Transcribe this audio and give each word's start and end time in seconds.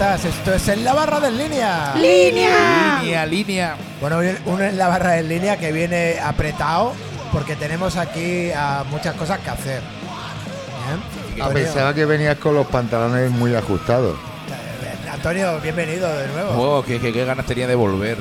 Esto 0.00 0.54
es 0.54 0.68
en 0.68 0.84
la 0.84 0.94
barra 0.94 1.18
de 1.18 1.32
línea. 1.32 1.92
¡Línea! 1.96 3.00
Línea, 3.02 3.26
línea. 3.26 3.76
Bueno, 4.00 4.20
uno 4.46 4.62
en 4.62 4.78
la 4.78 4.86
barra 4.86 5.12
de 5.12 5.24
línea 5.24 5.56
que 5.56 5.72
viene 5.72 6.20
apretado 6.22 6.92
porque 7.32 7.56
tenemos 7.56 7.96
aquí 7.96 8.50
ah, 8.56 8.84
muchas 8.90 9.14
cosas 9.16 9.40
que 9.40 9.50
hacer. 9.50 9.82
Ah, 10.08 10.94
Antonio, 11.32 11.52
pensaba 11.52 11.92
que 11.94 12.04
venías 12.04 12.36
con 12.38 12.54
los 12.54 12.66
pantalones 12.68 13.28
muy 13.32 13.56
ajustados. 13.56 14.16
eh, 14.48 15.10
Antonio, 15.12 15.58
bienvenido 15.60 16.08
de 16.16 16.28
nuevo. 16.28 16.50
Oh, 16.78 16.82
qué, 16.84 17.00
qué- 17.00 17.12
qué 17.12 17.24
ganas 17.24 17.44
tenía 17.46 17.66
de 17.66 17.74
volver. 17.74 18.18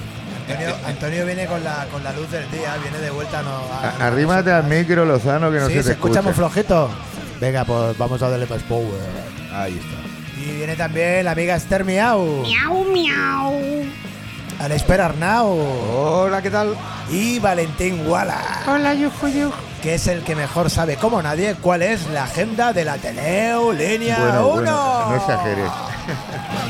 Antonio, 0.49 0.75
Antonio 0.87 1.25
viene 1.27 1.45
con 1.45 1.63
la, 1.63 1.85
con 1.91 2.03
la 2.03 2.11
luz 2.13 2.31
del 2.31 2.49
día, 2.49 2.75
viene 2.81 2.97
de 2.99 3.11
vuelta. 3.11 3.43
No, 3.43 3.51
a- 3.71 3.93
A- 4.03 4.07
Arrímate 4.07 4.51
al 4.51 4.63
micro, 4.63 5.05
Lozano, 5.05 5.51
que 5.51 5.59
no 5.59 5.67
sí, 5.67 5.73
se 5.73 5.79
te 5.79 5.83
se 5.83 5.91
escucha 5.91 6.21
muy 6.23 6.31
escucha. 6.31 6.49
flojito. 6.49 6.89
Venga, 7.39 7.63
pues 7.65 7.95
vamos 7.99 8.19
a 8.23 8.29
darle 8.31 8.47
más 8.47 8.63
power. 8.63 8.87
Ahí 9.53 9.77
está. 9.77 10.06
Viene 10.67 10.83
también 10.83 11.23
la 11.23 11.31
amiga 11.31 11.55
Esther 11.55 11.85
Miau, 11.85 12.43
Miau, 12.43 12.83
miau. 12.91 13.85
Alesper 14.59 14.99
Arnau 14.99 15.57
Hola, 15.95 16.41
¿qué 16.41 16.51
tal? 16.51 16.75
y 17.09 17.39
Valentín 17.39 18.05
Wala, 18.05 18.37
Hola, 18.67 18.93
yuju, 18.93 19.27
yuju. 19.29 19.53
que 19.81 19.93
es 19.95 20.07
el 20.07 20.23
que 20.23 20.35
mejor 20.35 20.69
sabe 20.69 20.97
como 20.97 21.21
nadie 21.21 21.55
cuál 21.61 21.83
es 21.83 22.05
la 22.09 22.25
agenda 22.25 22.73
del 22.73 22.89
Ateneo 22.89 23.71
Línea 23.71 24.17
Bueno, 24.19 24.47
1. 24.47 24.53
bueno, 24.55 25.09
no 25.09 25.15
exageres. 25.15 25.71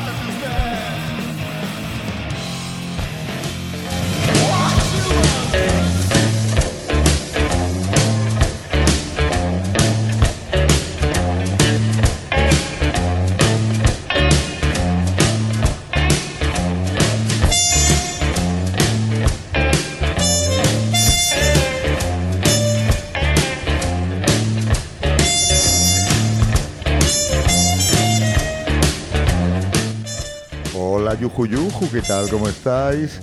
Hola, 31.27 31.35
Yuju 31.35 31.45
Yuju, 31.45 31.91
¿qué 31.91 32.01
tal? 32.01 32.29
¿Cómo 32.29 32.47
estáis? 32.47 33.19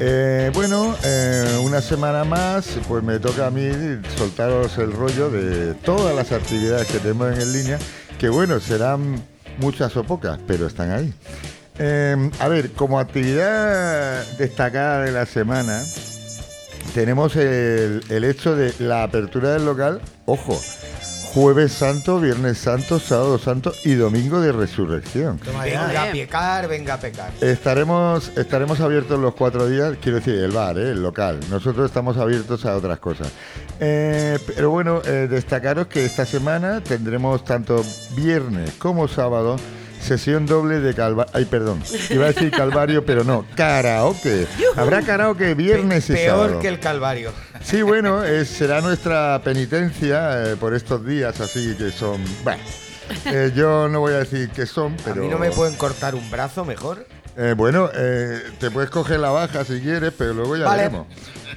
Eh, 0.00 0.50
bueno, 0.54 0.96
eh, 1.04 1.60
una 1.62 1.80
semana 1.80 2.24
más, 2.24 2.66
pues 2.88 3.02
me 3.04 3.20
toca 3.20 3.46
a 3.46 3.50
mí 3.50 3.70
soltaros 4.18 4.76
el 4.78 4.92
rollo 4.92 5.30
de 5.30 5.74
todas 5.74 6.16
las 6.16 6.32
actividades 6.32 6.88
que 6.88 6.98
tenemos 6.98 7.38
en 7.38 7.52
línea, 7.52 7.78
que 8.18 8.28
bueno, 8.28 8.58
serán 8.58 9.22
muchas 9.58 9.96
o 9.96 10.02
pocas, 10.02 10.38
pero 10.48 10.66
están 10.66 10.90
ahí. 10.90 11.14
Eh, 11.78 12.30
a 12.40 12.48
ver, 12.48 12.72
como 12.72 12.98
actividad 12.98 14.26
destacada 14.36 15.02
de 15.02 15.12
la 15.12 15.24
semana, 15.24 15.84
tenemos 16.92 17.36
el, 17.36 18.02
el 18.08 18.24
hecho 18.24 18.56
de 18.56 18.74
la 18.80 19.04
apertura 19.04 19.52
del 19.52 19.64
local, 19.64 20.00
ojo, 20.26 20.60
jueves 21.34 21.72
santo, 21.72 22.20
viernes 22.20 22.58
santo, 22.58 23.00
sábado 23.00 23.38
santo 23.38 23.72
y 23.84 23.94
domingo 23.94 24.40
de 24.40 24.52
resurrección. 24.52 25.40
Venga 25.44 26.04
a 26.04 26.12
pecar, 26.12 26.68
venga 26.68 26.94
a 26.94 27.00
pecar. 27.00 27.32
Estaremos, 27.40 28.30
estaremos 28.36 28.78
abiertos 28.80 29.18
los 29.18 29.34
cuatro 29.34 29.66
días, 29.66 29.96
quiero 30.00 30.18
decir, 30.18 30.36
el 30.36 30.52
bar, 30.52 30.78
¿eh? 30.78 30.92
el 30.92 31.02
local. 31.02 31.40
Nosotros 31.50 31.86
estamos 31.86 32.18
abiertos 32.18 32.64
a 32.64 32.76
otras 32.76 33.00
cosas. 33.00 33.32
Eh, 33.80 34.38
pero 34.54 34.70
bueno, 34.70 35.02
eh, 35.04 35.26
destacaros 35.28 35.88
que 35.88 36.04
esta 36.04 36.24
semana 36.24 36.80
tendremos 36.80 37.44
tanto 37.44 37.84
viernes 38.14 38.70
como 38.78 39.08
sábado 39.08 39.56
sesión 40.04 40.46
doble 40.46 40.80
de 40.80 40.94
Calvario. 40.94 41.32
Ay, 41.34 41.44
perdón, 41.46 41.82
iba 42.10 42.26
a 42.26 42.28
decir 42.28 42.50
Calvario, 42.50 43.04
pero 43.04 43.24
no, 43.24 43.44
karaoke. 43.56 44.46
Habrá 44.76 45.02
karaoke 45.02 45.54
viernes 45.54 46.08
y 46.10 46.12
Peor 46.14 46.38
sábado. 46.46 46.60
que 46.60 46.68
el 46.68 46.78
Calvario. 46.80 47.32
Sí, 47.62 47.82
bueno, 47.82 48.22
es- 48.22 48.48
será 48.48 48.80
nuestra 48.80 49.40
penitencia 49.42 50.52
eh, 50.52 50.56
por 50.56 50.74
estos 50.74 51.04
días 51.04 51.40
así 51.40 51.74
que 51.76 51.90
son... 51.90 52.22
Bueno, 52.44 52.62
eh, 53.26 53.52
yo 53.54 53.88
no 53.88 54.00
voy 54.00 54.12
a 54.14 54.18
decir 54.18 54.50
que 54.50 54.66
son, 54.66 54.96
pero... 55.04 55.20
A 55.22 55.24
mí 55.24 55.28
no 55.28 55.38
me 55.38 55.50
pueden 55.50 55.74
cortar 55.76 56.14
un 56.14 56.30
brazo 56.30 56.64
mejor. 56.64 57.06
Eh, 57.36 57.54
bueno, 57.56 57.90
eh, 57.92 58.40
te 58.60 58.70
puedes 58.70 58.90
coger 58.90 59.18
la 59.18 59.30
baja 59.30 59.64
si 59.64 59.80
quieres, 59.80 60.12
pero 60.16 60.34
luego 60.34 60.56
ya 60.56 60.64
Vale. 60.66 60.82
veremos. 60.84 61.06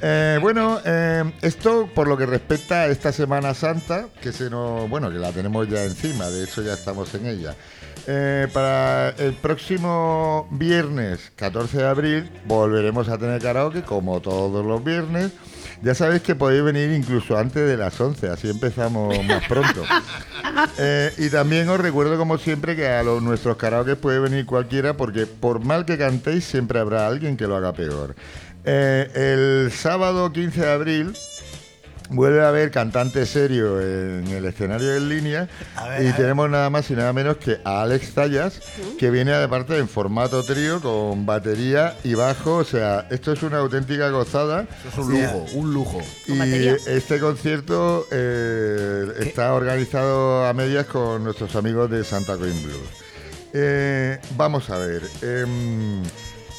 Eh, 0.01 0.39
bueno, 0.41 0.79
eh, 0.85 1.23
esto 1.41 1.87
por 1.93 2.07
lo 2.07 2.17
que 2.17 2.25
respecta 2.25 2.81
a 2.81 2.87
esta 2.87 3.11
Semana 3.11 3.53
Santa, 3.53 4.07
que 4.21 4.31
se 4.31 4.49
nos, 4.49 4.89
bueno, 4.89 5.11
que 5.11 5.17
la 5.19 5.31
tenemos 5.31 5.67
ya 5.69 5.83
encima, 5.83 6.27
de 6.29 6.43
hecho 6.45 6.61
ya 6.63 6.73
estamos 6.73 7.13
en 7.15 7.27
ella. 7.27 7.55
Eh, 8.09 8.47
para 8.53 9.09
el 9.17 9.33
próximo 9.33 10.47
viernes 10.49 11.29
14 11.35 11.79
de 11.79 11.85
abril 11.85 12.29
volveremos 12.45 13.09
a 13.09 13.17
tener 13.17 13.41
karaoke 13.41 13.81
como 13.81 14.21
todos 14.21 14.65
los 14.65 14.81
viernes. 14.81 15.33
Ya 15.81 15.93
sabéis 15.93 16.21
que 16.21 16.33
podéis 16.33 16.63
venir 16.63 16.89
incluso 16.91 17.37
antes 17.37 17.67
de 17.67 17.75
las 17.75 17.99
11, 17.99 18.29
así 18.29 18.49
empezamos 18.49 19.23
más 19.25 19.45
pronto. 19.47 19.83
Eh, 20.79 21.13
y 21.19 21.29
también 21.29 21.69
os 21.69 21.79
recuerdo, 21.79 22.17
como 22.17 22.39
siempre, 22.39 22.75
que 22.75 22.87
a 22.87 23.03
los, 23.03 23.21
nuestros 23.21 23.57
karaoke 23.57 23.95
puede 23.95 24.17
venir 24.17 24.47
cualquiera, 24.47 24.97
porque 24.97 25.27
por 25.27 25.63
mal 25.63 25.85
que 25.85 25.99
cantéis, 25.99 26.45
siempre 26.45 26.79
habrá 26.79 27.05
alguien 27.05 27.37
que 27.37 27.45
lo 27.45 27.55
haga 27.55 27.73
peor. 27.73 28.15
Eh, 28.65 29.11
el 29.13 29.71
sábado 29.71 30.33
15 30.33 30.59
de 30.59 30.71
abril 30.71 31.13
vuelve 32.09 32.41
a 32.41 32.49
haber 32.49 32.71
cantante 32.71 33.25
serio 33.25 33.81
en 33.81 34.27
el 34.27 34.45
escenario 34.45 34.95
en 34.95 35.09
línea 35.09 35.49
ver, 35.89 36.07
y 36.07 36.13
tenemos 36.13 36.49
nada 36.49 36.69
más 36.69 36.89
y 36.89 36.93
nada 36.93 37.13
menos 37.13 37.37
que 37.37 37.59
a 37.63 37.81
Alex 37.81 38.13
Tallas, 38.13 38.61
que 38.97 39.09
viene 39.09 39.31
de 39.31 39.47
parte 39.47 39.77
en 39.77 39.87
formato 39.87 40.43
trío 40.43 40.81
con 40.81 41.25
batería 41.25 41.95
y 42.03 42.13
bajo. 42.13 42.57
O 42.57 42.63
sea, 42.63 43.07
esto 43.09 43.31
es 43.31 43.43
una 43.43 43.57
auténtica 43.57 44.09
gozada. 44.09 44.67
Eso 44.87 45.01
es 45.01 45.07
un 45.07 45.21
lujo, 45.21 45.45
un 45.53 45.73
lujo. 45.73 46.01
Y 46.27 46.67
este 46.67 47.19
concierto 47.19 48.07
eh, 48.11 49.05
está 49.19 49.53
organizado 49.53 50.45
a 50.45 50.53
medias 50.53 50.85
con 50.85 51.23
nuestros 51.23 51.55
amigos 51.55 51.89
de 51.89 52.03
Santa 52.03 52.37
Coin 52.37 52.63
Blues. 52.63 53.07
Eh, 53.53 54.19
vamos 54.35 54.69
a 54.69 54.77
ver. 54.77 55.01
em, 55.21 56.03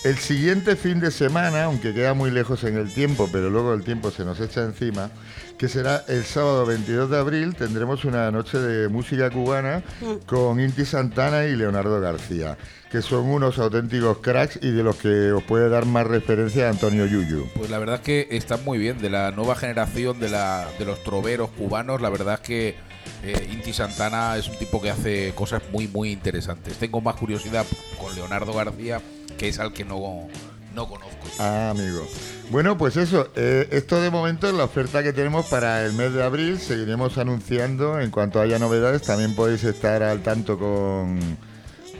el 0.08 0.16
siguiente 0.16 0.74
fin 0.74 1.00
de 1.00 1.10
semana, 1.10 1.64
aunque 1.64 1.92
queda 1.92 2.14
muy 2.14 2.30
lejos 2.30 2.64
en 2.64 2.78
el 2.78 2.90
tiempo, 2.90 3.28
pero 3.30 3.50
luego 3.50 3.74
el 3.74 3.84
tiempo 3.84 4.10
se 4.10 4.24
nos 4.24 4.40
echa 4.40 4.62
encima, 4.62 5.10
que 5.58 5.68
será 5.68 6.02
el 6.08 6.24
sábado 6.24 6.64
22 6.64 7.10
de 7.10 7.18
abril, 7.18 7.54
tendremos 7.54 8.06
una 8.06 8.30
noche 8.30 8.56
de 8.56 8.88
música 8.88 9.28
cubana 9.28 9.82
con 10.24 10.60
Inti 10.60 10.86
Santana 10.86 11.44
y 11.44 11.56
Leonardo 11.56 12.00
García, 12.00 12.56
que 12.90 13.02
son 13.02 13.26
unos 13.26 13.58
auténticos 13.58 14.18
cracks 14.18 14.58
y 14.62 14.70
de 14.70 14.82
los 14.82 14.96
que 14.96 15.30
os 15.30 15.42
puede 15.42 15.68
dar 15.68 15.84
más 15.84 16.06
referencia 16.06 16.70
Antonio 16.70 17.04
Yuyu. 17.04 17.46
Pues 17.54 17.68
la 17.68 17.78
verdad 17.78 17.96
es 17.96 18.00
que 18.00 18.28
están 18.30 18.64
muy 18.64 18.78
bien. 18.78 19.02
De 19.02 19.10
la 19.10 19.30
nueva 19.32 19.56
generación 19.56 20.18
de, 20.20 20.30
la, 20.30 20.68
de 20.78 20.86
los 20.86 21.04
troveros 21.04 21.50
cubanos, 21.50 22.00
la 22.00 22.08
verdad 22.08 22.40
es 22.40 22.40
que 22.40 22.76
eh, 23.24 23.50
Inti 23.52 23.74
Santana 23.74 24.38
es 24.38 24.48
un 24.48 24.56
tipo 24.56 24.80
que 24.80 24.88
hace 24.88 25.32
cosas 25.34 25.62
muy, 25.70 25.86
muy 25.86 26.12
interesantes. 26.12 26.78
Tengo 26.78 27.02
más 27.02 27.16
curiosidad 27.16 27.66
con 28.00 28.14
Leonardo 28.14 28.54
García, 28.54 29.02
que 29.38 29.48
es 29.48 29.58
al 29.58 29.72
que 29.72 29.84
no, 29.84 30.28
no 30.74 30.88
conozco. 30.88 31.16
Ah, 31.38 31.70
amigo. 31.70 32.06
Bueno, 32.50 32.76
pues 32.76 32.96
eso, 32.96 33.28
eh, 33.36 33.68
esto 33.72 34.00
de 34.02 34.10
momento 34.10 34.48
es 34.48 34.54
la 34.54 34.64
oferta 34.64 35.02
que 35.02 35.12
tenemos 35.12 35.46
para 35.46 35.84
el 35.84 35.92
mes 35.92 36.12
de 36.12 36.22
abril. 36.22 36.58
Seguiremos 36.58 37.16
anunciando 37.18 38.00
en 38.00 38.10
cuanto 38.10 38.40
haya 38.40 38.58
novedades. 38.58 39.02
También 39.02 39.34
podéis 39.34 39.64
estar 39.64 40.02
al 40.02 40.22
tanto 40.22 40.58
con, 40.58 41.20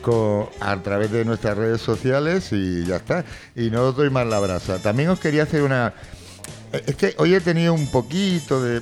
con- 0.02 0.46
a 0.60 0.82
través 0.82 1.10
de 1.12 1.24
nuestras 1.24 1.56
redes 1.56 1.80
sociales 1.82 2.48
y 2.52 2.84
ya 2.86 2.96
está. 2.96 3.24
Y 3.54 3.70
no 3.70 3.82
os 3.88 3.96
doy 3.96 4.10
más 4.10 4.26
la 4.26 4.40
brasa. 4.40 4.78
También 4.78 5.10
os 5.10 5.20
quería 5.20 5.42
hacer 5.42 5.62
una... 5.62 5.92
eh, 6.72 6.82
Es 6.86 6.96
que 6.96 7.14
hoy 7.18 7.34
he 7.34 7.40
tenido 7.42 7.74
un 7.74 7.90
poquito 7.90 8.62
de 8.62 8.80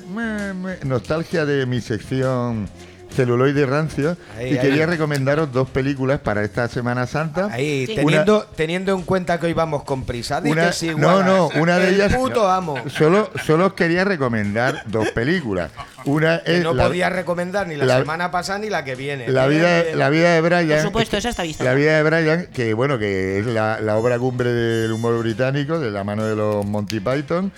nostalgia 0.85 1.45
de 1.45 1.65
mi 1.65 1.81
sección 1.81 2.69
celuloide 3.15 3.65
rancio 3.65 4.15
Ahí, 4.37 4.53
y 4.53 4.57
ahí. 4.57 4.59
quería 4.59 4.85
recomendaros 4.85 5.51
dos 5.51 5.69
películas 5.69 6.19
para 6.19 6.43
esta 6.43 6.67
Semana 6.67 7.07
Santa. 7.07 7.49
Ahí, 7.51 7.85
Sí. 7.87 7.95
teniendo, 7.95 8.45
teniendo 8.55 8.93
en 8.93 9.01
cuenta 9.03 9.39
que 9.39 9.47
hoy 9.47 9.53
vamos 9.53 9.83
con 9.83 10.03
prisa, 10.05 10.41
Una- 10.43 10.67
que 10.67 10.73
sí, 10.73 10.91
no, 10.95 11.23
no, 11.23 11.49
una 11.59 11.77
de 11.79 11.89
El 11.89 11.95
ellas. 11.95 12.15
puto 12.15 12.49
amo. 12.49 12.75
Solo, 12.89 13.29
solo 13.45 13.67
os 13.67 13.73
quería 13.73 14.03
recomendar 14.03 14.83
dos 14.85 15.09
películas. 15.11 15.71
Una 16.05 16.41
Que 16.43 16.59
no 16.59 16.73
la, 16.73 16.87
podía 16.87 17.09
recomendar 17.09 17.67
ni 17.67 17.75
la, 17.75 17.85
la- 17.85 17.97
semana 17.99 18.31
pasada 18.31 18.59
ni 18.59 18.69
la 18.69 18.83
que 18.85 18.95
viene. 18.95 19.27
la 19.27 19.47
vida, 19.47 19.79
Eh, 19.81 19.95
la 19.95 20.09
vida 20.09 20.33
de 20.33 20.41
Brian. 20.41 20.67
Por 20.69 20.79
supuesto, 20.81 21.17
esa 21.17 21.29
está 21.29 21.43
vista. 21.43 21.63
La 21.63 21.73
vida 21.73 21.97
de 21.97 22.03
Brian, 22.03 22.47
que 22.53 22.73
bueno, 22.73 22.97
que 22.97 23.39
es 23.39 23.45
la, 23.45 23.81
la 23.81 23.97
obra 23.97 24.17
cumbre 24.17 24.51
del 24.53 24.91
humor 24.91 25.17
británico, 25.19 25.79
de 25.79 25.91
la 25.91 26.03
mano 26.03 26.23
de 26.25 26.35
los 26.35 26.65
Monty 26.65 26.99
Python. 27.01 27.51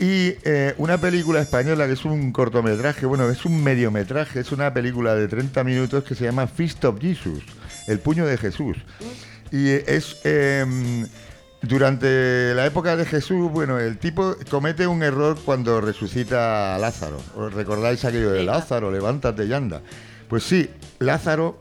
Y 0.00 0.34
eh, 0.44 0.74
una 0.78 0.98
película 0.98 1.40
española 1.40 1.86
que 1.86 1.94
es 1.94 2.04
un 2.04 2.30
cortometraje, 2.30 3.04
bueno, 3.06 3.28
es 3.30 3.44
un 3.44 3.62
mediometraje, 3.62 4.40
es 4.40 4.52
una 4.52 4.72
película 4.72 5.14
de 5.14 5.26
30 5.26 5.64
minutos 5.64 6.04
que 6.04 6.14
se 6.14 6.24
llama 6.24 6.46
Fist 6.46 6.84
of 6.84 7.00
Jesus, 7.00 7.42
El 7.86 7.98
puño 7.98 8.24
de 8.24 8.38
Jesús. 8.38 8.76
Y 9.50 9.70
es 9.70 10.18
em, 10.24 11.06
durante 11.62 12.54
la 12.54 12.66
época 12.66 12.96
de 12.96 13.04
Jesús, 13.06 13.50
bueno, 13.50 13.80
el 13.80 13.98
tipo 13.98 14.36
comete 14.48 14.86
un 14.86 15.02
error 15.02 15.36
cuando 15.44 15.80
resucita 15.80 16.76
a 16.76 16.78
Lázaro. 16.78 17.20
¿Os 17.34 17.52
recordáis 17.52 18.04
aquello 18.04 18.30
de. 18.30 18.44
Lázaro, 18.44 18.92
levántate 18.92 19.46
y 19.46 19.52
anda? 19.52 19.82
Pues 20.28 20.44
sí, 20.44 20.70
Lázaro 21.00 21.58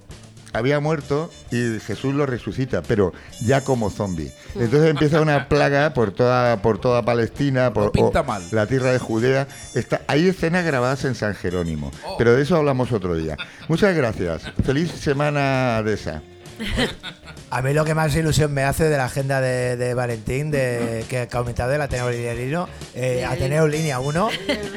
había 0.54 0.80
muerto 0.80 1.30
y 1.52 1.80
Jesús 1.80 2.14
lo 2.14 2.26
resucita, 2.26 2.82
pero 2.82 3.14
ya 3.42 3.62
como 3.62 3.90
zombie. 3.90 4.32
Entonces 4.56 4.90
empieza 4.90 5.22
una 5.22 5.48
plaga 5.50 5.94
por 5.94 6.12
toda, 6.12 6.62
por 6.62 6.80
toda 6.80 7.04
Palestina, 7.04 7.74
por 7.74 7.92
pinta 7.92 8.22
o 8.22 8.24
mal. 8.24 8.44
la 8.52 8.66
tierra 8.68 8.92
de 8.92 9.00
Judea. 9.00 9.48
Está, 9.76 10.02
hay 10.08 10.28
escenas 10.28 10.66
grabadas 10.66 11.06
en 11.06 11.16
San 11.16 11.36
Jerónimo, 11.36 11.92
Oh. 12.06 12.16
pero 12.18 12.34
de 12.34 12.42
eso 12.44 12.56
hablamos 12.56 12.92
otro 12.92 13.16
día. 13.16 13.38
Muchas 13.68 13.96
gracias. 13.96 14.44
Feliz 14.66 14.92
semana 14.92 15.82
de 15.84 15.94
esa. 15.94 16.22
A 17.50 17.62
mí 17.62 17.72
lo 17.74 17.86
que 17.86 17.94
más 17.94 18.14
ilusión 18.16 18.54
me 18.54 18.64
hace 18.64 18.86
de 18.90 18.98
la 18.98 19.06
agenda 19.06 19.40
de, 19.40 19.78
de 19.78 19.94
Valentín, 19.94 20.52
de 20.52 21.06
que, 21.10 21.28
que 21.28 21.38
ha 21.38 21.40
aumentado 21.40 21.72
el 21.74 21.82
Ateneo 21.82 22.10
Lirino, 22.10 22.68
eh, 22.96 23.24
Ateneo 23.26 23.68
Línea 23.68 24.00
1. 24.00 24.30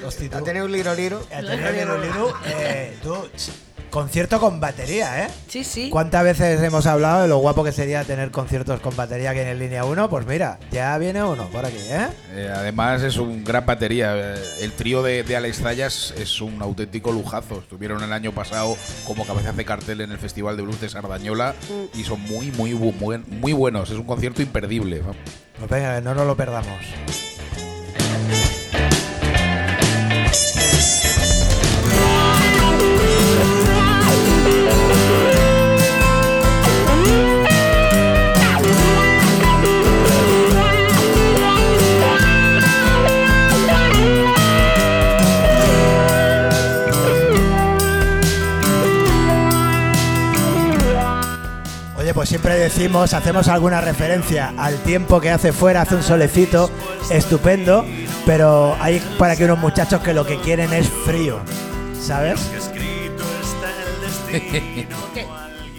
Hostia, 0.06 0.30
tú. 0.30 0.36
¿Ha 0.36 0.42
tenido 0.42 0.66
un 0.66 0.72
liro 0.72 0.94
liro? 0.94 1.20
Ateneo 1.34 1.98
Lirino, 1.98 2.28
eh, 2.46 2.96
tú, 3.02 3.16
concierto 3.90 4.40
con 4.40 4.60
batería, 4.60 5.24
¿eh? 5.24 5.28
Sí, 5.48 5.64
sí. 5.64 5.90
¿Cuántas 5.90 6.24
veces 6.24 6.62
hemos 6.62 6.86
hablado 6.86 7.22
de 7.22 7.28
lo 7.28 7.38
guapo 7.38 7.62
que 7.64 7.72
sería 7.72 8.04
tener 8.04 8.30
conciertos 8.30 8.80
con 8.80 8.94
batería 8.96 9.30
aquí 9.30 9.40
en 9.40 9.48
el 9.48 9.58
Línea 9.58 9.84
1? 9.84 10.08
Pues 10.08 10.26
mira, 10.26 10.58
ya 10.70 10.96
viene 10.98 11.22
uno 11.22 11.48
por 11.48 11.66
aquí, 11.66 11.76
¿eh? 11.78 12.06
Eh, 12.34 12.52
además 12.54 13.02
es 13.02 13.16
un 13.18 13.44
gran 13.44 13.66
batería. 13.66 14.12
Eh, 14.16 14.34
El 14.60 14.72
trío 14.72 15.02
de, 15.02 15.22
de 15.24 15.36
Alex 15.36 15.58
Zayas 15.60 16.14
es 16.16 16.40
un 16.40 16.62
auténtico 16.62 17.12
lujazo. 17.12 17.58
Estuvieron 17.58 18.02
el 18.02 18.12
año 18.12 18.32
pasado 18.32 18.76
como 19.04 19.26
cabezas 19.26 19.56
de 19.56 19.64
cartel 19.64 20.00
en 20.00 20.12
el 20.12 20.18
Festival 20.18 20.56
de 20.56 20.62
Blues 20.62 20.80
de 20.80 20.88
Sardañola 20.88 21.54
y 21.94 22.04
son 22.04 22.20
muy, 22.22 22.50
muy, 22.52 22.72
buen- 22.72 23.24
muy 23.28 23.52
buenos. 23.52 23.90
Es 23.90 23.96
un 23.96 24.04
concierto 24.04 24.40
imperdible. 24.42 25.02
Pues 25.58 25.70
venga, 25.70 26.00
no 26.00 26.14
nos 26.14 26.26
lo 26.26 26.36
perdamos. 26.36 26.78
Pues 52.20 52.28
siempre 52.28 52.58
decimos, 52.58 53.14
hacemos 53.14 53.48
alguna 53.48 53.80
referencia 53.80 54.52
al 54.58 54.76
tiempo 54.82 55.22
que 55.22 55.30
hace 55.30 55.54
fuera, 55.54 55.80
hace 55.80 55.94
un 55.94 56.02
solecito 56.02 56.70
estupendo, 57.10 57.86
pero 58.26 58.76
hay 58.78 59.00
para 59.18 59.36
que 59.36 59.46
unos 59.46 59.58
muchachos 59.58 60.02
que 60.02 60.12
lo 60.12 60.26
que 60.26 60.38
quieren 60.38 60.70
es 60.74 60.86
frío, 60.86 61.40
¿sabes? 61.98 62.38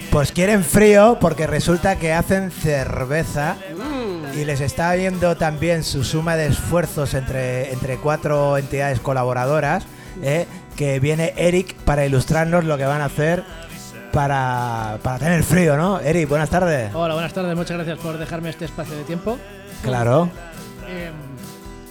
Pues 0.09 0.31
quieren 0.31 0.63
frío 0.63 1.19
porque 1.21 1.45
resulta 1.45 1.97
que 1.97 2.11
hacen 2.11 2.49
cerveza 2.49 3.55
y 4.35 4.43
les 4.43 4.61
está 4.61 4.93
viendo 4.95 5.37
también 5.37 5.83
su 5.83 6.03
suma 6.03 6.35
de 6.35 6.47
esfuerzos 6.47 7.13
entre, 7.13 7.71
entre 7.71 7.97
cuatro 7.97 8.57
entidades 8.57 8.99
colaboradoras, 8.99 9.85
¿eh? 10.23 10.47
que 10.75 10.99
viene 10.99 11.33
Eric 11.37 11.75
para 11.85 12.03
ilustrarnos 12.03 12.65
lo 12.65 12.77
que 12.79 12.85
van 12.85 13.01
a 13.01 13.05
hacer 13.05 13.43
para, 14.11 14.97
para 15.01 15.19
tener 15.19 15.43
frío, 15.43 15.77
¿no? 15.77 15.99
Eric, 15.99 16.29
buenas 16.29 16.49
tardes. 16.49 16.91
Hola, 16.93 17.13
buenas 17.13 17.33
tardes. 17.33 17.55
Muchas 17.55 17.77
gracias 17.77 17.97
por 17.99 18.17
dejarme 18.17 18.49
este 18.49 18.65
espacio 18.65 18.95
de 18.95 19.03
tiempo. 19.03 19.37
Claro. 19.83 20.29
Eh, 20.87 21.09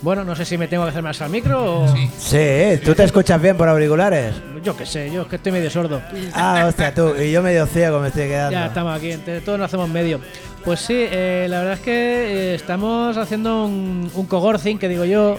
bueno, 0.03 0.25
no 0.25 0.35
sé 0.35 0.45
si 0.45 0.57
me 0.57 0.67
tengo 0.69 0.85
que 0.85 0.91
hacer 0.91 1.03
más 1.03 1.21
al 1.21 1.31
micro 1.31 1.83
o... 1.83 1.95
Sí, 2.19 2.81
¿tú 2.85 2.95
te 2.95 3.05
escuchas 3.05 3.41
bien 3.41 3.57
por 3.57 3.69
auriculares? 3.69 4.35
Yo 4.63 4.77
qué 4.77 4.87
sé, 4.87 5.11
yo 5.11 5.23
es 5.23 5.29
que 5.29 5.37
estoy 5.37 5.53
medio 5.53 5.71
sordo. 5.71 6.01
Ah, 6.35 6.65
hostia, 6.69 6.95
tú. 6.95 7.15
Y 7.21 7.31
yo 7.31 7.43
medio 7.43 7.67
ciego 7.67 8.01
me 8.01 8.09
estoy 8.09 8.29
quedando. 8.29 8.53
Ya 8.53 8.67
estamos 8.67 8.97
aquí, 8.97 9.13
entre 9.13 9.41
todos 9.41 9.59
nos 9.59 9.67
hacemos 9.67 9.89
medio. 9.89 10.21
Pues 10.65 10.81
sí, 10.81 10.95
eh, 10.97 11.47
la 11.49 11.59
verdad 11.59 11.75
es 11.75 11.81
que 11.81 11.93
eh, 11.93 12.55
estamos 12.55 13.17
haciendo 13.17 13.65
un, 13.65 14.11
un 14.15 14.27
coworking, 14.27 14.79
que 14.79 14.89
digo 14.89 15.05
yo, 15.05 15.39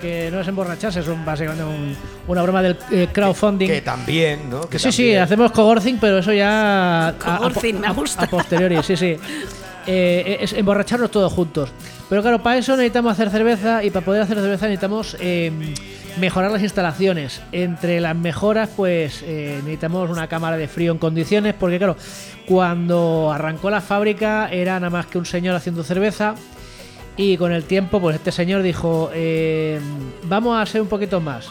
que 0.00 0.30
no 0.30 0.40
es 0.40 0.48
emborracharse, 0.48 1.00
es 1.00 1.08
un, 1.08 1.24
básicamente 1.24 1.64
un- 1.64 1.96
una 2.26 2.42
broma 2.42 2.62
del 2.62 2.76
eh, 2.90 3.08
crowdfunding. 3.12 3.66
Que 3.68 3.80
también, 3.82 4.48
¿no? 4.50 4.68
Que 4.68 4.78
sí, 4.78 4.90
sí, 4.92 5.14
hacemos 5.14 5.52
coworking, 5.52 5.98
pero 5.98 6.18
eso 6.18 6.32
ya... 6.32 7.14
Coworking, 7.22 7.80
me 7.80 7.92
gusta. 7.92 8.24
A 8.24 8.26
posteriori, 8.28 8.82
sí, 8.82 8.96
sí. 8.96 9.16
Eh, 9.86 10.38
es 10.40 10.52
emborracharnos 10.52 11.10
todos 11.10 11.32
juntos. 11.32 11.70
Pero 12.08 12.22
claro, 12.22 12.42
para 12.42 12.58
eso 12.58 12.72
necesitamos 12.76 13.12
hacer 13.12 13.30
cerveza 13.30 13.82
y 13.84 13.90
para 13.90 14.04
poder 14.04 14.22
hacer 14.22 14.36
cerveza 14.38 14.66
necesitamos 14.66 15.16
eh, 15.20 15.52
mejorar 16.18 16.50
las 16.50 16.62
instalaciones. 16.62 17.40
Entre 17.52 18.00
las 18.00 18.14
mejoras, 18.16 18.68
pues 18.76 19.22
eh, 19.24 19.56
necesitamos 19.58 20.10
una 20.10 20.26
cámara 20.28 20.56
de 20.56 20.66
frío 20.68 20.92
en 20.92 20.98
condiciones, 20.98 21.54
porque 21.58 21.78
claro, 21.78 21.96
cuando 22.46 23.30
arrancó 23.32 23.70
la 23.70 23.80
fábrica 23.80 24.48
era 24.50 24.74
nada 24.80 24.90
más 24.90 25.06
que 25.06 25.18
un 25.18 25.26
señor 25.26 25.54
haciendo 25.54 25.82
cerveza. 25.84 26.34
Y 27.20 27.36
con 27.36 27.52
el 27.52 27.64
tiempo, 27.64 28.00
pues 28.00 28.16
este 28.16 28.32
señor 28.32 28.62
dijo, 28.62 29.10
eh, 29.12 29.78
vamos 30.22 30.58
a 30.58 30.64
ser 30.64 30.80
un 30.80 30.88
poquito 30.88 31.20
más. 31.20 31.48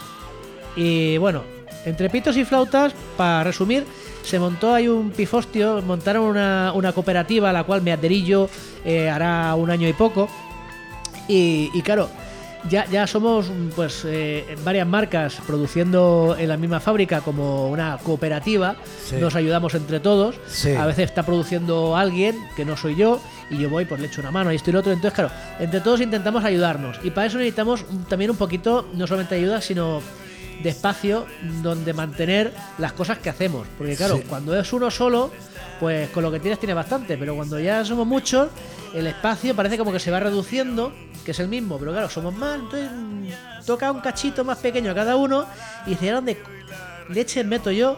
Y 0.75 1.19
bueno, 1.19 1.43
entre 1.85 2.09
pitos 2.09 2.35
y 2.37 2.43
flautas, 2.43 2.91
para 3.15 3.43
resumir, 3.43 3.85
se 4.23 4.39
montó 4.39 4.73
ahí 4.73 4.87
un 4.87 5.11
pifostio, 5.11 5.83
montaron 5.83 6.23
una, 6.23 6.71
una 6.73 6.91
cooperativa 6.91 7.51
a 7.51 7.53
la 7.53 7.65
cual 7.65 7.83
me 7.83 7.91
adherí 7.91 8.23
yo 8.23 8.49
eh, 8.83 9.11
hará 9.11 9.53
un 9.53 9.69
año 9.69 9.87
y 9.87 9.93
poco. 9.93 10.27
Y, 11.27 11.69
y 11.71 11.83
claro, 11.83 12.09
ya, 12.67 12.85
ya 12.87 13.05
somos 13.05 13.51
pues 13.75 14.01
eh, 14.05 14.57
varias 14.63 14.87
marcas 14.87 15.37
produciendo 15.45 16.35
en 16.37 16.49
la 16.49 16.57
misma 16.57 16.79
fábrica 16.79 17.21
como 17.21 17.69
una 17.69 17.99
cooperativa. 17.99 18.75
Sí. 19.05 19.17
Nos 19.17 19.35
ayudamos 19.35 19.75
entre 19.75 19.99
todos. 19.99 20.35
Sí. 20.47 20.73
A 20.73 20.87
veces 20.87 21.05
está 21.05 21.21
produciendo 21.21 21.95
alguien 21.95 22.35
que 22.55 22.65
no 22.65 22.75
soy 22.75 22.95
yo 22.95 23.21
y 23.49 23.57
yo 23.57 23.69
voy 23.69 23.85
pues 23.85 23.99
le 24.01 24.07
echo 24.07 24.21
una 24.21 24.31
mano 24.31 24.51
y 24.51 24.55
esto 24.55 24.69
y 24.69 24.73
lo 24.73 24.79
otro. 24.79 24.91
Entonces, 24.91 25.13
claro, 25.15 25.31
entre 25.59 25.81
todos 25.81 26.01
intentamos 26.01 26.43
ayudarnos. 26.43 26.97
Y 27.03 27.11
para 27.11 27.27
eso 27.27 27.37
necesitamos 27.37 27.83
también 28.07 28.31
un 28.31 28.37
poquito, 28.37 28.87
no 28.93 29.07
solamente 29.07 29.35
ayuda, 29.35 29.61
sino 29.61 30.01
de 30.61 30.69
espacio 30.69 31.25
donde 31.63 31.93
mantener 31.93 32.51
las 32.77 32.91
cosas 32.93 33.17
que 33.19 33.29
hacemos. 33.29 33.65
Porque 33.77 33.95
claro, 33.95 34.17
Sí. 34.17 34.23
cuando 34.27 34.57
es 34.59 34.71
uno 34.73 34.91
solo, 34.91 35.31
pues 35.79 36.09
con 36.09 36.21
lo 36.23 36.31
que 36.31 36.39
tienes 36.39 36.59
tiene 36.59 36.73
bastante. 36.73 37.17
Pero 37.17 37.35
cuando 37.35 37.59
ya 37.59 37.83
somos 37.85 38.05
muchos, 38.05 38.49
el 38.93 39.07
espacio 39.07 39.55
parece 39.55 39.77
como 39.77 39.91
que 39.91 39.99
se 39.99 40.11
va 40.11 40.19
reduciendo, 40.19 40.91
que 41.23 41.31
es 41.31 41.39
el 41.39 41.47
mismo. 41.47 41.77
Pero 41.79 41.91
claro, 41.91 42.09
somos 42.09 42.35
más, 42.35 42.55
entonces 42.59 42.89
mm, 42.93 43.27
toca 43.65 43.91
un 43.91 44.01
cachito 44.01 44.43
más 44.43 44.57
pequeño 44.57 44.91
a 44.91 44.95
cada 44.95 45.15
uno 45.15 45.45
y 45.85 45.91
dice, 45.91 46.09
¿a 46.11 46.15
dónde 46.15 46.37
leche 47.09 47.43
meto 47.43 47.71
yo? 47.71 47.97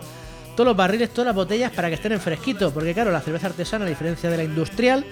Todos 0.56 0.68
los 0.68 0.76
barriles, 0.78 1.10
todas 1.12 1.28
las 1.28 1.36
botellas 1.36 1.72
para 1.72 1.88
que 1.90 1.96
estén 1.96 2.12
en 2.12 2.20
fresquito. 2.20 2.72
Porque 2.72 2.94
claro, 2.94 3.12
la 3.12 3.22
cerveza 3.22 3.48
artesana, 3.48 3.86
a 3.86 3.88
diferencia 3.90 4.30
de 4.30 4.38
la 4.38 4.44
industrial, 4.44 5.06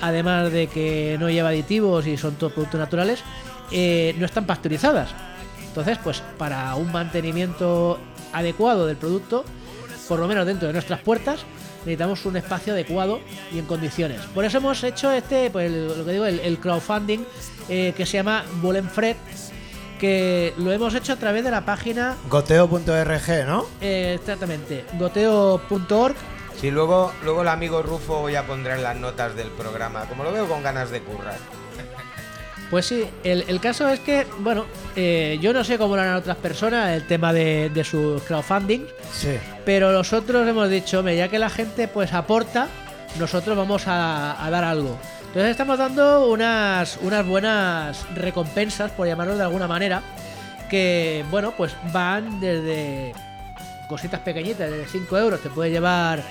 además 0.00 0.50
de 0.52 0.66
que 0.68 1.16
no 1.20 1.30
lleva 1.30 1.50
aditivos 1.50 2.06
y 2.06 2.16
son 2.16 2.34
todos 2.36 2.52
productos 2.52 2.80
naturales, 2.80 3.20
eh, 3.70 4.14
no 4.18 4.26
están 4.26 4.46
pasteurizadas. 4.46 5.10
Entonces, 5.66 5.98
pues 6.02 6.22
para 6.38 6.74
un 6.76 6.90
mantenimiento 6.90 7.98
adecuado 8.32 8.86
del 8.86 8.96
producto, 8.96 9.44
por 10.08 10.18
lo 10.18 10.26
menos 10.28 10.46
dentro 10.46 10.66
de 10.66 10.72
nuestras 10.72 11.00
puertas, 11.00 11.40
necesitamos 11.80 12.24
un 12.26 12.36
espacio 12.36 12.72
adecuado 12.72 13.20
y 13.52 13.58
en 13.58 13.66
condiciones. 13.66 14.20
Por 14.34 14.44
eso 14.44 14.58
hemos 14.58 14.82
hecho 14.82 15.10
este, 15.12 15.50
pues 15.50 15.66
el- 15.66 15.88
lo 15.98 16.04
que 16.04 16.12
digo, 16.12 16.26
el, 16.26 16.58
crowdfunding 16.58 17.20
eh, 17.68 17.92
que 17.96 18.06
se 18.06 18.16
llama 18.16 18.44
Bolenfred, 18.62 19.16
que 19.98 20.52
lo 20.58 20.72
hemos 20.72 20.94
hecho 20.94 21.12
a 21.12 21.16
través 21.16 21.44
de 21.44 21.50
la 21.50 21.64
página 21.64 22.16
Goteo.org, 22.28 23.46
¿no? 23.46 23.66
eh, 23.80 24.16
exactamente 24.20 24.84
goteo.org. 24.98 26.14
Sí, 26.60 26.70
luego, 26.70 27.12
luego 27.22 27.42
el 27.42 27.48
amigo 27.48 27.82
Rufo 27.82 28.28
ya 28.30 28.44
pondrá 28.46 28.76
en 28.76 28.82
las 28.82 28.96
notas 28.96 29.36
del 29.36 29.48
programa. 29.48 30.06
Como 30.06 30.24
lo 30.24 30.32
veo 30.32 30.46
con 30.48 30.62
ganas 30.62 30.90
de 30.90 31.00
currar. 31.02 31.36
Pues 32.70 32.86
sí, 32.86 33.04
el, 33.22 33.44
el 33.46 33.60
caso 33.60 33.88
es 33.88 34.00
que, 34.00 34.26
bueno, 34.38 34.64
eh, 34.96 35.38
yo 35.40 35.52
no 35.52 35.62
sé 35.62 35.78
cómo 35.78 35.94
lo 35.94 36.02
harán 36.02 36.16
otras 36.16 36.36
personas 36.38 36.96
el 36.96 37.06
tema 37.06 37.32
de, 37.32 37.70
de 37.70 37.84
sus 37.84 38.20
crowdfunding, 38.22 38.86
Sí. 39.12 39.38
pero 39.64 39.92
nosotros 39.92 40.48
hemos 40.48 40.68
dicho, 40.68 40.98
"Hombre, 40.98 41.16
ya 41.16 41.28
que 41.28 41.38
la 41.38 41.48
gente 41.50 41.86
pues 41.86 42.12
aporta, 42.12 42.66
nosotros 43.20 43.56
vamos 43.56 43.86
a, 43.86 44.44
a 44.44 44.50
dar 44.50 44.64
algo. 44.64 44.98
Entonces 45.28 45.50
estamos 45.50 45.78
dando 45.78 46.28
unas, 46.28 46.98
unas 47.02 47.26
buenas 47.26 48.06
recompensas, 48.14 48.90
por 48.92 49.06
llamarlo 49.06 49.36
de 49.36 49.42
alguna 49.42 49.68
manera, 49.68 50.02
que, 50.70 51.24
bueno, 51.30 51.52
pues 51.56 51.74
van 51.92 52.40
desde 52.40 53.12
cositas 53.88 54.20
pequeñitas, 54.20 54.70
desde 54.70 54.86
5 54.86 55.18
euros, 55.18 55.40
te 55.40 55.50
puede 55.50 55.70
llevar 55.70 56.22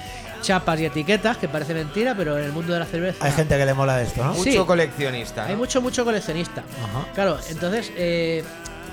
chapas 0.41 0.79
y 0.79 0.85
etiquetas, 0.85 1.37
que 1.37 1.47
parece 1.47 1.73
mentira, 1.73 2.13
pero 2.15 2.37
en 2.37 2.45
el 2.45 2.51
mundo 2.51 2.73
de 2.73 2.79
la 2.79 2.85
cerveza... 2.85 3.25
Hay 3.25 3.31
gente 3.31 3.57
que 3.57 3.65
le 3.65 3.73
mola 3.73 4.01
esto, 4.01 4.23
¿no? 4.23 4.33
Sí. 4.35 4.49
Mucho 4.49 4.65
coleccionista. 4.65 5.43
¿no? 5.43 5.49
Hay 5.49 5.55
mucho, 5.55 5.81
mucho 5.81 6.03
coleccionista. 6.05 6.63
Ajá. 6.83 7.07
Claro, 7.13 7.39
entonces 7.49 7.91
eh, 7.95 8.43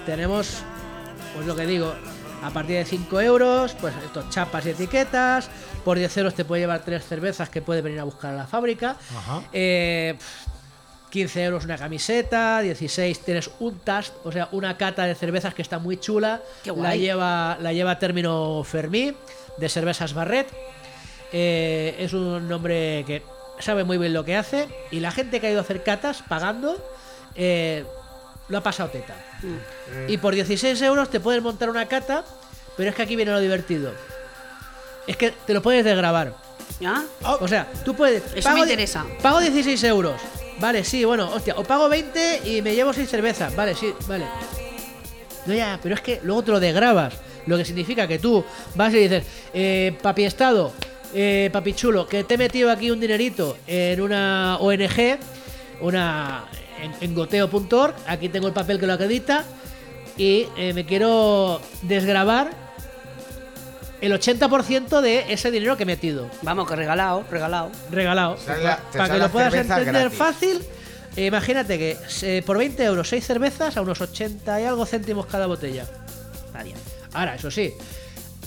tenemos, 0.07 0.59
pues 1.35 1.47
lo 1.47 1.55
que 1.57 1.67
digo, 1.67 1.93
a 2.43 2.51
partir 2.51 2.77
de 2.77 2.85
5 2.85 3.21
euros, 3.21 3.77
pues 3.81 3.95
estos 4.05 4.29
chapas 4.31 4.67
y 4.67 4.71
etiquetas. 4.71 5.49
Por 5.85 5.99
10 5.99 6.17
euros 6.19 6.35
te 6.35 6.45
puede 6.45 6.62
llevar 6.62 6.85
tres 6.85 7.05
cervezas 7.05 7.49
que 7.49 7.61
puede 7.62 7.83
venir 7.83 7.99
a 8.01 8.05
buscar 8.05 8.33
a 8.33 8.37
la 8.37 8.47
fábrica. 8.47 8.97
Ajá. 9.17 9.43
Eh, 9.53 10.17
15 11.11 11.45
euros 11.45 11.65
una 11.67 11.77
camiseta, 11.77 12.61
16 12.61 13.21
tienes 13.21 13.51
un 13.61 13.79
tast, 13.81 14.15
o 14.25 14.33
sea, 14.33 14.49
una 14.53 14.79
cata 14.79 15.05
de 15.05 15.15
cervezas 15.15 15.53
que 15.53 15.61
está 15.61 15.79
muy 15.79 15.99
chula. 15.99 16.41
Qué 16.65 16.73
La 16.75 16.97
lleva, 16.97 17.59
la 17.61 17.73
lleva 17.75 17.91
a 17.93 17.99
término 17.99 18.65
Fermí, 18.65 19.15
de 19.59 19.69
cervezas 19.69 20.15
Barret. 20.15 20.49
eh, 21.33 21.97
es 21.99 22.12
un 22.15 22.51
hombre 22.51 23.05
que 23.07 23.23
sabe 23.59 23.85
muy 23.85 23.99
bien 23.99 24.12
lo 24.15 24.25
que 24.25 24.37
hace 24.37 24.69
y 24.91 25.01
la 25.01 25.11
gente 25.11 25.41
que 25.41 25.49
ha 25.49 25.51
ido 25.51 25.59
a 25.61 25.62
hacer 25.62 25.83
catas 25.83 26.23
pagando 26.27 26.77
eh, 27.35 27.85
lo 28.49 28.59
ha 28.59 28.62
pasado 28.62 28.89
teta. 28.89 29.15
Y 30.09 30.17
por 30.19 30.35
16 30.35 30.81
euros 30.83 31.11
te 31.11 31.21
puedes 31.21 31.43
montar 31.43 31.69
una 31.69 31.89
cata, 31.89 32.25
pero 32.77 32.89
es 32.91 32.97
que 32.97 33.03
aquí 33.03 33.17
viene 33.17 33.33
lo 33.33 33.41
divertido. 33.41 33.93
Es 35.07 35.17
que 35.17 35.31
te 35.33 35.53
lo 35.55 35.63
puedes 35.63 35.85
desgrabar. 35.85 36.35
¿Ya? 36.81 37.05
O 37.41 37.47
sea, 37.49 37.69
tú 37.85 37.95
puedes. 37.95 38.23
Eso 38.35 38.51
me 38.51 38.57
di- 38.57 38.61
interesa. 38.63 39.05
Pago 39.21 39.41
16 39.41 39.83
euros. 39.85 40.21
Vale, 40.59 40.85
sí, 40.85 41.05
bueno, 41.05 41.31
hostia. 41.33 41.55
O 41.57 41.65
pago 41.65 41.89
20 41.89 42.43
y 42.45 42.63
me 42.63 42.75
llevo 42.75 42.93
6 42.93 43.09
cervezas. 43.09 43.55
Vale, 43.55 43.75
sí, 43.75 43.93
vale. 44.07 44.25
No, 45.47 45.55
ya, 45.55 45.79
pero 45.83 45.95
es 45.95 46.01
que 46.01 46.21
luego 46.23 46.43
te 46.45 46.51
lo 46.53 46.61
desgrabas. 46.61 47.15
Lo 47.47 47.57
que 47.57 47.65
significa 47.65 48.07
que 48.07 48.19
tú 48.21 48.45
vas 48.77 48.93
y 48.95 48.99
dices, 48.99 49.25
eh, 49.53 49.97
papi 50.01 50.25
Estado, 50.25 50.73
eh, 51.13 51.51
papi 51.53 51.75
chulo, 51.75 52.07
que 52.07 52.23
te 52.23 52.35
he 52.35 52.39
metido 52.39 52.71
aquí 52.71 52.91
un 52.93 53.01
dinerito 53.01 53.57
en 53.67 54.01
una 54.01 54.59
ONG, 54.61 55.19
una 55.81 56.45
en, 56.81 56.93
en 57.01 57.15
goteo.org, 57.17 57.95
aquí 58.07 58.29
tengo 58.29 58.47
el 58.47 58.53
papel 58.53 58.79
que 58.79 58.87
lo 58.87 58.93
acredita, 58.93 59.45
y 60.17 60.47
eh, 60.57 60.73
me 60.73 60.87
quiero 60.87 61.61
desgrabar 61.83 62.51
el 64.03 64.13
80% 64.13 65.01
de 65.01 65.33
ese 65.33 65.51
dinero 65.51 65.77
que 65.79 65.85
he 65.85 65.87
metido 65.87 66.29
Vamos, 66.43 66.69
que 66.69 66.77
regalado, 66.77 67.25
regalado. 67.31 67.71
regalado. 67.91 68.37
sale 68.37 68.63
la- 68.65 68.77
te 68.77 68.99
para 68.99 69.07
sale 69.07 69.13
que 69.15 69.19
la 69.19 69.25
lo 69.27 69.33
puedas 69.33 69.53
cerveza 69.53 69.79
entender 69.79 70.03
gratis. 70.03 70.19
fácil, 70.19 70.63
eh, 71.17 71.27
imagínate 71.27 71.79
que 71.79 71.97
eh, 72.23 72.43
por 72.45 72.59
20 72.59 72.85
euros 72.85 73.09
6 73.09 73.25
cervezas 73.27 73.77
a 73.77 73.81
unos 73.81 74.01
80 74.01 74.61
y 74.61 74.65
algo 74.65 74.85
céntimos 74.87 75.25
cada 75.27 75.47
botella. 75.47 75.85
Está 76.47 76.63
bien. 76.63 76.77
Ahora, 77.15 77.35
eso 77.37 77.51
sí, 77.51 77.73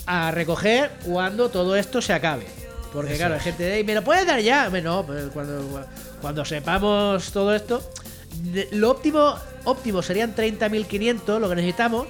a 0.06 0.30
recoger 0.30 0.90
cuando 1.04 1.48
todo 1.48 1.74
esto 1.74 2.00
se 2.00 2.12
acabe. 2.12 2.46
Porque 2.92 3.16
claro, 3.16 3.34
hay 3.34 3.40
gente 3.40 3.62
de 3.64 3.72
ahí, 3.74 3.84
¿me 3.84 3.94
lo 3.94 4.02
puedes 4.02 4.26
dar 4.26 4.40
ya? 4.40 4.66
Hombre, 4.66 4.82
No, 4.82 5.04
pues 5.04 5.24
cuando, 5.32 5.84
cuando 6.20 6.44
sepamos 6.44 7.30
todo 7.32 7.54
esto, 7.54 7.82
de- 8.42 8.68
lo 8.72 8.90
óptimo, 8.90 9.36
óptimo 9.64 10.02
serían 10.02 10.34
30.500, 10.34 11.40
lo 11.40 11.48
que 11.48 11.56
necesitamos. 11.56 12.06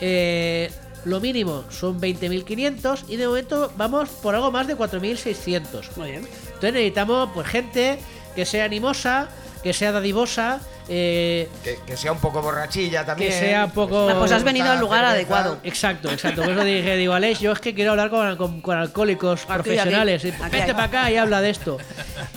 Eh, 0.00 0.70
lo 1.04 1.20
mínimo 1.20 1.64
son 1.70 2.00
20.500 2.00 3.04
y 3.08 3.16
de 3.16 3.26
momento 3.26 3.72
vamos 3.76 4.08
por 4.08 4.34
algo 4.34 4.50
más 4.50 4.66
de 4.66 4.76
4.600. 4.76 5.96
Muy 5.96 6.10
bien. 6.12 6.26
Entonces 6.46 6.72
necesitamos 6.72 7.30
pues 7.34 7.46
gente 7.48 7.98
que 8.34 8.44
sea 8.46 8.64
animosa, 8.64 9.28
que 9.62 9.72
sea 9.72 9.92
dadivosa, 9.92 10.60
eh, 10.88 11.48
Que, 11.62 11.78
que 11.86 11.96
sea 11.96 12.12
un 12.12 12.18
poco 12.18 12.42
borrachilla 12.42 13.04
también. 13.04 13.30
que 13.30 13.38
sea 13.38 13.64
un 13.66 13.70
poco... 13.70 14.08
Ah, 14.08 14.16
pues 14.18 14.32
has 14.32 14.42
venido 14.44 14.70
al 14.70 14.80
lugar 14.80 15.00
cerveza. 15.00 15.14
adecuado. 15.14 15.58
Exacto, 15.62 16.10
exacto. 16.10 16.42
Por 16.42 16.52
eso 16.52 16.64
dije, 16.64 16.96
digo, 16.96 17.12
Alex, 17.14 17.40
yo 17.40 17.52
es 17.52 17.60
que 17.60 17.74
quiero 17.74 17.92
hablar 17.92 18.10
con, 18.10 18.36
con- 18.36 18.60
con 18.60 18.76
alcohólicos 18.78 19.42
Aquí, 19.44 19.52
profesionales. 19.54 20.24
aquí, 20.24 20.50
Vete 20.56 20.72
para 20.72 20.84
acá 20.84 21.10
y 21.10 21.16
habla 21.16 21.40
de 21.40 21.50
esto. 21.50 21.78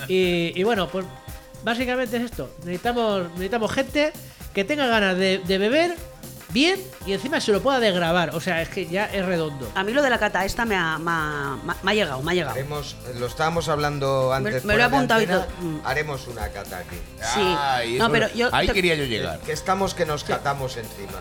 Y, 0.08 0.52
y 0.60 0.64
bueno, 0.64 0.88
pues 0.88 1.06
básicamente 1.64 2.18
es 2.18 2.24
esto. 2.24 2.50
Necesitamos, 2.64 3.30
necesitamos 3.32 3.72
gente 3.72 4.12
que 4.54 4.64
tenga 4.64 4.88
ganas 4.88 5.18
de, 5.18 5.40
de 5.40 5.58
beber 5.58 5.96
bien 6.56 6.80
y 7.06 7.12
encima 7.14 7.40
se 7.42 7.52
lo 7.52 7.62
pueda 7.62 7.80
desgrabar. 7.82 8.34
O 8.34 8.40
sea, 8.40 8.62
es 8.62 8.70
que 8.70 8.88
ya 8.88 9.06
es 9.06 9.24
redondo. 9.26 9.70
A 9.76 9.84
mí 9.84 9.92
lo 9.94 10.02
de 10.02 10.10
la 10.10 10.18
cata 10.18 10.44
esta 10.46 10.64
me 10.66 10.76
ha, 10.76 10.98
me 10.98 11.12
ha- 11.12 11.58
me 11.84 11.92
ha 11.92 11.94
llegado, 11.94 12.22
me 12.24 12.32
ha 12.32 12.34
llegado. 12.34 12.54
Haremos, 12.54 12.96
lo 13.20 13.26
estábamos 13.28 13.68
hablando 13.68 14.34
antes. 14.34 14.64
me 14.64 14.74
lo 14.76 14.80
he 14.80 14.84
apuntado 14.84 15.22
y 15.22 15.28
todo. 15.28 15.46
Mm. 15.60 15.78
Haremos 15.84 16.26
una 16.28 16.48
cata 16.48 16.78
aquí. 16.80 16.96
Sí. 17.20 17.42
Ay, 17.60 17.98
No, 18.00 18.10
pero 18.10 18.34
yo 18.34 18.50
ahí 18.54 18.68
te- 18.68 18.74
quería 18.74 18.96
yo 18.96 19.04
llegar. 19.04 19.40
Que 19.42 19.52
estamos 19.52 19.94
que 19.94 20.06
nos 20.06 20.24
catamos 20.24 20.78
encima. 20.78 21.20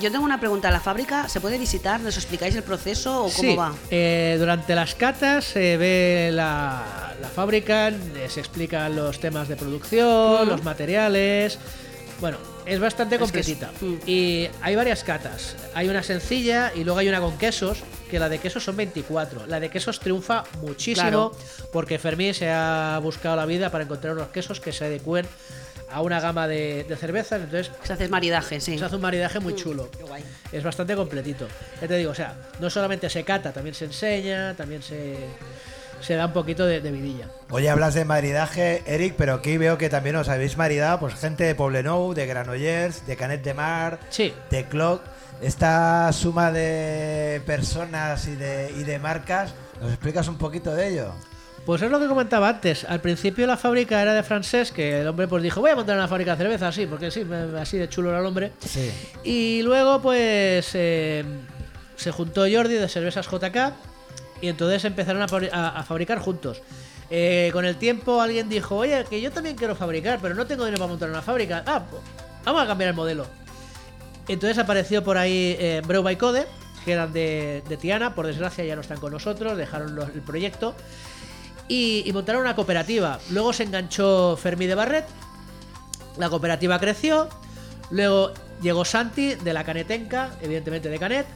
Yo 0.00 0.12
tengo 0.12 0.24
una 0.24 0.38
pregunta. 0.38 0.70
¿La 0.70 0.78
fábrica 0.78 1.28
se 1.28 1.40
puede 1.40 1.58
visitar? 1.58 1.98
¿Nos 2.00 2.16
explicáis 2.16 2.54
el 2.54 2.62
proceso 2.62 3.24
o 3.24 3.30
cómo 3.32 3.50
Sí, 3.50 3.56
va? 3.56 3.74
eh, 3.90 4.36
durante 4.38 4.74
las 4.76 4.94
catas 4.94 5.44
se 5.44 5.76
ve 5.78 6.30
la, 6.32 7.14
la 7.20 7.28
fábrica, 7.28 7.90
se 8.28 8.38
explican 8.38 8.94
los 8.94 9.18
temas 9.18 9.48
de 9.48 9.56
producción, 9.56 10.48
los 10.48 10.62
materiales. 10.62 11.58
Bueno, 12.20 12.36
es 12.66 12.78
bastante 12.80 13.16
Es 13.16 13.18
que 13.32 13.40
es- 13.40 13.46
completita. 13.46 13.70
mm. 13.80 13.96
Y 14.08 14.48
hay 14.62 14.76
varias 14.76 15.02
catas. 15.04 15.56
Hay 15.74 15.88
una 15.88 16.02
sencilla 16.02 16.72
y 16.74 16.84
luego 16.84 16.98
hay 17.00 17.08
una 17.08 17.20
con 17.20 17.36
quesos, 17.38 17.78
que 18.10 18.18
la 18.18 18.28
de 18.28 18.38
quesos 18.38 18.64
son 18.64 18.76
24. 18.76 19.46
La 19.46 19.60
de 19.60 19.68
quesos 19.70 20.00
triunfa 20.00 20.44
muchísimo 20.62 21.02
Claro. 21.30 21.36
porque 21.72 21.98
Fermín 21.98 22.34
se 22.34 22.50
ha 22.50 22.98
buscado 23.02 23.36
la 23.36 23.46
vida 23.46 23.70
para 23.70 23.84
encontrar 23.84 24.14
unos 24.14 24.28
quesos 24.28 24.60
que 24.60 24.72
se 24.72 24.84
adecúen 24.84 25.26
a 25.92 26.02
una 26.02 26.20
gama 26.20 26.46
de, 26.46 26.84
de 26.84 26.96
cervezas. 26.96 27.40
Entonces 27.42 27.70
Se 27.82 27.92
hace 27.92 28.08
maridaje, 28.08 28.60
sí. 28.60 28.78
se 28.78 28.84
hace 28.84 28.94
un 28.96 29.02
maridaje 29.02 29.40
muy 29.40 29.54
chulo. 29.56 29.90
Qué 29.90 30.04
guay. 30.04 30.22
Es 30.52 30.62
bastante 30.62 30.94
completito. 30.94 31.48
Ya 31.80 31.88
te 31.88 31.96
digo, 31.96 32.12
o 32.12 32.14
sea, 32.14 32.36
no 32.60 32.70
solamente 32.70 33.10
se 33.10 33.24
cata, 33.24 33.52
también 33.52 33.74
se 33.74 33.86
enseña, 33.86 34.54
también 34.54 34.82
se, 34.82 35.16
se 36.00 36.14
da 36.14 36.26
un 36.26 36.32
poquito 36.32 36.66
de, 36.66 36.80
de 36.80 36.90
vidilla. 36.90 37.26
Oye, 37.50 37.68
hablas 37.68 37.94
de 37.94 38.04
maridaje, 38.04 38.82
Eric, 38.86 39.14
pero 39.16 39.34
aquí 39.34 39.56
veo 39.58 39.78
que 39.78 39.88
también 39.88 40.16
os 40.16 40.28
habéis 40.28 40.56
maridado, 40.56 41.00
pues 41.00 41.14
gente 41.14 41.44
de 41.44 41.54
Poblenou, 41.54 42.14
de 42.14 42.26
Granollers, 42.26 43.06
de 43.06 43.16
Canet 43.16 43.42
de 43.42 43.54
Mar, 43.54 43.98
Sí. 44.10 44.32
de 44.50 44.64
Clock. 44.66 45.02
Esta 45.42 46.12
suma 46.12 46.52
de 46.52 47.40
personas 47.46 48.26
y 48.28 48.36
de, 48.36 48.72
y 48.78 48.82
de 48.84 48.98
marcas, 48.98 49.54
¿nos 49.80 49.90
explicas 49.90 50.28
un 50.28 50.36
poquito 50.36 50.74
de 50.74 50.88
ello? 50.88 51.12
Pues 51.64 51.80
es 51.82 51.90
lo 51.90 51.98
que 51.98 52.06
comentaba 52.08 52.48
antes. 52.48 52.84
Al 52.84 53.00
principio 53.00 53.46
la 53.46 53.56
fábrica 53.56 54.00
era 54.02 54.12
de 54.14 54.22
francés, 54.22 54.70
que 54.72 55.00
el 55.00 55.06
hombre 55.08 55.28
pues 55.28 55.42
dijo, 55.42 55.60
voy 55.60 55.70
a 55.70 55.76
montar 55.76 55.96
una 55.96 56.08
fábrica 56.08 56.32
de 56.32 56.38
cerveza, 56.44 56.68
así, 56.68 56.86
porque 56.86 57.10
sí, 57.10 57.26
así 57.58 57.78
de 57.78 57.88
chulo 57.88 58.10
era 58.10 58.20
el 58.20 58.26
hombre. 58.26 58.52
Sí. 58.60 58.90
Y 59.24 59.62
luego 59.62 60.00
pues 60.02 60.70
eh, 60.74 61.24
se 61.96 62.10
juntó 62.10 62.42
Jordi 62.50 62.74
de 62.74 62.88
Cervezas 62.88 63.26
JK 63.30 63.72
y 64.40 64.48
entonces 64.48 64.84
empezaron 64.84 65.22
a, 65.22 65.26
fabri- 65.28 65.50
a- 65.52 65.78
a 65.80 65.82
fabricar 65.84 66.18
juntos. 66.18 66.62
Eh, 67.10 67.50
con 67.52 67.64
el 67.64 67.76
tiempo 67.76 68.20
alguien 68.20 68.48
dijo, 68.48 68.76
oye, 68.76 69.04
que 69.10 69.20
yo 69.20 69.32
también 69.32 69.56
quiero 69.56 69.74
fabricar, 69.74 70.18
pero 70.22 70.34
no 70.34 70.46
tengo 70.46 70.64
dinero 70.64 70.78
para 70.78 70.90
montar 70.90 71.10
una 71.10 71.22
fábrica. 71.22 71.62
Ah, 71.66 71.84
pues, 71.90 72.02
vamos 72.44 72.62
a 72.62 72.66
cambiar 72.66 72.90
el 72.90 72.96
modelo. 72.96 73.26
Entonces 74.28 74.58
apareció 74.58 75.02
por 75.02 75.18
ahí 75.18 75.56
eh, 75.58 75.82
Brew 75.84 76.02
by 76.02 76.16
Code, 76.16 76.46
que 76.84 76.92
eran 76.92 77.12
de, 77.12 77.62
Tiana, 77.80 78.14
por 78.14 78.26
desgracia 78.26 78.64
ya 78.64 78.76
no 78.76 78.80
están 78.82 79.00
con 79.00 79.12
nosotros, 79.12 79.56
dejaron 79.58 79.98
el 80.14 80.20
proyecto 80.22 80.74
y, 81.68 82.04
y 82.06 82.12
montaron 82.12 82.42
una 82.42 82.54
cooperativa. 82.54 83.18
Luego 83.30 83.52
se 83.52 83.64
enganchó 83.64 84.36
Fermi 84.40 84.66
de 84.66 84.74
Barret, 84.76 85.04
la 86.16 86.30
cooperativa 86.30 86.78
creció, 86.78 87.28
luego 87.90 88.32
llegó 88.62 88.84
Santi 88.84 89.34
de 89.34 89.52
la 89.52 89.64
Canetenca, 89.64 90.30
evidentemente 90.42 90.88
de 90.88 90.98
Canet, 90.98 91.26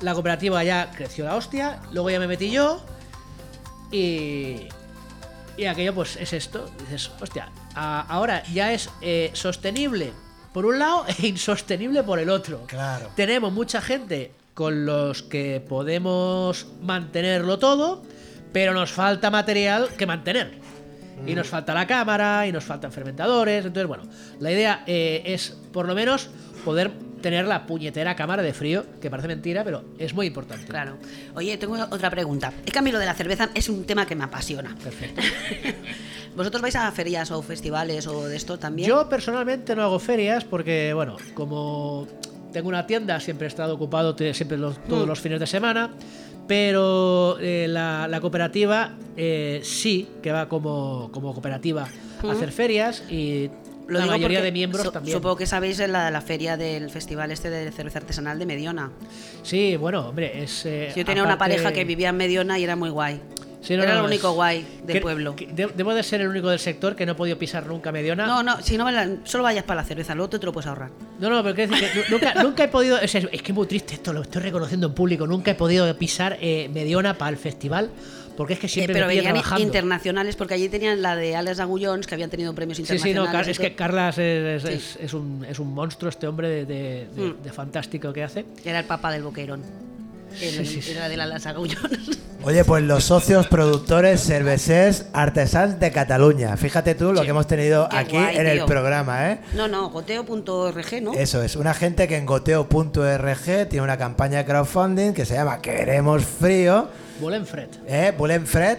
la 0.00 0.12
cooperativa 0.14 0.62
ya 0.64 0.90
creció 0.90 1.24
la 1.24 1.36
hostia, 1.36 1.80
luego 1.92 2.10
ya 2.10 2.18
me 2.18 2.26
metí 2.26 2.50
yo 2.50 2.82
y, 3.92 4.68
y 5.56 5.64
aquello 5.66 5.94
pues 5.94 6.16
es 6.16 6.32
esto, 6.32 6.68
dices, 6.80 7.10
hostia, 7.20 7.50
a- 7.74 8.02
ahora 8.08 8.42
ya 8.52 8.72
es 8.72 8.88
eh, 9.02 9.30
sostenible 9.34 10.12
por 10.52 10.66
un 10.66 10.78
lado 10.78 11.04
e 11.18 11.26
insostenible 11.28 12.02
por 12.02 12.18
el 12.18 12.30
otro. 12.30 12.64
Claro. 12.66 13.10
Tenemos 13.16 13.52
mucha 13.52 13.80
gente 13.80 14.32
con 14.54 14.84
los 14.86 15.22
que 15.22 15.64
podemos 15.66 16.66
mantenerlo 16.82 17.58
todo, 17.58 18.02
pero 18.52 18.74
nos 18.74 18.90
falta 18.90 19.30
material 19.30 19.88
que 19.96 20.06
mantener. 20.06 20.58
Y 21.26 21.34
nos 21.34 21.48
falta 21.48 21.74
la 21.74 21.86
cámara, 21.86 22.46
y 22.46 22.52
nos 22.52 22.64
faltan 22.64 22.90
fermentadores. 22.92 23.66
Entonces, 23.66 23.86
bueno, 23.86 24.04
la 24.38 24.50
idea 24.52 24.84
eh, 24.86 25.22
es 25.26 25.54
por 25.70 25.86
lo 25.86 25.94
menos 25.94 26.30
poder 26.64 26.90
tener 27.20 27.46
la 27.46 27.66
puñetera 27.66 28.14
cámara 28.16 28.42
de 28.42 28.52
frío, 28.52 28.84
que 29.00 29.10
parece 29.10 29.28
mentira, 29.28 29.62
pero 29.64 29.84
es 29.98 30.12
muy 30.14 30.26
importante. 30.26 30.66
Claro. 30.66 30.96
Oye, 31.34 31.56
tengo 31.58 31.74
otra 31.90 32.10
pregunta. 32.10 32.52
Es 32.66 32.72
que 32.72 32.78
a 32.78 32.82
mí 32.82 32.90
lo 32.92 32.98
de 32.98 33.06
la 33.06 33.14
cerveza 33.14 33.50
es 33.54 33.68
un 33.68 33.84
tema 33.84 34.06
que 34.06 34.14
me 34.16 34.24
apasiona. 34.24 34.74
Perfecto. 34.82 35.20
¿Vosotros 36.36 36.62
vais 36.62 36.76
a 36.76 36.90
ferias 36.92 37.30
o 37.30 37.42
festivales 37.42 38.06
o 38.06 38.26
de 38.28 38.36
esto 38.36 38.58
también? 38.58 38.88
Yo 38.88 39.08
personalmente 39.08 39.74
no 39.74 39.82
hago 39.82 39.98
ferias 39.98 40.44
porque, 40.44 40.92
bueno, 40.94 41.16
como 41.34 42.06
tengo 42.52 42.68
una 42.68 42.86
tienda, 42.86 43.18
siempre 43.20 43.46
he 43.46 43.48
estado 43.48 43.74
ocupado 43.74 44.16
siempre 44.32 44.56
los- 44.58 44.78
Mm. 44.78 44.88
todos 44.88 45.06
los 45.08 45.20
fines 45.20 45.40
de 45.40 45.46
semana, 45.46 45.90
pero 46.46 47.38
eh, 47.40 47.66
la, 47.68 48.08
la 48.08 48.20
cooperativa 48.20 48.94
eh, 49.16 49.60
sí 49.62 50.08
que 50.22 50.32
va 50.32 50.48
como, 50.48 51.10
como 51.12 51.32
cooperativa 51.32 51.86
a 52.26 52.32
hacer 52.32 52.52
ferias 52.52 53.02
y 53.10 53.48
Mm. 53.48 53.69
Lo 53.90 53.98
la 53.98 54.04
digo 54.04 54.12
mayoría 54.16 54.38
porque 54.38 54.44
de 54.46 54.52
miembros 54.52 54.92
también. 54.92 55.16
Supongo 55.16 55.36
que 55.36 55.46
sabéis 55.46 55.78
la, 55.80 56.10
la 56.10 56.20
feria 56.20 56.56
del 56.56 56.90
festival 56.90 57.30
este 57.30 57.50
de 57.50 57.70
cerveza 57.72 57.98
artesanal 57.98 58.38
de 58.38 58.46
Mediona. 58.46 58.90
Sí, 59.42 59.76
bueno, 59.76 60.08
hombre, 60.08 60.42
es... 60.44 60.64
eh, 60.66 60.92
Yo 60.96 61.04
tenía 61.04 61.22
una 61.22 61.38
pareja 61.38 61.72
que 61.72 61.84
vivía 61.84 62.10
en 62.10 62.16
Mediona 62.16 62.58
y 62.58 62.64
era 62.64 62.76
muy 62.76 62.90
guay. 62.90 63.20
Sí, 63.62 63.76
no, 63.76 63.82
era 63.82 63.92
no, 63.92 64.00
lo 64.00 64.06
único 64.06 64.28
es- 64.30 64.34
guay 64.34 64.66
del 64.84 64.96
que- 64.96 65.00
pueblo. 65.02 65.36
que 65.36 65.46
de- 65.48 65.66
debo 65.76 65.92
de 65.92 66.02
ser 66.02 66.22
el 66.22 66.28
único 66.28 66.48
del 66.48 66.58
sector 66.58 66.96
que 66.96 67.04
no 67.04 67.12
he 67.12 67.14
podido 67.14 67.36
pisar 67.38 67.66
nunca 67.66 67.92
Mediona. 67.92 68.24
No, 68.26 68.42
no, 68.42 68.62
si 68.62 68.78
no, 68.78 68.86
solo 69.24 69.44
vayas 69.44 69.64
para 69.64 69.82
la 69.82 69.86
cerveza, 69.86 70.14
luego 70.14 70.30
te, 70.30 70.38
te 70.38 70.46
lo 70.46 70.52
puedes 70.52 70.66
ahorrar. 70.66 70.88
No, 71.18 71.28
no, 71.28 71.42
pero 71.42 71.54
quiero 71.54 71.72
decir 71.72 71.88
que 71.90 71.98
nu- 71.98 72.04
nunca, 72.18 72.34
nunca 72.42 72.64
he 72.64 72.68
podido. 72.68 72.98
Es, 72.98 73.14
es 73.14 73.26
que 73.28 73.52
es 73.52 73.54
muy 73.54 73.66
triste 73.66 73.92
esto, 73.94 74.14
lo 74.14 74.22
estoy 74.22 74.40
reconociendo 74.40 74.86
en 74.86 74.94
público. 74.94 75.26
Nunca 75.26 75.50
he 75.50 75.54
podido 75.56 75.94
pisar 75.98 76.38
eh, 76.40 76.70
Mediona 76.72 77.18
para 77.18 77.32
el 77.32 77.36
festival 77.36 77.90
porque 78.40 78.54
es 78.54 78.58
que 78.58 78.68
Eh, 78.68 78.70
siempre 78.70 78.94
pero 78.94 79.06
me 79.06 79.16
venían 79.16 79.34
trabajando. 79.34 79.62
internacionales 79.66 80.34
porque 80.34 80.54
allí 80.54 80.70
tenían 80.70 81.02
la 81.02 81.14
de 81.14 81.36
Alex 81.36 81.60
Agullons 81.60 82.06
que 82.06 82.14
habían 82.14 82.30
tenido 82.30 82.54
premios 82.54 82.78
Sí, 82.78 82.86
sí, 82.86 82.90
no, 82.90 82.96
internacionales. 83.26 83.48
Es 83.48 83.58
que. 83.58 83.74
Carlas 83.74 84.16
es, 84.16 84.22
es- 84.22 84.62
Sí. 84.62 84.68
es- 84.72 84.98
es 85.04 85.12
un, 85.12 85.44
es 85.46 85.58
un 85.58 85.74
monstruo 85.74 86.08
este 86.08 86.26
hombre 86.26 86.48
de, 86.48 86.64
de- 86.64 87.06
de- 87.14 87.22
Mm. 87.34 87.42
de 87.42 87.52
fantástico 87.52 88.14
que 88.14 88.22
hace. 88.24 88.46
Era 88.64 88.78
el 88.78 88.86
papa 88.86 89.12
del 89.12 89.24
boquerón. 89.24 89.60
En, 90.40 90.64
Sí, 90.64 90.80
sí, 90.80 90.94
la 90.94 91.10
de 91.10 91.18
la 91.18 91.26
Las 91.26 91.44
Agullones. 91.44 92.18
Oye, 92.44 92.64
pues 92.64 92.82
los 92.82 93.04
socios 93.04 93.46
productores 93.48 94.22
cervecers 94.24 95.04
artesans 95.12 95.78
de 95.78 95.90
Cataluña. 95.92 96.56
Fíjate 96.56 96.94
tú 96.94 97.12
lo 97.12 97.20
que 97.20 97.28
hemos 97.28 97.46
tenido 97.46 97.86
Qué 97.90 97.96
aquí 97.98 98.12
guay, 98.16 98.36
en 98.38 98.46
el 98.46 98.64
programa, 98.64 99.32
¿eh? 99.32 99.40
No, 99.54 99.68
no, 99.68 99.90
goteo.org, 99.90 101.02
¿no? 101.02 101.12
Eso 101.12 101.42
es, 101.42 101.56
una 101.56 101.74
gente 101.74 102.08
que 102.08 102.16
en 102.16 102.24
goteo.org 102.24 103.68
tiene 103.68 103.82
una 103.82 103.98
campaña 103.98 104.38
de 104.38 104.44
crowdfunding 104.46 105.12
que 105.12 105.26
se 105.26 105.34
llama 105.34 105.60
Queremos 105.60 106.24
Frío, 106.24 106.88
Volem 107.20 107.44
fred. 107.46 107.68
eh? 107.86 108.12
Volem 108.16 108.46
fred, 108.46 108.78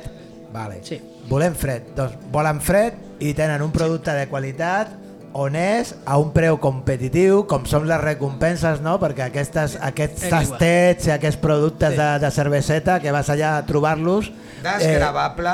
vale. 0.51 0.79
Sí. 0.83 0.99
Volem 1.29 1.53
fred, 1.55 1.93
doncs 1.95 2.17
volen 2.31 2.59
fred 2.61 2.93
i 3.19 3.33
tenen 3.37 3.61
un 3.61 3.71
producte 3.71 4.11
de 4.17 4.27
qualitat 4.27 4.97
honest, 5.33 5.95
a 6.05 6.17
un 6.19 6.33
preu 6.35 6.57
competitiu, 6.59 7.45
com 7.47 7.63
són 7.69 7.85
les 7.87 8.01
recompenses, 8.01 8.81
no? 8.83 8.97
Perquè 8.99 9.29
aquestes, 9.29 9.77
aquests 9.79 10.25
tastets 10.27 11.07
i 11.07 11.11
aquests 11.13 11.37
productes 11.39 11.93
Sí. 11.93 11.97
de, 12.01 12.07
de 12.19 12.31
cerveseta 12.35 12.99
que 12.99 13.11
vas 13.15 13.29
allà 13.29 13.53
a 13.57 13.65
trobar-los... 13.65 14.31
Desgravable. 14.61 15.53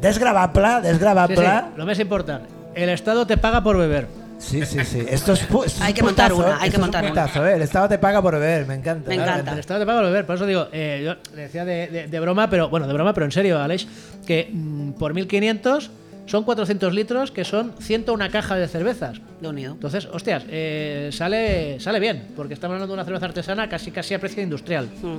desgravable, 0.00 0.68
Sí, 0.82 0.86
desgravable. 0.86 1.36
sí, 1.36 1.76
lo 1.76 1.86
más 1.86 1.98
importante. 1.98 2.48
El 2.76 2.88
Estado 2.90 3.26
te 3.26 3.36
paga 3.36 3.62
por 3.64 3.76
beber. 3.78 4.06
Sí, 4.38 4.64
sí, 4.66 4.78
sí. 4.84 5.04
Esto 5.08 5.32
es, 5.32 5.48
pu- 5.48 5.64
esto 5.64 5.78
es 5.78 5.80
Hay 5.82 5.92
que 5.94 6.02
montar 6.02 6.32
una, 6.32 6.56
hay 6.56 6.62
que 6.62 6.68
es 6.68 6.74
un 6.76 6.80
montar 6.82 7.10
una. 7.10 7.26
¿eh? 7.50 7.54
El 7.56 7.62
Estado 7.62 7.88
te 7.88 7.98
paga 7.98 8.20
por 8.22 8.34
beber, 8.34 8.66
me 8.66 8.74
encanta. 8.74 9.08
Me 9.08 9.14
encanta. 9.16 9.52
El 9.52 9.58
Estado 9.58 9.80
te 9.80 9.86
paga 9.86 9.98
por 10.00 10.06
beber. 10.06 10.26
Por 10.26 10.36
eso 10.36 10.46
digo, 10.46 10.68
eh, 10.72 11.02
yo 11.04 11.14
le 11.34 11.42
decía 11.42 11.64
de, 11.64 11.86
de- 11.88 12.06
de 12.06 12.20
broma, 12.20 12.48
pero 12.50 12.68
bueno, 12.68 12.86
de 12.86 12.92
broma, 12.92 13.12
pero 13.14 13.24
en 13.26 13.32
serio, 13.32 13.58
Aleix, 13.60 13.86
que 14.26 14.50
mm, 14.52 14.92
por 14.92 15.14
1500 15.14 15.90
son 16.26 16.44
400 16.44 16.92
litros, 16.92 17.30
que 17.30 17.44
son 17.44 17.72
101 17.80 18.30
caja 18.30 18.56
de 18.56 18.68
cervezas. 18.68 19.20
Lo 19.40 19.50
unido. 19.50 19.72
Entonces, 19.72 20.06
hostias, 20.12 20.44
eh, 20.48 21.10
sale, 21.12 21.78
sale 21.80 22.00
bien, 22.00 22.28
porque 22.36 22.54
estamos 22.54 22.74
hablando 22.74 22.92
de 22.92 23.00
una 23.00 23.04
cerveza 23.04 23.26
artesana 23.26 23.68
casi 23.68 23.90
casi 23.90 24.14
a 24.14 24.18
precio 24.18 24.42
industrial. 24.42 24.88
Mm. 25.02 25.16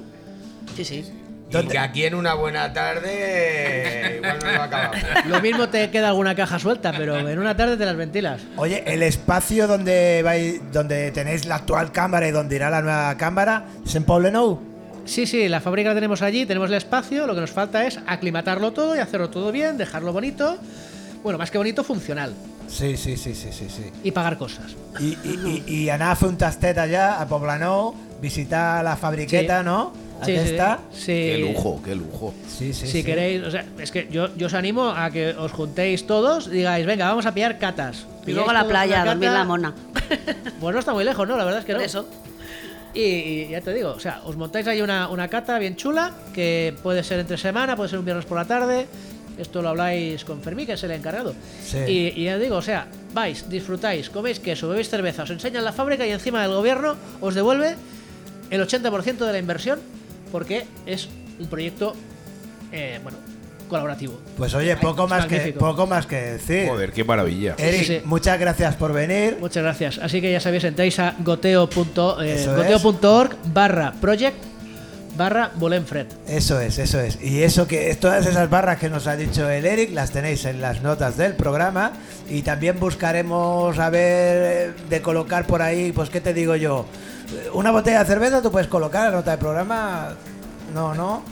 Sí, 0.75 0.83
sí. 0.85 1.05
Y 1.49 1.67
que 1.67 1.77
aquí 1.79 2.03
en 2.05 2.13
una 2.15 2.33
buena 2.33 2.73
tarde 2.73 4.15
igual 4.17 4.39
no 4.43 4.51
lo 4.51 4.61
acabamos. 4.63 4.97
Lo 5.27 5.41
mismo 5.41 5.69
te 5.69 5.89
queda 5.89 6.09
alguna 6.09 6.35
caja 6.35 6.59
suelta, 6.59 6.91
pero 6.95 7.17
en 7.17 7.39
una 7.39 7.55
tarde 7.55 7.77
te 7.77 7.85
las 7.85 7.95
ventilas. 7.95 8.41
Oye, 8.57 8.83
el 8.85 9.01
espacio 9.03 9.67
donde 9.67 10.21
vais, 10.23 10.59
donde 10.73 11.11
tenéis 11.11 11.45
la 11.45 11.55
actual 11.55 11.91
cámara 11.91 12.27
y 12.27 12.31
donde 12.31 12.55
irá 12.57 12.69
la 12.69 12.81
nueva 12.81 13.15
cámara, 13.17 13.65
¿es 13.85 13.95
en 13.95 14.03
Poblenou? 14.03 14.59
Sí, 15.05 15.25
sí, 15.25 15.47
la 15.47 15.61
fábrica 15.61 15.89
la 15.89 15.95
tenemos 15.95 16.21
allí, 16.21 16.45
tenemos 16.45 16.69
el 16.69 16.75
espacio, 16.75 17.25
lo 17.25 17.33
que 17.33 17.39
nos 17.41 17.51
falta 17.51 17.85
es 17.87 17.97
aclimatarlo 18.05 18.73
todo 18.73 18.93
y 18.95 18.99
hacerlo 18.99 19.29
todo 19.29 19.53
bien, 19.53 19.77
dejarlo 19.77 20.11
bonito. 20.11 20.57
Bueno, 21.23 21.37
más 21.39 21.49
que 21.49 21.57
bonito, 21.57 21.83
funcional. 21.85 22.33
Sí, 22.67 22.97
sí, 22.97 23.15
sí, 23.15 23.33
sí, 23.33 23.53
sí, 23.53 23.67
sí. 23.69 23.89
Y 24.03 24.11
pagar 24.11 24.37
cosas. 24.37 24.75
I, 24.99 25.17
i, 25.23 25.63
i, 25.67 25.73
i 25.85 25.89
anar 25.89 26.11
a 26.11 26.15
fer 26.19 26.27
un 26.27 26.35
tastet 26.37 26.75
allà, 26.77 27.13
a 27.21 27.25
Poblenou, 27.29 27.93
visitar 28.21 28.83
la 28.83 28.97
fabriqueta, 28.97 29.59
Sí. 29.61 29.65
¿no? 29.65 29.93
Sí, 30.25 30.31
sí, 30.33 30.37
Aquesta. 30.39 30.79
sí. 30.93 31.05
Qué 31.05 31.37
lujo, 31.39 31.81
qué 31.83 31.95
lujo. 31.95 32.33
Sí, 32.47 32.73
sí, 32.73 32.87
si 32.87 32.91
sí. 32.93 33.03
queréis, 33.03 33.43
o 33.43 33.51
sea, 33.51 33.65
es 33.79 33.91
que 33.91 34.07
yo, 34.11 34.35
yo 34.35 34.47
os 34.47 34.53
animo 34.53 34.89
a 34.89 35.11
que 35.11 35.29
os 35.31 35.51
juntéis 35.51 36.07
todos 36.07 36.47
y 36.47 36.51
digáis, 36.51 36.85
venga, 36.85 37.07
vamos 37.07 37.25
a 37.25 37.33
pillar 37.33 37.57
catas. 37.59 38.05
Y 38.25 38.31
luego 38.33 38.49
a 38.49 38.53
la 38.53 38.67
playa, 38.67 39.01
a 39.01 39.05
dormir 39.05 39.29
la 39.31 39.43
mona. 39.43 39.73
Pues 40.59 40.73
no 40.73 40.79
está 40.79 40.93
muy 40.93 41.03
lejos, 41.03 41.27
¿no? 41.27 41.37
La 41.37 41.43
verdad 41.45 41.59
es 41.59 41.65
que 41.65 41.73
Por 41.73 41.81
no. 41.81 41.85
eso. 41.85 42.07
Y, 42.93 43.01
y 43.01 43.47
ya 43.49 43.61
te 43.61 43.73
digo, 43.73 43.89
o 43.91 43.99
sea, 43.99 44.21
os 44.25 44.35
montáis 44.37 44.65
ahí 44.67 44.81
una, 44.81 45.09
una 45.09 45.27
cata 45.27 45.59
bien 45.59 45.75
chula, 45.75 46.13
que 46.33 46.73
puede 46.81 47.03
ser 47.03 47.19
entre 47.19 47.37
semana, 47.37 47.75
puede 47.75 47.89
ser 47.89 47.99
un 47.99 48.05
viernes 48.05 48.25
por 48.25 48.37
la 48.37 48.45
tarde. 48.45 48.87
Esto 49.37 49.61
lo 49.61 49.69
habláis 49.69 50.25
con 50.25 50.41
Fermí, 50.41 50.65
que 50.65 50.73
es 50.73 50.83
el 50.83 50.91
encargado. 50.91 51.35
Sí. 51.63 51.77
Y, 51.87 52.21
y 52.21 52.23
ya 52.23 52.39
digo, 52.39 52.55
o 52.55 52.61
sea, 52.61 52.87
vais, 53.13 53.47
disfrutáis, 53.49 54.09
coméis 54.09 54.39
queso, 54.39 54.67
bebéis 54.69 54.89
cerveza, 54.89 55.23
os 55.23 55.29
enseñan 55.29 55.63
la 55.63 55.73
fábrica 55.73 56.07
y 56.07 56.11
encima 56.11 56.41
del 56.41 56.51
gobierno 56.53 56.95
os 57.21 57.35
devuelve 57.35 57.75
el 58.49 58.61
80% 58.65 59.17
de 59.17 59.31
la 59.31 59.37
inversión 59.37 59.79
porque 60.31 60.65
es 60.85 61.09
un 61.39 61.47
proyecto, 61.47 61.95
eh, 62.71 62.99
bueno, 63.03 63.17
colaborativo. 63.69 64.19
Pues 64.37 64.53
oye, 64.53 64.75
poco 64.77 65.07
más, 65.07 65.25
que, 65.25 65.53
poco 65.53 65.85
más 65.87 66.05
que 66.05 66.15
decir. 66.15 66.67
Joder, 66.67 66.91
qué 66.91 67.03
maravilla. 67.03 67.55
Eric, 67.57 67.79
Sí, 67.81 67.85
sí. 67.85 68.01
muchas 68.05 68.39
gracias 68.39 68.75
por 68.75 68.93
venir. 68.93 69.37
Muchas 69.39 69.63
gracias. 69.63 69.97
Así 69.99 70.21
que 70.21 70.31
ya 70.31 70.39
sabéis, 70.39 70.63
entráis 70.63 70.97
a 70.99 71.15
goteo.org 71.19 72.23
es. 72.23 72.47
goteo.org 72.47 73.35
barra 73.53 73.93
project 73.99 74.37
barra 75.17 75.51
Bolenfred. 75.55 76.05
Eso 76.27 76.61
es, 76.61 76.77
eso 76.77 76.99
es. 77.01 77.17
Y 77.21 77.41
eso 77.41 77.67
que 77.67 77.93
todas 77.95 78.25
esas 78.27 78.49
barras 78.51 78.77
que 78.77 78.87
nos 78.87 79.07
ha 79.07 79.15
dicho 79.15 79.49
el 79.49 79.65
Eric 79.65 79.91
las 79.91 80.11
tenéis 80.11 80.45
en 80.45 80.61
las 80.61 80.83
notas 80.83 81.17
del 81.17 81.33
programa 81.33 81.93
y 82.29 82.43
también 82.43 82.79
buscaremos 82.79 83.77
a 83.79 83.89
ver 83.89 84.69
eh, 84.69 84.73
de 84.89 85.01
colocar 85.01 85.47
por 85.47 85.63
ahí, 85.63 85.91
pues 85.91 86.11
qué 86.11 86.21
te 86.21 86.35
digo 86.35 86.55
yo, 86.55 86.85
una 87.53 87.71
botella 87.71 87.99
de 87.99 88.05
cerveza 88.05 88.41
tú 88.41 88.51
puedes 88.51 88.67
colocar 88.67 89.05
la 89.11 89.17
nota 89.17 89.31
del 89.31 89.39
programa, 89.39 90.15
no, 90.73 90.93
no. 90.93 91.23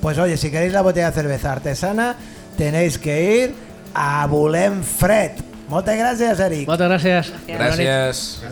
Pues 0.00 0.18
oye, 0.18 0.36
si 0.36 0.50
queréis 0.50 0.72
la 0.72 0.82
botella 0.82 1.10
de 1.10 1.14
cerveza 1.14 1.52
artesana 1.52 2.16
tenéis 2.56 2.98
que 2.98 3.42
ir 3.42 3.54
a 3.94 4.26
Bulem 4.26 4.82
Fred. 4.82 5.32
Muchas 5.68 5.96
gracias, 5.96 6.40
Eric. 6.40 6.68
Muchas 6.68 6.88
gracias. 6.88 7.32
Gracias. 7.46 8.42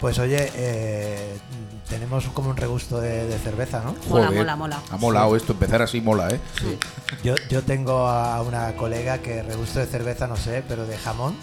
Pues 0.00 0.18
oye, 0.18 0.50
eh, 0.54 1.36
tenemos 1.88 2.24
como 2.28 2.48
un 2.50 2.56
regusto 2.56 3.00
de, 3.00 3.26
de 3.26 3.38
cerveza, 3.38 3.80
¿no? 3.84 3.94
Mola, 4.08 4.26
Joder, 4.28 4.38
mola, 4.40 4.56
mola. 4.56 4.80
Ha 4.90 4.96
molado 4.96 5.36
esto, 5.36 5.52
empezar 5.52 5.82
así 5.82 6.00
mola, 6.00 6.28
¿eh? 6.30 6.40
Yo, 7.22 7.34
yo 7.50 7.62
tengo 7.62 8.06
a 8.08 8.40
una 8.42 8.72
colega 8.76 9.18
que 9.18 9.42
regusto 9.42 9.78
de 9.80 9.86
cerveza, 9.86 10.26
no 10.26 10.36
sé, 10.36 10.64
pero 10.66 10.86
de 10.86 10.96
jamón. 10.96 11.36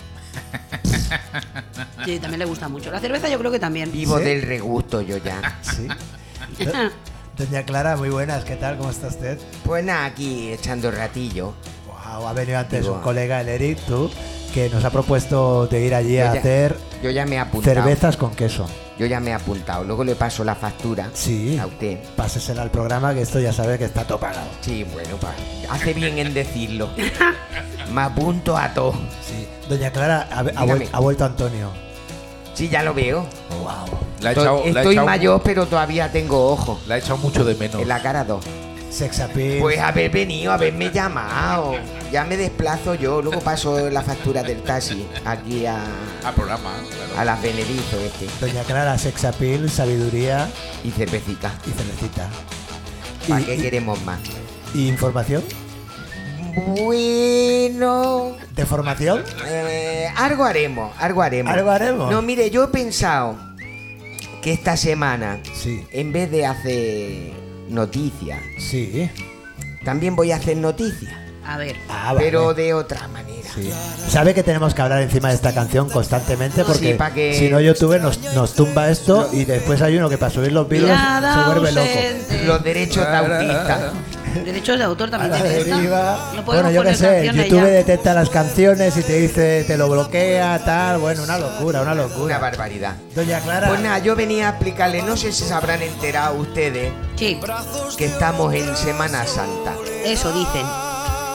Sí, 2.05 2.19
también 2.19 2.39
le 2.39 2.45
gusta 2.45 2.67
mucho. 2.67 2.91
La 2.91 2.99
cerveza 2.99 3.29
yo 3.29 3.37
creo 3.37 3.51
que 3.51 3.59
también. 3.59 3.91
Vivo 3.91 4.17
¿Sí? 4.17 4.23
del 4.23 4.41
regusto 4.41 5.01
yo 5.01 5.17
ya. 5.17 5.59
Sí. 5.61 5.87
Do- 6.65 6.91
Doña 7.45 7.63
Clara, 7.63 7.95
muy 7.95 8.09
buenas, 8.09 8.43
¿qué 8.43 8.55
tal? 8.55 8.77
¿Cómo 8.77 8.89
está 8.89 9.07
usted? 9.07 9.37
Pues 9.63 9.85
nada, 9.85 10.05
aquí 10.05 10.51
echando 10.51 10.89
ratillo. 10.89 11.53
Wow, 11.85 12.27
ha 12.27 12.33
venido 12.33 12.57
antes 12.57 12.87
un 12.87 12.99
colega, 13.01 13.41
el 13.41 13.49
Eric, 13.49 13.77
tú, 13.85 14.09
que 14.57 14.69
nos 14.71 14.83
ha 14.83 14.89
propuesto 14.89 15.67
de 15.67 15.85
ir 15.85 15.93
allí 15.93 16.17
a 16.17 16.31
hacer 16.31 16.75
cervezas 17.61 18.17
con 18.17 18.31
queso. 18.31 18.65
Yo 18.97 19.05
ya 19.05 19.19
me 19.19 19.29
he 19.29 19.33
apuntado. 19.33 19.83
Luego 19.83 20.03
le 20.03 20.15
paso 20.15 20.43
la 20.43 20.55
factura 20.55 21.11
sí, 21.13 21.59
a 21.59 21.67
usted. 21.67 21.99
Pásesela 22.15 22.63
al 22.63 22.71
programa 22.71 23.13
que 23.13 23.21
esto 23.21 23.39
ya 23.39 23.53
sabe 23.53 23.77
que 23.77 23.85
está 23.85 24.05
todo 24.05 24.19
pagado. 24.19 24.47
Sí, 24.61 24.83
bueno, 24.91 25.17
pa, 25.17 25.31
hace 25.69 25.93
bien 25.93 26.17
en 26.17 26.33
decirlo. 26.33 26.89
me 27.93 28.01
apunto 28.01 28.57
a 28.57 28.73
todo. 28.73 28.93
Sí. 29.21 29.47
Doña 29.69 29.91
Clara, 29.91 30.27
ha, 30.31 30.39
ha, 30.39 30.65
vuel 30.65 30.89
vuelto 30.91 31.25
Antonio. 31.25 31.69
Sí, 32.55 32.67
ya 32.67 32.81
lo 32.81 32.95
veo. 32.95 33.27
Estoy 34.65 34.95
mayor, 34.95 35.39
pero 35.43 35.67
todavía 35.67 36.11
tengo 36.11 36.49
ojos. 36.51 36.79
La 36.87 36.95
he 36.95 36.99
echado 36.99 37.17
mucho 37.17 37.45
de 37.45 37.53
menos. 37.53 37.79
En 37.79 37.87
la 37.87 38.01
cara 38.01 38.23
dos 38.23 38.43
Sexapil. 38.97 39.59
Pues 39.59 39.77
haber 39.79 40.09
venido, 40.09 40.51
haberme 40.51 40.91
llamado. 40.91 41.75
Ya 42.11 42.25
me 42.25 42.35
desplazo 42.35 42.95
yo, 42.95 43.21
luego 43.21 43.41
paso 43.41 43.91
la 43.91 44.01
factura 44.01 44.41
del 44.41 44.63
taxi 44.63 45.07
aquí 45.23 45.67
a. 45.67 45.77
A 46.25 46.31
programa, 46.31 46.73
claro. 46.89 47.19
A 47.19 47.25
las 47.25 47.39
Benedito. 47.39 47.99
Este. 47.99 48.27
Doña 48.43 48.63
Clara, 48.63 48.97
sexapil, 48.97 49.69
sabiduría. 49.69 50.49
Y 50.83 50.89
cervecita. 50.89 51.53
Y 51.67 51.71
cervecita. 51.71 52.27
¿Para 53.29 53.45
qué 53.45 53.57
queremos 53.57 54.01
más? 54.03 54.19
¿Y 54.73 54.87
información? 54.87 55.43
Bueno. 56.75 58.35
¿De 58.55 58.65
formación? 58.65 59.23
Eh, 59.45 60.07
algo 60.15 60.43
haremos, 60.43 60.91
algo 60.97 61.21
haremos. 61.21 61.53
Algo 61.53 61.69
haremos. 61.69 62.11
No, 62.11 62.23
mire, 62.23 62.49
yo 62.49 62.63
he 62.63 62.67
pensado 62.69 63.37
que 64.41 64.53
esta 64.53 64.75
semana, 64.75 65.39
sí. 65.53 65.85
en 65.91 66.11
vez 66.11 66.31
de 66.31 66.47
hacer 66.47 67.46
noticias, 67.69 68.39
Sí. 68.59 69.09
también 69.83 70.15
voy 70.15 70.31
a 70.31 70.37
hacer 70.37 70.57
noticias. 70.57 71.13
A 71.45 71.57
ver. 71.57 71.77
Ah, 71.87 72.11
vale. 72.13 72.25
Pero 72.25 72.53
de 72.53 72.73
otra 72.73 73.07
manera. 73.07 73.47
Sí. 73.55 73.71
Sabe 74.09 74.33
que 74.33 74.43
tenemos 74.43 74.73
que 74.73 74.81
hablar 74.81 75.01
encima 75.01 75.29
de 75.29 75.35
esta 75.35 75.53
canción 75.53 75.89
constantemente 75.89 76.65
porque 76.65 76.97
que- 77.15 77.35
si 77.39 77.49
no 77.49 77.61
YouTube 77.61 78.01
nos, 78.01 78.21
nos 78.35 78.53
tumba 78.53 78.89
esto 78.89 79.29
y 79.31 79.45
después 79.45 79.81
hay 79.81 79.95
uno 79.97 80.09
que 80.09 80.17
para 80.17 80.29
subir 80.29 80.51
los 80.51 80.67
vídeos 80.67 80.89
se 80.99 81.49
vuelve 81.49 81.71
loco. 81.71 82.45
Los 82.45 82.63
derechos 82.63 83.07
de 83.07 83.15
autista. 83.15 83.93
Derechos 84.45 84.77
de 84.77 84.83
autor 84.83 85.07
A 85.07 85.11
también 85.11 85.31
la 85.31 85.37
tiene 85.41 85.57
esta. 85.59 85.75
deriva. 85.77 86.31
No 86.35 86.45
podemos 86.45 86.45
bueno, 86.45 86.71
yo 86.71 86.83
qué 86.83 86.95
sé, 86.95 87.25
YouTube 87.33 87.59
ya. 87.59 87.65
detecta 87.65 88.13
las 88.13 88.29
canciones 88.29 88.95
y 88.97 89.01
te 89.03 89.13
dice, 89.19 89.63
te 89.65 89.77
lo 89.77 89.89
bloquea, 89.89 90.63
tal. 90.65 90.99
Bueno, 90.99 91.23
una 91.23 91.37
locura, 91.39 91.81
una 91.81 91.93
Una 91.93 92.03
locura. 92.03 92.37
barbaridad. 92.39 92.95
Doña 93.15 93.39
Clara. 93.41 93.67
Pues 93.69 93.79
nada, 93.81 93.99
yo 93.99 94.15
venía 94.15 94.47
a 94.47 94.49
explicarle, 94.51 95.01
no 95.03 95.15
sé 95.17 95.31
si 95.31 95.43
se 95.43 95.53
habrán 95.53 95.81
enterado 95.81 96.35
ustedes 96.37 96.91
Sí, 97.15 97.39
que 97.97 98.05
estamos 98.05 98.53
en 98.53 98.75
Semana 98.75 99.25
Santa. 99.25 99.73
eso 100.05 100.31
dicen. 100.33 100.65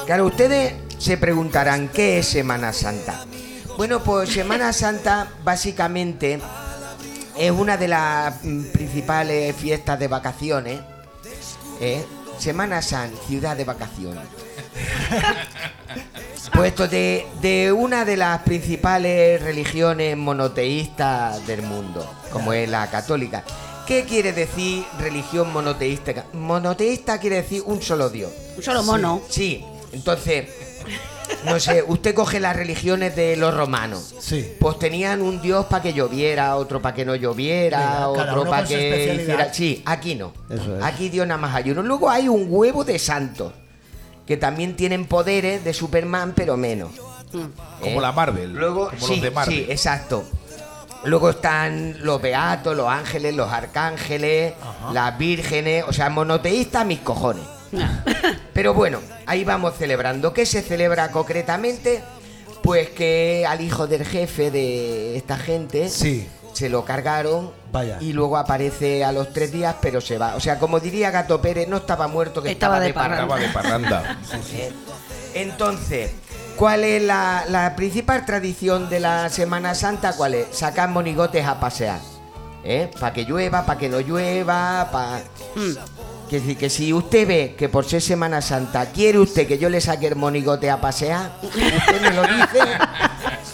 Claro, 0.06 0.26
ustedes 0.26 0.74
se 0.98 1.16
preguntarán, 1.16 1.88
¿qué 1.88 2.18
es 2.18 2.26
Semana 2.28 2.72
Santa? 2.72 3.24
Bueno, 3.76 4.00
pues 4.02 4.28
Semana 4.30 4.72
Santa 4.72 5.28
básicamente 5.44 6.40
es 7.38 7.50
una 7.50 7.76
de 7.76 7.88
las 7.88 8.34
principales 8.72 9.56
fiestas 9.56 9.98
de 9.98 10.08
vacaciones. 10.08 10.80
¿eh? 11.80 12.04
Semana 12.38 12.82
Santa, 12.82 13.16
ciudad 13.26 13.56
de 13.56 13.64
vacaciones. 13.64 14.24
Puesto 16.54 16.88
de, 16.88 17.26
de 17.40 17.72
una 17.72 18.04
de 18.04 18.16
las 18.16 18.42
principales 18.42 19.40
religiones 19.42 20.16
monoteístas 20.16 21.46
del 21.46 21.62
mundo, 21.62 22.08
como 22.30 22.52
es 22.52 22.68
la 22.68 22.90
católica. 22.90 23.44
¿Qué 23.86 24.04
quiere 24.04 24.32
decir 24.32 24.84
religión 24.98 25.52
monoteísta? 25.52 26.26
Monoteísta 26.32 27.18
quiere 27.18 27.36
decir 27.36 27.62
un 27.66 27.82
solo 27.82 28.10
Dios. 28.10 28.32
Un 28.56 28.62
solo 28.62 28.82
mono. 28.82 29.22
Sí, 29.28 29.64
entonces, 29.92 30.48
no 31.44 31.58
sé, 31.60 31.84
usted 31.86 32.14
coge 32.14 32.40
las 32.40 32.56
religiones 32.56 33.16
de 33.16 33.36
los 33.36 33.54
romanos. 33.54 34.14
Sí. 34.20 34.54
Pues 34.58 34.78
tenían 34.78 35.22
un 35.22 35.40
dios 35.40 35.66
para 35.66 35.82
que 35.82 35.92
lloviera, 35.92 36.56
otro 36.56 36.80
para 36.80 36.94
que 36.94 37.04
no 37.04 37.14
lloviera, 37.14 37.78
Mira, 37.78 38.08
otro 38.08 38.44
para 38.44 38.66
que 38.66 39.14
hiciera... 39.14 39.52
Sí, 39.52 39.82
aquí 39.84 40.14
no. 40.14 40.32
Eso 40.48 40.76
es. 40.76 40.84
Aquí 40.84 41.08
Dios 41.08 41.26
nada 41.26 41.40
más 41.40 41.54
hay 41.54 41.70
uno. 41.70 41.82
Luego 41.82 42.10
hay 42.10 42.28
un 42.28 42.46
huevo 42.48 42.84
de 42.84 42.98
santos, 42.98 43.52
que 44.26 44.36
también 44.36 44.76
tienen 44.76 45.06
poderes 45.06 45.64
de 45.64 45.74
Superman, 45.74 46.32
pero 46.34 46.56
menos. 46.56 46.90
Como 47.32 47.98
¿eh? 47.98 48.00
la 48.00 48.12
Marvel. 48.12 48.52
Luego, 48.52 48.88
como 48.90 49.06
sí, 49.06 49.14
los 49.14 49.22
de 49.22 49.30
Marvel. 49.30 49.54
sí, 49.54 49.66
exacto. 49.70 50.24
Luego 51.04 51.30
están 51.30 51.96
los 52.04 52.22
beatos, 52.22 52.76
los 52.76 52.88
ángeles, 52.88 53.34
los 53.34 53.50
arcángeles, 53.50 54.54
las 54.92 55.18
vírgenes, 55.18 55.84
o 55.88 55.92
sea, 55.92 56.08
monoteístas 56.10 56.86
mis 56.86 57.00
cojones. 57.00 57.42
Pero 58.52 58.74
bueno, 58.74 58.98
ahí 59.26 59.44
vamos 59.44 59.74
celebrando. 59.78 60.32
¿Qué 60.32 60.46
se 60.46 60.62
celebra 60.62 61.10
concretamente? 61.10 62.02
Pues 62.62 62.90
que 62.90 63.44
al 63.48 63.60
hijo 63.60 63.86
del 63.86 64.04
jefe 64.04 64.50
de 64.50 65.16
esta 65.16 65.36
gente 65.36 65.88
Sí. 65.88 66.28
se 66.52 66.68
lo 66.68 66.84
cargaron 66.84 67.50
Vaya. 67.72 67.96
y 68.00 68.12
luego 68.12 68.36
aparece 68.36 69.02
a 69.04 69.10
los 69.10 69.32
tres 69.32 69.50
días, 69.50 69.74
pero 69.82 70.00
se 70.00 70.16
va. 70.18 70.36
O 70.36 70.40
sea, 70.40 70.58
como 70.60 70.78
diría 70.78 71.10
Gato 71.10 71.40
Pérez, 71.42 71.66
no 71.68 71.78
estaba 71.78 72.06
muerto, 72.06 72.40
que 72.42 72.52
Estaba 72.52 72.86
estaba, 72.86 72.86
de 72.86 72.94
parranda. 73.16 73.22
Estaba 73.22 73.40
de 73.40 73.48
parranda. 73.48 74.18
Entonces, 75.34 76.10
¿cuál 76.56 76.84
es 76.84 77.02
la, 77.02 77.44
la 77.48 77.74
principal 77.74 78.24
tradición 78.26 78.88
de 78.88 79.00
la 79.00 79.28
Semana 79.28 79.74
Santa? 79.74 80.14
¿Cuál 80.14 80.34
es? 80.34 80.46
Sacar 80.52 80.88
monigotes 80.90 81.44
a 81.46 81.58
pasear. 81.58 81.98
¿Eh? 82.64 82.88
Para 83.00 83.12
que 83.12 83.24
llueva, 83.24 83.66
para 83.66 83.78
que 83.78 83.88
no 83.88 83.98
llueva, 84.00 84.88
para... 84.92 85.20
Que, 86.32 86.40
decir, 86.40 86.56
que 86.56 86.70
si 86.70 86.94
usted 86.94 87.28
ve 87.28 87.54
que 87.58 87.68
por 87.68 87.84
ser 87.84 88.00
Semana 88.00 88.40
Santa 88.40 88.86
quiere 88.86 89.18
usted 89.18 89.46
que 89.46 89.58
yo 89.58 89.68
le 89.68 89.82
saque 89.82 90.06
el 90.06 90.16
monigote 90.16 90.70
a 90.70 90.80
pasear, 90.80 91.30
usted 91.42 92.00
me 92.00 92.10
lo 92.10 92.22
dice 92.22 92.58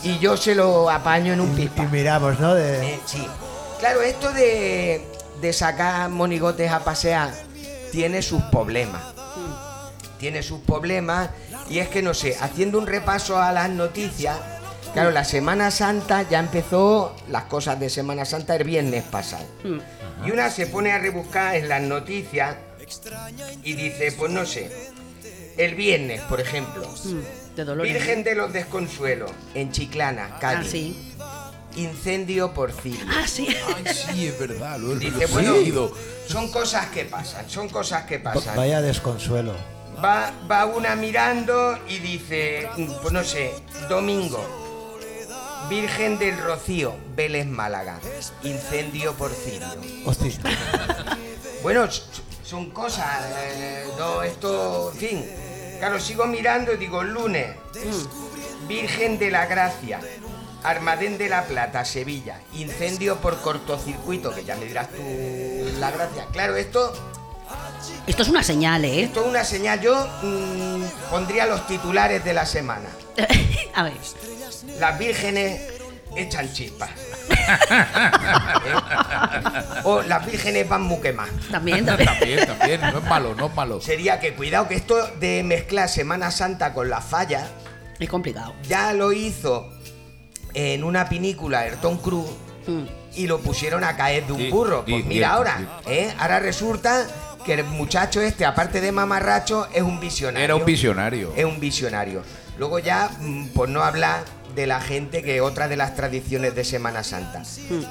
y 0.05 0.21
yo 0.21 0.37
se 0.37 0.55
lo 0.55 0.89
apaño 0.89 1.33
en 1.33 1.41
un 1.41 1.51
Y, 1.59 1.63
pipa. 1.63 1.83
y 1.83 1.87
miramos, 1.89 2.39
¿no? 2.39 2.55
De, 2.55 2.95
Eh, 2.95 3.01
sí. 3.05 3.27
Claro, 3.81 4.01
esto 4.03 4.31
de, 4.33 5.05
de 5.41 5.53
sacar 5.53 6.09
monigotes 6.09 6.71
a 6.71 6.85
pasear 6.85 7.33
tiene 7.91 8.23
sus 8.23 8.43
problemas. 8.45 9.03
Tiene 10.21 10.45
sus 10.45 10.61
problemas 10.61 11.31
y 11.69 11.81
es 11.81 11.89
que 11.89 12.01
no 12.01 12.15
sé, 12.15 12.37
haciendo 12.41 12.79
un 12.79 12.87
repaso 12.87 13.43
a 13.43 13.51
las 13.51 13.71
noticias, 13.71 14.37
claro, 14.93 15.11
la 15.11 15.25
Semana 15.25 15.73
Santa 15.73 16.23
ya 16.31 16.39
empezó 16.39 17.17
las 17.29 17.43
cosas 17.47 17.81
de 17.81 17.91
Semana 17.91 18.25
Santa 18.25 18.55
el 18.55 18.63
viernes 18.63 19.03
pasado. 19.03 19.45
Y 20.25 20.31
una 20.31 20.49
se 20.51 20.69
pone 20.69 20.93
a 20.93 20.99
rebuscar 20.99 21.57
en 21.57 21.69
las 21.69 21.83
noticias 21.83 22.55
y 23.63 23.73
dice, 23.75 24.13
pues 24.13 24.31
no 24.33 24.45
sé, 24.47 24.71
el 25.57 25.75
viernes, 25.75 26.21
por 26.23 26.41
ejemplo, 26.41 26.89
De 27.57 27.65
Dolores. 27.65 27.93
Virgen 27.93 28.25
de 28.25 28.35
los 28.35 28.53
Desconsuelos, 28.53 29.31
en 29.55 29.73
Chiclana, 29.73 30.31
Ah, 30.35 30.39
Cádiz. 30.41 30.71
sí. 30.71 31.13
Incendio 31.77 32.55
por 32.55 32.73
Cilia. 32.73 33.05
Ah, 33.09 33.27
sí. 33.29 33.47
Ay, 33.77 33.85
sí, 33.95 34.27
es 34.27 34.39
verdad. 34.39 34.79
Lo, 34.79 34.95
Dice, 34.97 35.25
he 35.25 35.27
bueno, 35.27 35.53
leído. 35.53 35.93
son 36.27 36.51
cosas 36.51 36.87
que 36.87 37.05
pasan, 37.05 37.49
son 37.49 37.69
cosas 37.69 38.05
que 38.05 38.19
pasan. 38.19 38.57
vaya 38.57 38.81
desconsuelo. 38.81 39.55
Va, 40.05 40.33
va 40.51 40.65
una 40.67 40.97
mirando 40.97 41.79
y 41.89 41.99
dice, 41.99 42.69
mm, 42.77 42.87
pues 43.03 43.13
no 43.13 43.23
sé, 43.23 43.53
domingo, 43.89 44.41
Virgen 45.69 46.19
del 46.19 46.39
Rocío, 46.39 46.95
Vélez 47.15 47.47
Málaga, 47.47 48.01
incendio 48.43 49.13
por 49.15 49.31
cirio. 49.33 49.69
Hostia. 50.05 50.33
Bueno, 51.63 51.87
son 52.49 52.71
cosas, 52.71 53.27
eh, 53.37 53.87
no, 53.99 54.23
esto, 54.23 54.91
en 54.95 54.99
fin. 54.99 55.31
Claro, 55.79 56.01
sigo 56.01 56.27
mirando 56.27 56.73
y 56.73 56.79
digo, 56.79 57.05
lunes, 57.05 57.55
Virgen 58.67 59.19
de 59.19 59.31
la 59.31 59.45
Gracia, 59.45 60.01
Armadén 60.63 61.19
de 61.19 61.29
la 61.29 61.45
Plata, 61.45 61.85
Sevilla, 61.85 62.41
incendio 62.55 63.17
por 63.19 63.43
cortocircuito, 63.43 64.35
que 64.35 64.45
ya 64.45 64.57
me 64.57 64.65
dirás 64.65 64.89
tú 64.89 65.03
la 65.79 65.91
gracia. 65.91 66.27
Claro, 66.33 66.57
esto, 66.57 66.93
Esto 68.07 68.23
es 68.23 68.29
una 68.29 68.43
señal, 68.43 68.83
¿eh? 68.87 69.03
esto 69.03 69.21
es 69.21 69.27
una 69.27 69.45
señal. 69.45 69.81
Yo 69.83 70.09
mm, 70.23 71.11
pondría 71.11 71.45
los 71.45 71.67
titulares 71.67 72.25
de 72.25 72.33
la 72.33 72.47
semana. 72.47 72.89
A 73.75 73.83
ver. 73.83 73.97
Las 74.79 74.99
vírgenes 74.99 75.78
echan 76.17 76.53
chispas. 76.53 76.91
¿Eh? 77.29 78.75
O 79.85 80.03
las 80.03 80.25
vírgenes 80.27 80.69
van 80.69 80.83
muy 80.83 81.01
quemadas. 81.01 81.33
También, 81.51 81.85
también. 81.87 82.09
También, 82.19 82.47
también. 82.47 82.81
No 82.81 82.99
es 82.99 83.05
malo, 83.05 83.35
no 83.35 83.47
es 83.47 83.55
malo. 83.55 83.81
Sería 83.81 84.21
que 84.21 84.35
cuidado 84.35 84.69
que 84.69 84.75
esto 84.75 84.97
de 85.21 85.43
mezclar 85.43 85.89
Semana 85.89 86.31
Santa 86.31 86.75
con 86.75 86.91
la 86.91 87.01
falla 87.01 87.47
Es 87.99 88.09
complicado. 88.09 88.55
ya 88.69 88.93
lo 88.93 89.13
hizo 89.13 89.71
en 90.55 90.85
una 90.85 91.09
pinícula 91.09 91.61
Ayrton 91.61 91.99
Cruz 91.99 92.27
Mm. 92.67 92.85
y 93.15 93.27
lo 93.27 93.39
pusieron 93.41 93.83
a 93.83 93.97
caer 93.97 94.27
de 94.27 94.33
un 94.35 94.41
Sí, 94.41 94.51
burro. 94.51 94.83
sí, 94.85 94.93
Pues 94.93 95.07
mira 95.07 95.31
ahora, 95.31 95.57
sí. 95.57 95.65
¿eh? 95.91 96.13
ahora 96.19 96.39
resulta 96.39 97.07
que 97.47 97.55
el 97.55 97.65
muchacho 97.65 98.21
este, 98.21 98.45
aparte 98.45 98.83
de 98.83 98.93
mamarracho, 98.93 99.67
es 99.73 99.81
un 99.81 99.99
visionario. 100.01 100.45
Era 100.45 100.55
un 100.55 100.67
visionario. 100.67 101.33
Es 101.35 101.47
un 101.47 101.59
visionario. 101.61 102.23
Luego 102.59 102.79
ya, 102.79 103.09
mm, 103.21 103.49
por 103.55 103.71
no 103.71 103.83
hablar 103.83 104.21
de 104.59 104.67
la 104.67 104.81
gente 104.81 105.23
que 105.23 105.41
otra 105.41 105.69
de 105.69 105.77
las 105.77 105.95
tradiciones 105.95 106.53
de 106.57 106.65
Semana 106.65 107.05
Santa, 107.05 107.45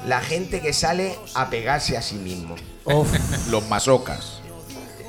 la 0.06 0.20
gente 0.20 0.60
que 0.60 0.74
sale 0.74 1.18
a 1.34 1.48
pegarse 1.48 1.96
a 1.96 2.02
sí 2.02 2.16
mismo. 2.16 2.56
Uf. 2.84 3.10
Los 3.48 3.66
masocas. 3.68 4.42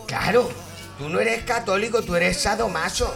Claro, 0.07 0.49
tú 0.97 1.09
no 1.09 1.19
eres 1.19 1.43
católico, 1.43 2.01
tú 2.01 2.15
eres 2.15 2.37
sadomaso. 2.37 3.13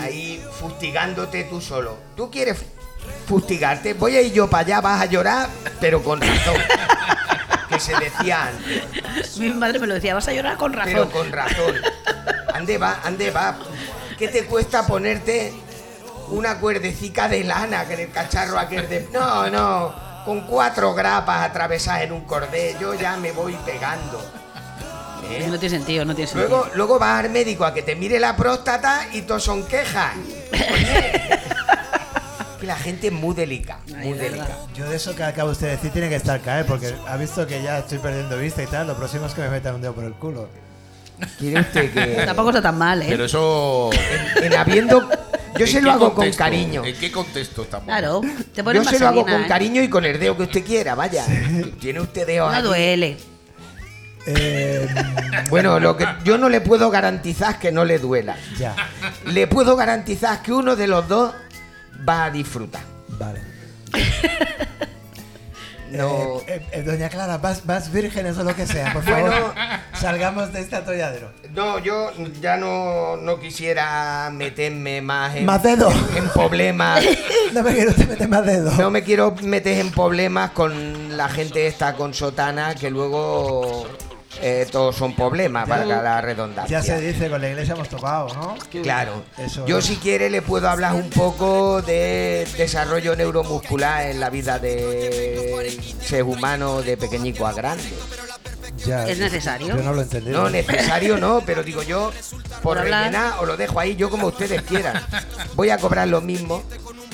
Ahí 0.00 0.42
fustigándote 0.58 1.44
tú 1.44 1.60
solo. 1.60 1.98
Tú 2.16 2.30
quieres 2.30 2.56
fustigarte, 3.26 3.92
voy 3.92 4.16
a 4.16 4.22
ir 4.22 4.32
yo 4.32 4.48
para 4.48 4.64
allá, 4.64 4.80
vas 4.80 5.02
a 5.02 5.04
llorar, 5.04 5.50
pero 5.78 6.02
con 6.02 6.22
razón. 6.22 6.56
que 7.68 7.78
se 7.78 7.94
decía 7.96 8.46
antes, 8.46 9.36
Mi 9.36 9.50
madre 9.50 9.78
me 9.78 9.86
lo 9.86 9.92
decía, 9.92 10.14
vas 10.14 10.26
a 10.26 10.32
llorar 10.32 10.56
con 10.56 10.72
razón. 10.72 10.92
pero 10.94 11.10
con 11.10 11.30
razón. 11.30 11.74
Ande 12.54 12.78
va, 12.78 13.02
ande 13.04 13.30
va. 13.30 13.58
¿Qué 14.18 14.28
te 14.28 14.46
cuesta 14.46 14.86
ponerte 14.86 15.52
una 16.30 16.58
cuerdecica 16.58 17.28
de 17.28 17.44
lana 17.44 17.86
que 17.86 17.94
en 17.94 18.00
el 18.00 18.10
cacharro 18.10 18.58
aquel 18.58 18.88
de... 18.88 19.08
No, 19.12 19.48
no, 19.50 19.94
con 20.24 20.42
cuatro 20.42 20.94
grapas 20.94 21.48
atravesadas 21.48 22.02
en 22.02 22.12
un 22.12 22.22
cordel, 22.22 22.78
yo 22.78 22.94
ya 22.94 23.16
me 23.16 23.32
voy 23.32 23.54
pegando. 23.64 24.20
¿Eh? 25.30 25.46
No 25.48 25.58
tiene 25.58 25.76
sentido, 25.76 26.04
no 26.04 26.14
tiene 26.14 26.28
sentido. 26.28 26.48
Luego, 26.48 26.70
luego 26.74 26.98
vas 26.98 27.24
al 27.24 27.30
médico 27.30 27.64
a 27.64 27.72
que 27.72 27.82
te 27.82 27.94
mire 27.94 28.18
la 28.18 28.36
próstata 28.36 29.06
y 29.12 29.22
todos 29.22 29.44
son 29.44 29.64
quejas. 29.64 30.14
La 32.62 32.76
gente 32.76 33.06
es 33.06 33.12
muy 33.12 33.34
delicada, 33.34 33.80
muy 33.88 34.18
delicada. 34.18 34.58
Yo 34.74 34.88
de 34.88 34.96
eso 34.96 35.16
que 35.16 35.24
acaba 35.24 35.50
usted 35.50 35.66
de 35.66 35.72
decir 35.76 35.92
tiene 35.92 36.08
que 36.08 36.16
estar 36.16 36.40
caer, 36.40 36.66
porque 36.66 36.94
ha 37.08 37.16
visto 37.16 37.46
que 37.46 37.62
ya 37.62 37.78
estoy 37.78 37.98
perdiendo 37.98 38.36
vista 38.36 38.62
y 38.62 38.66
tal. 38.66 38.86
Lo 38.86 38.96
próximo 38.96 39.26
es 39.26 39.34
que 39.34 39.40
me 39.40 39.48
metan 39.48 39.76
un 39.76 39.80
dedo 39.80 39.94
por 39.94 40.04
el 40.04 40.12
culo. 40.12 40.48
¿Quiere 41.38 41.60
usted 41.60 41.92
que 41.92 42.22
Tampoco 42.26 42.50
está 42.50 42.62
tan 42.62 42.76
mal, 42.78 43.02
¿eh? 43.02 43.06
Pero 43.08 43.24
eso. 43.24 43.90
en 44.42 44.54
habiendo 44.54 45.08
yo 45.58 45.64
¿en 45.66 45.72
se 45.72 45.80
lo 45.82 45.90
hago 45.92 46.14
con 46.14 46.30
cariño? 46.32 46.84
¿En 46.84 46.96
qué 46.96 47.10
contexto 47.12 47.62
estamos? 47.62 47.86
Claro. 47.86 48.20
Te 48.54 48.62
pones 48.64 48.84
Yo 48.84 48.90
se 48.90 48.98
lo 48.98 49.08
hago 49.08 49.22
con 49.22 49.42
¿eh? 49.42 49.46
cariño 49.48 49.82
y 49.82 49.88
con 49.88 50.04
el 50.04 50.18
dedo 50.18 50.36
que 50.36 50.44
usted 50.44 50.64
quiera, 50.64 50.94
vaya. 50.94 51.26
Tiene 51.80 52.00
usted 52.00 52.26
dedo 52.26 52.50
No 52.50 52.56
aquí. 52.56 52.66
duele. 52.66 53.16
Eh, 54.26 54.86
Bueno, 55.48 55.80
lo 55.80 55.96
que 55.96 56.06
yo 56.24 56.36
no 56.38 56.48
le 56.48 56.60
puedo 56.60 56.90
garantizar 56.90 57.58
que 57.58 57.72
no 57.72 57.84
le 57.84 57.98
duela. 57.98 58.36
ya, 58.58 58.76
Le 59.26 59.46
puedo 59.46 59.76
garantizar 59.76 60.42
que 60.42 60.52
uno 60.52 60.76
de 60.76 60.86
los 60.86 61.08
dos 61.08 61.32
va 62.08 62.24
a 62.26 62.30
disfrutar. 62.30 62.82
vale. 63.18 63.40
No. 65.90 66.40
Eh, 66.46 66.62
eh, 66.72 66.82
doña 66.82 67.08
Clara, 67.08 67.38
más, 67.38 67.64
más 67.66 67.92
vírgenes 67.92 68.36
o 68.38 68.44
lo 68.44 68.54
que 68.54 68.66
sea, 68.66 68.92
por 68.92 69.02
favor. 69.02 69.30
Bueno, 69.30 69.52
salgamos 69.94 70.52
de 70.52 70.60
este 70.60 70.76
atolladero. 70.76 71.32
No, 71.54 71.78
yo 71.78 72.12
ya 72.40 72.56
no, 72.56 73.16
no 73.16 73.40
quisiera 73.40 74.30
meterme 74.32 75.02
más 75.02 75.36
en, 75.36 75.44
Más 75.44 75.62
dedo. 75.62 75.90
en 76.16 76.28
problemas. 76.30 77.04
No 77.52 77.64
me 77.64 77.74
quiero 77.74 77.92
te 77.92 78.06
meter 78.06 78.28
más 78.28 78.46
dedos. 78.46 78.78
No 78.78 78.90
me 78.92 79.02
quiero 79.02 79.34
meter 79.42 79.78
en 79.80 79.90
problemas 79.90 80.52
con 80.52 81.16
la 81.16 81.28
gente 81.28 81.66
esta 81.66 81.94
con 81.94 82.14
sotana 82.14 82.76
que 82.76 82.90
luego 82.90 83.88
eh, 84.42 84.66
todos 84.70 84.96
son 84.96 85.14
problemas, 85.14 85.68
valga 85.68 86.02
la 86.02 86.20
redundancia. 86.20 86.80
Ya 86.80 86.84
se 86.84 87.00
dice, 87.00 87.28
con 87.28 87.40
la 87.40 87.48
iglesia 87.48 87.74
hemos 87.74 87.88
tocado, 87.88 88.28
¿no? 88.34 88.56
Claro. 88.82 89.22
Eso 89.38 89.66
Yo 89.66 89.78
es. 89.78 89.84
si 89.84 89.96
quiere 89.96 90.30
le 90.30 90.42
puedo 90.42 90.68
hablar 90.68 90.94
un 90.94 91.10
poco 91.10 91.82
de 91.82 92.46
desarrollo 92.56 93.16
neuromuscular 93.16 94.06
en 94.06 94.20
la 94.20 94.30
vida 94.30 94.58
de 94.58 95.78
ser 96.02 96.22
humano 96.24 96.82
de 96.82 96.96
pequeñico 96.96 97.46
a 97.46 97.52
grande. 97.52 97.84
Ya, 98.86 99.06
¿Es 99.06 99.18
necesario? 99.18 99.76
Yo 99.76 99.82
no 99.82 99.92
lo 99.92 100.00
he 100.00 100.04
entendido. 100.04 100.42
No, 100.42 100.48
necesario 100.48 101.18
no, 101.18 101.42
pero 101.44 101.62
digo 101.62 101.82
yo, 101.82 102.10
por 102.62 102.78
rellenar 102.78 103.34
os 103.40 103.46
lo 103.46 103.56
dejo 103.56 103.78
ahí, 103.78 103.94
yo 103.96 104.08
como 104.08 104.28
ustedes 104.28 104.62
quieran. 104.62 105.02
Voy 105.54 105.70
a 105.70 105.76
cobrar 105.78 106.08
lo 106.08 106.20
mismo. 106.20 106.62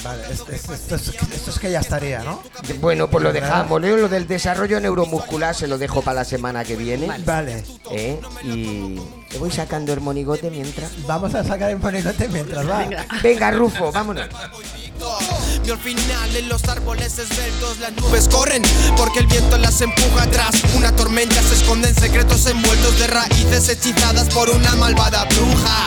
Vale, 0.07 0.23
esto, 0.31 0.53
esto- 0.53 0.75
esto 0.75 0.95
es, 0.95 1.09
esto 1.09 1.51
es 1.51 1.59
que 1.59 1.71
ya 1.71 1.81
estaría, 1.81 2.21
¿no? 2.23 2.42
Bueno, 2.81 3.09
pues 3.11 3.25
lo 3.25 3.33
dejamos. 3.33 3.81
Leo 3.81 3.97
lo 3.97 4.09
del 4.09 4.27
desarrollo 4.29 4.79
neuromuscular 4.81 5.55
se 5.55 5.66
lo 5.66 5.79
dejo 5.79 6.03
para 6.03 6.16
la 6.16 6.25
semana 6.25 6.64
que 6.64 6.77
viene. 6.77 7.09
Vale. 7.25 7.64
¿eh? 7.90 8.21
Y 8.45 9.01
te 9.29 9.38
voy 9.38 9.51
sacando 9.51 9.92
el 9.92 10.01
monigote 10.01 10.51
mientras. 10.51 10.90
Vamos 11.07 11.35
a 11.35 11.42
sacar 11.45 11.71
el 11.71 11.79
monigote 11.79 12.29
mientras 12.29 12.69
va. 12.69 12.87
Venga, 13.23 13.51
Rufo, 13.51 13.90
vámonos. 13.92 14.27
Y 15.64 15.71
al 15.71 15.79
final 15.79 16.37
en 16.37 16.49
los 16.49 16.62
árboles 16.64 17.19
esbeltos 17.19 17.79
las 17.81 17.92
nubes 17.97 18.29
corren 18.29 18.62
porque 18.97 19.19
el 19.19 19.27
viento 19.27 19.59
las 19.59 19.81
empuja 19.81 20.23
atrás. 20.23 20.55
Una 20.77 20.95
tormenta 20.95 21.42
se 21.42 21.55
esconde 21.55 21.88
en 21.88 21.95
secretos 21.95 22.47
envueltos 22.47 22.99
de 22.99 23.07
raíces 23.09 23.69
hechizadas 23.69 24.29
por 24.33 24.49
una 24.51 24.75
malvada 24.77 25.25
bruja. 25.25 25.85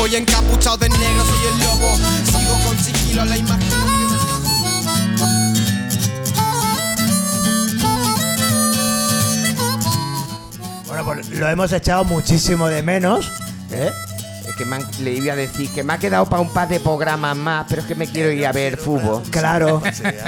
Voy 0.00 0.16
encapuchado 0.16 0.78
de 0.78 0.88
negro, 0.88 1.24
soy 1.26 1.46
el 1.52 1.58
lobo. 1.58 1.94
Sigo 2.24 2.54
con 2.66 2.78
sigilo 2.78 3.22
la 3.26 3.36
imaginación. 3.36 3.80
Bueno, 10.86 11.04
pues 11.04 11.28
lo 11.28 11.46
hemos 11.50 11.70
echado 11.74 12.04
muchísimo 12.04 12.68
de 12.68 12.82
menos. 12.82 13.30
¿eh? 13.72 13.92
Que 14.60 14.66
me 14.66 14.76
han- 14.76 14.84
le 15.02 15.12
iba 15.12 15.32
a 15.32 15.36
decir 15.36 15.70
que 15.72 15.82
me 15.82 15.94
ha 15.94 15.98
quedado 15.98 16.26
para 16.26 16.42
un 16.42 16.52
par 16.52 16.68
de 16.68 16.80
programas 16.80 17.34
más, 17.34 17.64
pero 17.66 17.80
es 17.80 17.88
que 17.88 17.94
me 17.94 18.06
quiero 18.06 18.30
ir 18.30 18.46
a 18.46 18.52
ver 18.52 18.76
fútbol. 18.76 19.22
Claro, 19.30 19.80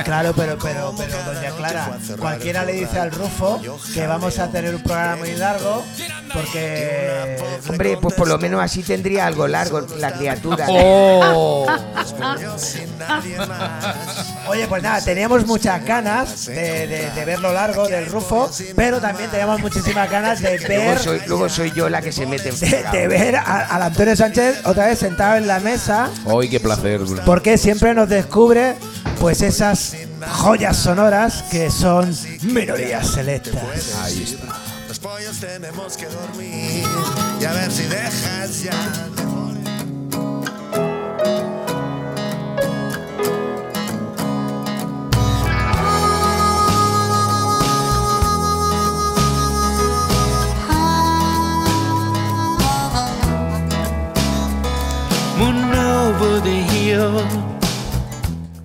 claro, 0.05 0.33
pero, 0.35 0.57
pero, 0.59 0.95
pero, 0.97 1.17
doña 1.35 1.51
Clara, 1.55 1.99
cualquiera 2.19 2.65
le 2.65 2.73
dice 2.73 2.99
al 2.99 3.11
Rufo 3.11 3.61
que 3.93 4.07
vamos 4.07 4.39
a 4.39 4.49
tener 4.51 4.75
un 4.75 4.83
programa 4.83 5.17
muy 5.17 5.35
largo 5.35 5.85
porque... 6.33 7.37
Hombre, 7.69 7.99
pues 8.01 8.15
por 8.15 8.27
lo 8.27 8.39
menos 8.39 8.63
así 8.63 8.83
tendría 8.83 9.27
algo 9.27 9.47
largo 9.47 9.83
la 9.99 10.13
criatura. 10.13 10.65
¡Oh! 10.71 11.67
Oye, 14.49 14.67
pues 14.67 14.83
nada, 14.83 15.01
teníamos 15.03 15.47
muchas 15.47 15.85
ganas 15.85 16.47
de, 16.47 16.87
de- 16.87 17.11
de 17.11 17.25
ver 17.25 17.39
lo 17.41 17.53
largo 17.53 17.87
del 17.87 18.07
Rufo, 18.07 18.51
pero 18.75 18.99
también 19.01 19.31
teníamos 19.31 19.61
muchísimas 19.61 20.11
ganas 20.11 20.41
de 20.41 20.59
Luego 20.59 20.85
ver, 20.91 20.99
soy, 20.99 21.21
luego 21.27 21.49
soy 21.49 21.71
yo 21.73 21.89
la 21.89 22.01
que 22.03 22.13
se 22.13 22.27
mete 22.27 22.49
en 22.49 22.59
de, 22.59 22.67
fregado. 22.67 22.97
de 22.97 23.09
ver 23.09 23.37
a- 23.37 23.67
al 23.67 23.83
Antonio 23.83 24.17
Sánchez 24.23 24.65
otra 24.67 24.87
vez 24.87 25.01
sentado 25.01 25.37
en 25.37 25.49
la 25.49 25.59
mesa, 25.59 26.09
¡Ay, 26.27 26.49
qué 26.49 26.61
placer! 26.61 27.01
porque 27.27 27.59
siempre 27.59 27.93
nos 27.93 28.09
descubre 28.09 28.77
pues 29.19 29.43
esas 29.43 29.97
joyas 30.29 30.77
sonoras 30.77 31.43
que 31.51 31.69
son 31.73 32.15
minorías 32.43 33.05
selectas. 33.09 33.97
Ahí 34.05 34.23
está. 34.23 34.47
Los 34.87 35.01
pollos 35.01 35.41
tenemos 35.41 35.97
que 35.97 36.07
dormir 36.07 36.85
y 37.41 37.45
a 37.45 37.53
ver 37.53 37.73
si 37.73 37.83
dejas 37.83 38.63
ya 38.63 38.71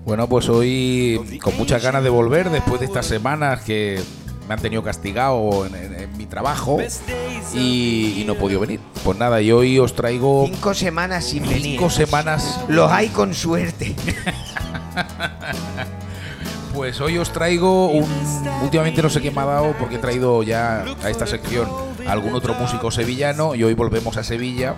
Bueno, 0.04 0.28
pues 0.28 0.48
hoy 0.48 1.38
con 1.42 1.56
muchas 1.56 1.82
ganas 1.82 2.02
de 2.02 2.10
volver 2.10 2.50
después 2.50 2.80
de 2.80 2.86
estas 2.86 3.06
semanas 3.06 3.60
que 3.62 4.00
me 4.46 4.54
han 4.54 4.60
tenido 4.60 4.82
castigado 4.82 5.66
en, 5.66 5.74
en- 5.74 5.94
en 6.00 6.16
mi 6.16 6.24
trabajo 6.26 6.78
y, 7.54 8.14
y 8.20 8.24
no 8.26 8.32
he 8.32 8.36
podido 8.36 8.60
venir. 8.60 8.80
Pues 9.04 9.18
nada, 9.18 9.40
y 9.42 9.50
hoy 9.52 9.78
os 9.78 9.94
traigo 9.94 10.46
Cinco 10.46 10.72
semanas 10.74 11.24
sin 11.24 11.42
venir. 11.42 11.62
cinco 11.62 11.90
semanas. 11.90 12.60
Los 12.68 12.90
hay 12.90 13.08
con 13.08 13.34
suerte. 13.34 13.94
Pues 16.74 17.00
hoy 17.00 17.18
os 17.18 17.32
traigo 17.32 17.88
un. 17.90 18.06
Últimamente 18.62 19.02
no 19.02 19.10
sé 19.10 19.20
qué 19.20 19.32
me 19.32 19.40
ha 19.40 19.44
dado 19.46 19.74
porque 19.80 19.96
he 19.96 19.98
traído 19.98 20.44
ya 20.44 20.84
a 21.02 21.10
esta 21.10 21.26
sección 21.26 21.68
a 22.06 22.12
algún 22.12 22.34
otro 22.34 22.54
músico 22.54 22.92
sevillano 22.92 23.56
y 23.56 23.64
hoy 23.64 23.74
volvemos 23.74 24.16
a 24.16 24.22
Sevilla. 24.22 24.76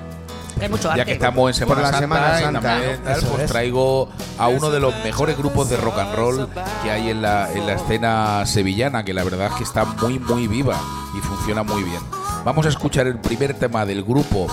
Hay 0.61 0.69
mucho 0.69 0.95
Ya 0.95 1.05
que 1.05 1.13
estamos 1.13 1.49
en 1.51 1.55
Semana 1.55 1.83
Por 1.83 1.93
la 1.93 1.99
Santa, 1.99 2.01
Semana 2.01 2.39
y 2.39 2.43
Santa, 2.43 3.29
pues 3.31 3.43
es. 3.45 3.51
traigo 3.51 4.09
a 4.39 4.49
uno 4.49 4.71
de 4.71 4.81
los 4.81 4.95
mejores 5.05 5.37
grupos 5.37 5.69
de 5.71 5.77
rock 5.77 5.99
and 5.99 6.15
roll 6.15 6.49
que 6.83 6.91
hay 6.91 7.11
en 7.11 7.23
la, 7.23 7.51
en 7.53 7.67
la 7.67 7.75
escena 7.75 8.45
sevillana, 8.47 9.05
que 9.05 9.15
la 9.15 9.25
verdad 9.25 9.47
es 9.49 9.53
que 9.55 9.65
está 9.65 9.85
muy, 9.85 10.19
muy 10.19 10.49
viva 10.49 10.77
y 11.17 11.21
funciona 11.21 11.63
muy 11.63 11.83
bien. 11.83 12.01
Vamos 12.45 12.67
a 12.67 12.69
escuchar 12.71 13.07
el 13.07 13.19
primer 13.19 13.55
tema 13.59 13.85
del 13.87 14.03
grupo 14.03 14.47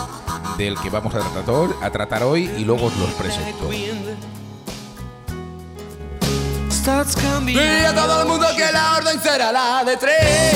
del 0.58 0.78
que 0.80 0.90
vamos 0.90 1.14
a 1.16 1.20
tratar, 1.20 1.50
hoy- 1.54 1.74
a 1.82 1.90
tratar 1.90 2.24
hoy 2.24 2.52
y 2.58 2.66
luego 2.66 2.88
os 2.88 2.96
los 2.98 3.10
presento. 3.12 3.72
Y 7.48 7.60
a 7.86 7.94
todo 7.94 8.22
el 8.22 8.28
mundo 8.30 8.48
que 8.56 8.72
la 8.72 8.98
orden 8.98 9.20
será 9.22 9.52
la 9.52 9.84
de 9.84 9.98
tres. 9.98 10.56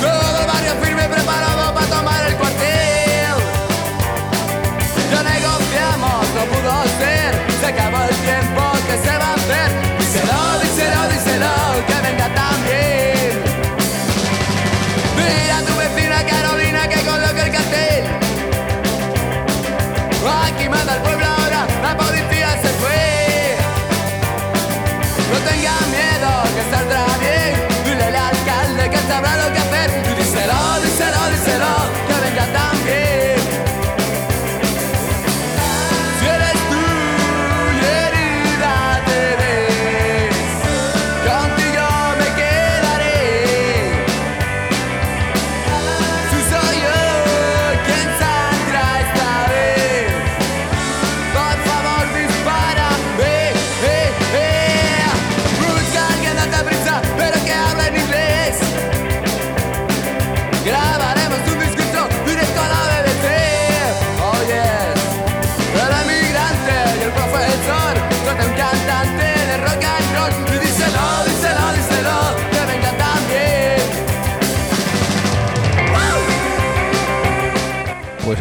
Todo 0.00 0.40
el 0.40 0.46
barrio 0.46 0.72
firme 0.82 1.08
preparado 1.08 1.47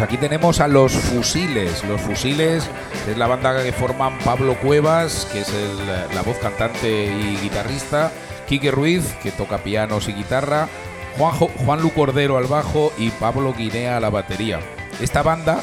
aquí 0.07 0.17
tenemos 0.17 0.61
a 0.61 0.67
los 0.69 0.93
Fusiles. 0.93 1.83
Los 1.83 1.99
Fusiles 1.99 2.63
es 3.09 3.17
la 3.17 3.27
banda 3.27 3.61
que 3.61 3.73
forman 3.73 4.17
Pablo 4.19 4.55
Cuevas, 4.55 5.27
que 5.33 5.41
es 5.41 5.49
el- 5.49 6.15
la 6.15 6.21
voz 6.21 6.37
cantante 6.37 7.05
y 7.07 7.37
guitarrista, 7.41 8.11
Quique 8.47 8.71
Ruiz, 8.71 9.03
que 9.21 9.31
toca 9.31 9.57
pianos 9.57 10.07
y 10.07 10.13
guitarra, 10.13 10.69
Juanjo, 11.17 11.49
Juan 11.65 11.81
Lu 11.81 11.91
Cordero 11.91 12.37
al 12.37 12.45
bajo 12.45 12.93
y 12.97 13.09
Pablo 13.09 13.53
Guinea 13.53 13.97
a 13.97 13.99
la 13.99 14.09
batería. 14.09 14.59
Esta 15.01 15.23
banda 15.23 15.59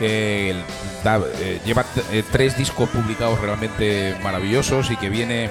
eh, 0.00 0.56
eh, 1.04 1.60
lleva 1.64 1.84
eh, 2.10 2.24
tres 2.32 2.58
discos 2.58 2.88
publicados 2.88 3.40
realmente 3.40 4.16
maravillosos 4.24 4.90
y 4.90 4.96
que 4.96 5.08
viene 5.08 5.50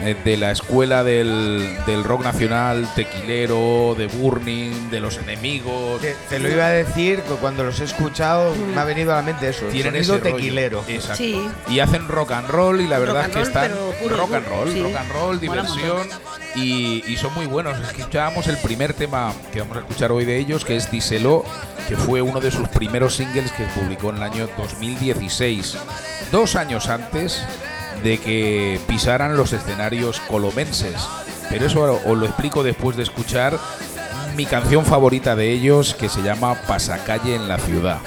de 0.00 0.36
la 0.36 0.50
escuela 0.50 1.02
del, 1.02 1.76
del 1.86 2.04
rock 2.04 2.22
nacional, 2.22 2.88
tequilero, 2.94 3.94
de 3.96 4.06
Burning, 4.06 4.90
de 4.90 5.00
los 5.00 5.18
enemigos. 5.18 6.00
Te, 6.00 6.14
te 6.28 6.38
lo 6.38 6.50
iba 6.50 6.66
a 6.66 6.70
decir 6.70 7.22
cuando 7.40 7.64
los 7.64 7.80
he 7.80 7.84
escuchado 7.84 8.54
me 8.54 8.80
ha 8.80 8.84
venido 8.84 9.12
a 9.12 9.16
la 9.16 9.22
mente 9.22 9.48
eso. 9.48 9.66
Tienen 9.66 10.04
sonido 10.04 10.16
ese 10.16 10.24
rollo. 10.24 10.36
tequilero. 10.36 10.84
Exacto. 10.86 11.16
Sí. 11.16 11.48
Y 11.68 11.80
hacen 11.80 12.08
rock 12.08 12.32
and 12.32 12.48
roll 12.48 12.80
y 12.80 12.86
la 12.86 12.98
verdad 12.98 13.22
es 13.22 13.28
que 13.28 13.34
roll, 13.34 13.46
están 13.46 13.72
puro 14.00 14.16
rock 14.16 14.34
and 14.34 14.48
roll, 14.48 14.72
sí. 14.72 14.82
rock 14.82 14.96
and 14.96 15.12
roll, 15.12 15.40
diversión 15.40 16.08
y, 16.54 17.02
y 17.06 17.16
son 17.16 17.34
muy 17.34 17.46
buenos. 17.46 17.78
Escuchábamos 17.78 18.46
el 18.48 18.58
primer 18.58 18.94
tema 18.94 19.32
que 19.52 19.60
vamos 19.60 19.78
a 19.78 19.80
escuchar 19.80 20.12
hoy 20.12 20.24
de 20.24 20.38
ellos, 20.38 20.64
que 20.64 20.76
es 20.76 20.90
Díselo, 20.90 21.44
que 21.88 21.96
fue 21.96 22.22
uno 22.22 22.40
de 22.40 22.50
sus 22.50 22.68
primeros 22.68 23.16
singles 23.16 23.50
que 23.52 23.64
publicó 23.64 24.10
en 24.10 24.16
el 24.16 24.22
año 24.22 24.48
2016, 24.56 25.76
dos 26.30 26.56
años 26.56 26.88
antes 26.88 27.42
de 28.02 28.18
que 28.18 28.80
pisaran 28.86 29.36
los 29.36 29.52
escenarios 29.52 30.20
colomenses. 30.20 30.96
Pero 31.48 31.66
eso 31.66 32.00
os 32.04 32.18
lo 32.18 32.26
explico 32.26 32.62
después 32.62 32.96
de 32.96 33.02
escuchar 33.02 33.58
mi 34.36 34.46
canción 34.46 34.84
favorita 34.84 35.34
de 35.34 35.52
ellos, 35.52 35.94
que 35.94 36.08
se 36.08 36.22
llama 36.22 36.54
Pasacalle 36.66 37.34
en 37.34 37.48
la 37.48 37.58
ciudad. 37.58 37.98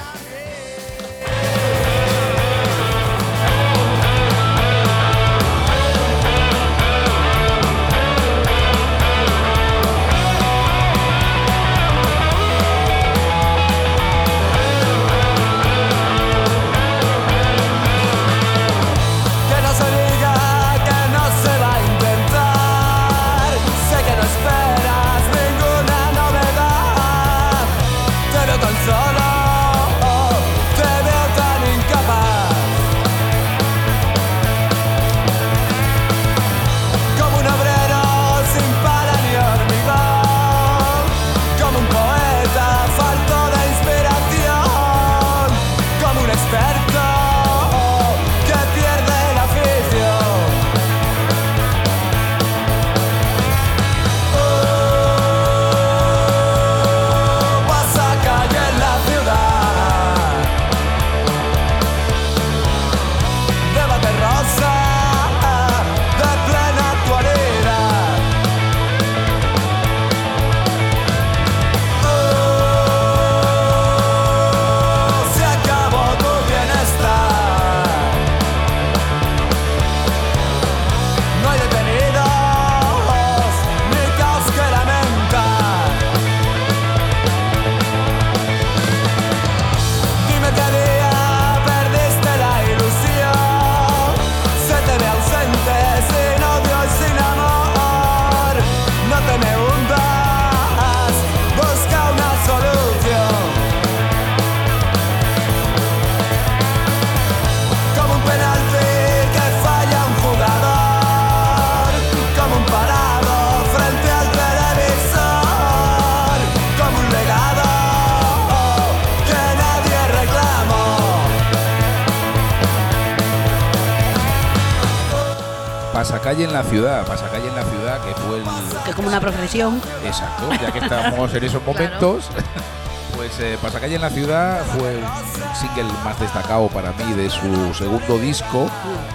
En 126.40 126.54
la 126.54 126.64
ciudad, 126.64 127.06
Pasacalle 127.06 127.50
en 127.50 127.56
la 127.56 127.66
ciudad, 127.66 128.00
que 128.00 128.14
fue 128.14 128.38
el, 128.38 128.44
Que 128.86 128.92
es 128.92 128.96
como 128.96 129.10
una 129.10 129.20
profesión. 129.20 129.82
Exacto, 130.06 130.50
ya 130.52 130.72
que 130.72 130.80
estamos 130.80 131.34
en 131.34 131.44
esos 131.44 131.64
momentos. 131.66 132.30
Pues 133.16 133.38
eh, 133.42 133.58
Pasacalle 133.62 133.96
en 133.96 134.02
la 134.02 134.10
ciudad 134.10 134.64
fue 134.78 134.96
un 134.96 135.56
single 135.56 135.92
más 136.06 136.18
destacado 136.18 136.70
para 136.70 136.94
mí 136.94 137.12
de 137.12 137.30
su 137.30 137.74
segundo 137.74 138.18
disco 138.18 138.70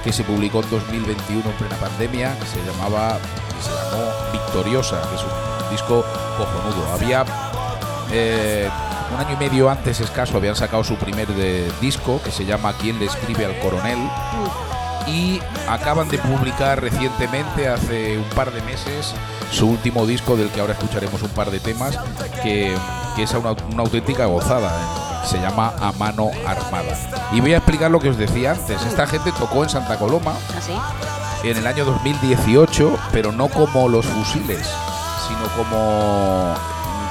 que 0.05 0.13
se 0.13 0.23
publicó 0.25 0.63
en 0.63 0.69
2021 0.69 1.43
en 1.43 1.57
plena 1.57 1.77
pandemia, 1.77 2.39
que 2.39 2.45
se 2.45 2.63
llamaba 2.67 3.17
que 3.19 3.63
se 3.63 3.71
llamó 3.71 4.05
Victoriosa, 4.31 5.01
que 5.09 5.15
es 5.15 5.23
un 5.23 5.71
disco 5.71 6.05
cojonudo. 6.37 6.93
Había 6.93 7.25
eh, 8.13 8.69
un 9.15 9.21
año 9.21 9.33
y 9.33 9.37
medio 9.37 9.71
antes 9.71 10.01
escaso 10.01 10.37
habían 10.37 10.57
sacado 10.57 10.85
su 10.85 10.97
primer 10.97 11.29
eh, 11.39 11.71
disco 11.81 12.21
que 12.23 12.31
se 12.31 12.45
llama 12.45 12.75
¿Quién 12.75 12.99
le 12.99 13.07
escribe 13.07 13.47
al 13.47 13.59
coronel? 13.61 13.99
Y 15.07 15.41
acaban 15.69 16.09
de 16.09 16.19
publicar 16.19 16.81
recientemente, 16.81 17.69
hace 17.69 18.19
un 18.19 18.29
par 18.31 18.53
de 18.53 18.63
meses, 18.63 19.15
su 19.51 19.69
último 19.69 20.07
disco 20.07 20.37
del 20.37 20.49
que 20.51 20.61
ahora 20.61 20.73
escucharemos 20.73 21.23
un 21.23 21.31
par 21.31 21.51
de 21.51 21.61
temas, 21.61 21.99
que, 22.43 22.75
que 23.17 23.23
es 23.23 23.33
una, 23.33 23.53
una 23.73 23.83
auténtica 23.83 24.27
gozada. 24.27 24.69
¿eh? 24.69 25.27
Se 25.27 25.41
llama 25.41 25.73
A 25.81 25.93
Mano 25.93 26.31
Armada. 26.47 26.97
Y 27.33 27.41
voy 27.41 27.55
a 27.55 27.59
explicar 27.59 27.91
lo 27.91 27.99
que 27.99 28.11
os 28.11 28.19
decía 28.19 28.53
antes. 28.53 28.85
Esta 28.85 29.07
gente 29.07 29.33
tocó 29.33 29.63
en 29.63 29.71
Santa 29.71 29.99
Coloma 29.99 30.35
Así. 30.57 30.73
en 31.49 31.57
el 31.57 31.67
año 31.67 31.85
2018, 31.85 32.99
pero 33.13 33.33
no 33.33 33.49
como 33.49 33.89
los 33.89 34.05
fusiles, 34.05 34.69
sino 35.27 35.49
como 35.57 36.55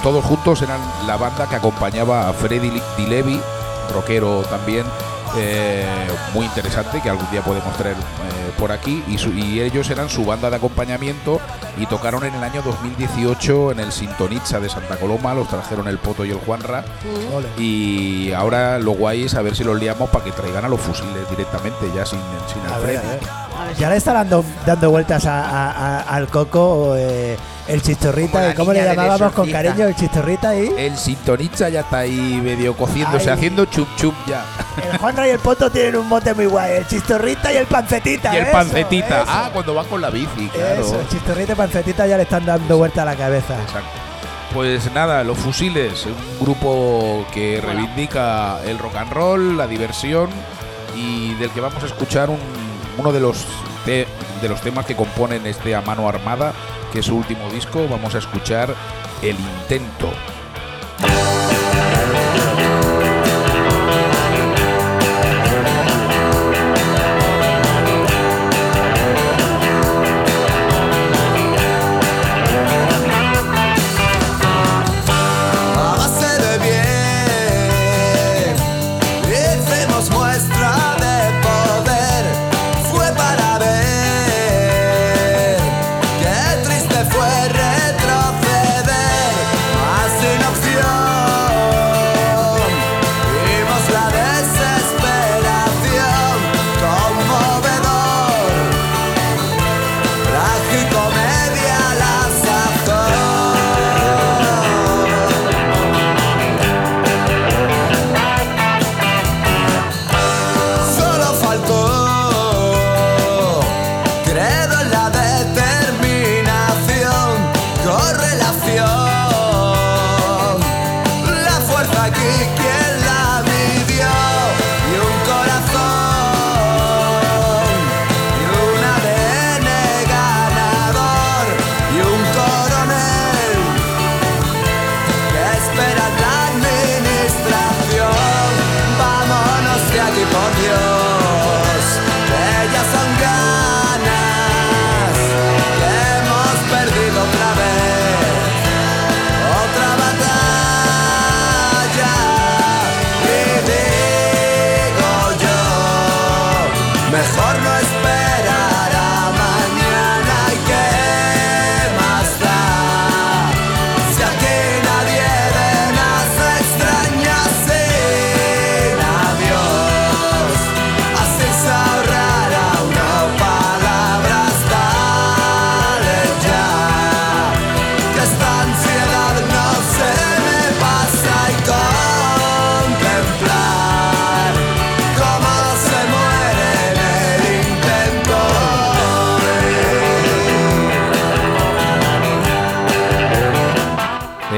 todos 0.03 0.23
juntos 0.25 0.61
eran 0.61 0.79
la 1.07 1.17
banda 1.17 1.47
que 1.47 1.55
acompañaba 1.55 2.29
a 2.29 2.33
Freddy 2.33 2.69
Di 2.97 3.05
Levi, 3.07 3.39
rockero 3.91 4.41
también, 4.43 4.85
eh, 5.37 5.85
muy 6.33 6.45
interesante, 6.45 7.01
que 7.01 7.09
algún 7.09 7.29
día 7.31 7.41
podemos 7.41 7.75
traer 7.77 7.95
eh, 7.95 8.51
por 8.57 8.71
aquí, 8.71 9.03
y, 9.07 9.17
su- 9.17 9.33
y 9.33 9.59
ellos 9.61 9.89
eran 9.89 10.09
su 10.09 10.25
banda 10.25 10.49
de 10.49 10.55
acompañamiento 10.57 11.39
y 11.77 11.85
tocaron 11.85 12.23
en 12.23 12.33
el 12.35 12.43
año 12.43 12.61
2018 12.61 13.71
en 13.71 13.79
el 13.79 13.91
Sintonitza 13.91 14.59
de 14.59 14.69
Santa 14.69 14.97
Coloma, 14.97 15.33
los 15.33 15.47
trajeron 15.47 15.87
el 15.87 15.97
Poto 15.97 16.25
y 16.25 16.31
el 16.31 16.37
Juanra, 16.37 16.83
Ole. 17.33 17.47
y 17.57 18.31
ahora 18.33 18.79
lo 18.79 18.91
guay 18.91 19.23
es 19.23 19.35
a 19.35 19.41
ver 19.41 19.55
si 19.55 19.63
los 19.63 19.79
liamos 19.79 20.09
para 20.09 20.23
que 20.25 20.31
traigan 20.31 20.65
a 20.65 20.67
los 20.69 20.79
fusiles 20.79 21.29
directamente, 21.29 21.85
ya 21.95 22.05
sin, 22.05 22.19
sin 22.51 22.61
el 22.65 22.73
Ya 23.79 23.89
le 23.89 23.97
está 23.97 24.13
dando, 24.13 24.43
dando 24.65 24.89
vueltas 24.89 25.25
a- 25.25 25.41
a- 25.45 25.71
a- 25.71 26.01
al 26.15 26.27
coco 26.27 26.95
eh, 26.97 27.37
el 27.67 27.79
Como 27.81 27.87
chistorrita. 27.93 28.51
¿y 28.51 28.53
¿Cómo 28.55 28.73
le 28.73 28.83
llamábamos 28.83 29.31
con 29.33 29.49
cariño 29.49 29.85
el 29.87 29.95
chistorrita 29.95 30.49
ahí? 30.49 30.71
El 30.77 30.97
sintonista 30.97 31.69
ya 31.69 31.81
está 31.81 31.99
ahí 31.99 32.39
medio 32.43 32.75
cociéndose, 32.75 33.29
Ay. 33.29 33.35
haciendo 33.37 33.65
chup 33.65 33.87
chup 33.95 34.13
ya. 34.27 34.43
El 34.91 34.97
Juanra 34.97 35.27
y 35.27 35.31
el 35.31 35.39
Poto 35.39 35.69
tienen 35.69 35.95
un 35.95 36.07
mote 36.09 36.33
muy 36.33 36.45
guay. 36.45 36.73
El 36.77 36.87
chistorrita 36.87 37.53
y 37.53 37.57
el 37.57 37.65
pancetita. 37.67 38.33
y 38.33 38.37
el 38.37 38.43
eso, 38.43 38.51
pancetita. 38.51 39.21
eso. 39.23 39.25
Ah, 39.31 39.49
cuando 39.53 39.73
vas 39.73 39.87
con 39.87 40.01
la 40.01 40.09
bici, 40.09 40.49
claro. 40.53 40.81
Eso, 40.81 40.99
el 40.99 41.07
chistorrita 41.07 41.53
y 41.53 41.55
pancetita 41.55 42.05
ya 42.07 42.17
le 42.17 42.23
están 42.23 42.45
dando 42.45 42.77
vuelta 42.77 43.03
a 43.03 43.05
la 43.05 43.15
cabeza. 43.15 43.53
Exacto. 43.61 43.89
Pues 44.53 44.91
nada, 44.93 45.23
Los 45.23 45.37
Fusiles, 45.39 46.05
un 46.05 46.15
grupo 46.45 47.25
que 47.33 47.59
reivindica 47.59 48.59
el 48.65 48.77
rock 48.77 48.97
and 48.97 49.11
roll, 49.11 49.57
la 49.57 49.65
diversión 49.67 50.29
y 50.95 51.33
del 51.35 51.49
que 51.49 51.59
vamos 51.59 51.81
a 51.81 51.87
escuchar 51.87 52.29
un- 52.29 52.37
uno 52.97 53.11
de 53.11 53.19
los, 53.19 53.45
de 53.85 54.07
los 54.49 54.61
temas 54.61 54.85
que 54.85 54.95
componen 54.95 55.45
este 55.45 55.75
A 55.75 55.81
Mano 55.81 56.07
Armada, 56.07 56.53
que 56.91 56.99
es 56.99 57.05
su 57.05 57.15
último 57.15 57.49
disco. 57.49 57.87
Vamos 57.89 58.15
a 58.15 58.19
escuchar 58.19 58.73
El 59.21 59.35
Intento. 59.35 60.09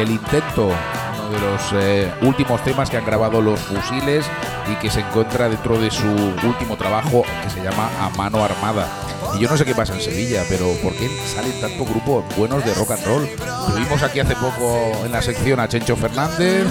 El 0.05 0.11
intento, 0.11 0.67
uno 0.67 1.29
de 1.31 1.39
los 1.39 1.61
eh, 1.73 2.13
últimos 2.21 2.63
temas 2.63 2.91
que 2.91 2.97
han 2.97 3.05
grabado 3.05 3.41
los 3.41 3.59
fusiles 3.59 4.23
y 4.71 4.75
que 4.75 4.91
se 4.91 4.99
encuentra 4.99 5.49
dentro 5.49 5.79
de 5.79 5.89
su 5.89 6.05
último 6.05 6.77
trabajo 6.77 7.23
que 7.41 7.49
se 7.49 7.63
llama 7.63 7.89
A 7.99 8.09
Mano 8.11 8.43
Armada. 8.43 8.87
Y 9.35 9.39
yo 9.39 9.49
no 9.49 9.57
sé 9.57 9.65
qué 9.65 9.73
pasa 9.73 9.95
en 9.95 10.01
Sevilla, 10.01 10.43
pero 10.47 10.67
¿por 10.83 10.93
qué 10.93 11.09
salen 11.33 11.59
tantos 11.59 11.89
grupos 11.89 12.23
buenos 12.37 12.63
de 12.63 12.75
rock 12.75 12.91
and 12.91 13.05
roll? 13.07 13.27
Tuvimos 13.67 14.03
aquí 14.03 14.19
hace 14.19 14.35
poco 14.35 14.91
en 15.03 15.11
la 15.11 15.23
sección 15.23 15.59
a 15.59 15.67
Chencho 15.67 15.95
Fernández, 15.95 16.67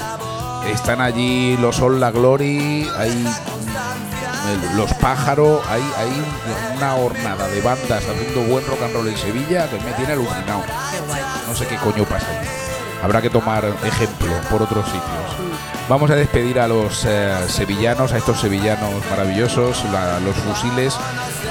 están 0.71 1.01
allí 1.01 1.57
los 1.57 1.81
All 1.81 1.99
La 1.99 2.13
Glory, 2.13 2.89
hay 2.97 3.11
mm, 3.11 4.77
los 4.77 4.95
pájaros, 4.95 5.61
hay, 5.69 5.83
hay 5.99 6.77
una 6.77 6.95
hornada 6.95 7.49
de 7.49 7.61
bandas 7.61 8.05
haciendo 8.05 8.43
buen 8.43 8.65
rock 8.65 8.83
and 8.85 8.95
roll 8.95 9.09
en 9.09 9.17
Sevilla 9.17 9.69
que 9.69 9.81
me 9.81 9.91
tiene 9.95 10.13
alucinado. 10.13 10.63
No 11.49 11.55
sé 11.57 11.67
qué 11.67 11.77
coño 11.79 12.05
pasa. 12.05 12.29
Habrá 13.05 13.21
que 13.21 13.29
tomar 13.29 13.67
ejemplo 13.85 14.33
por 14.51 14.63
otros 14.63 14.87
sitios. 14.87 15.05
Vamos 15.91 16.11
a 16.11 16.15
despedir 16.15 16.59
a 16.59 16.67
los 16.67 17.05
eh, 17.05 17.35
sevillanos, 17.49 18.15
a 18.15 18.17
estos 18.17 18.41
sevillanos 18.41 18.95
maravillosos, 19.11 19.85
los 20.25 20.35
fusiles, 20.37 20.97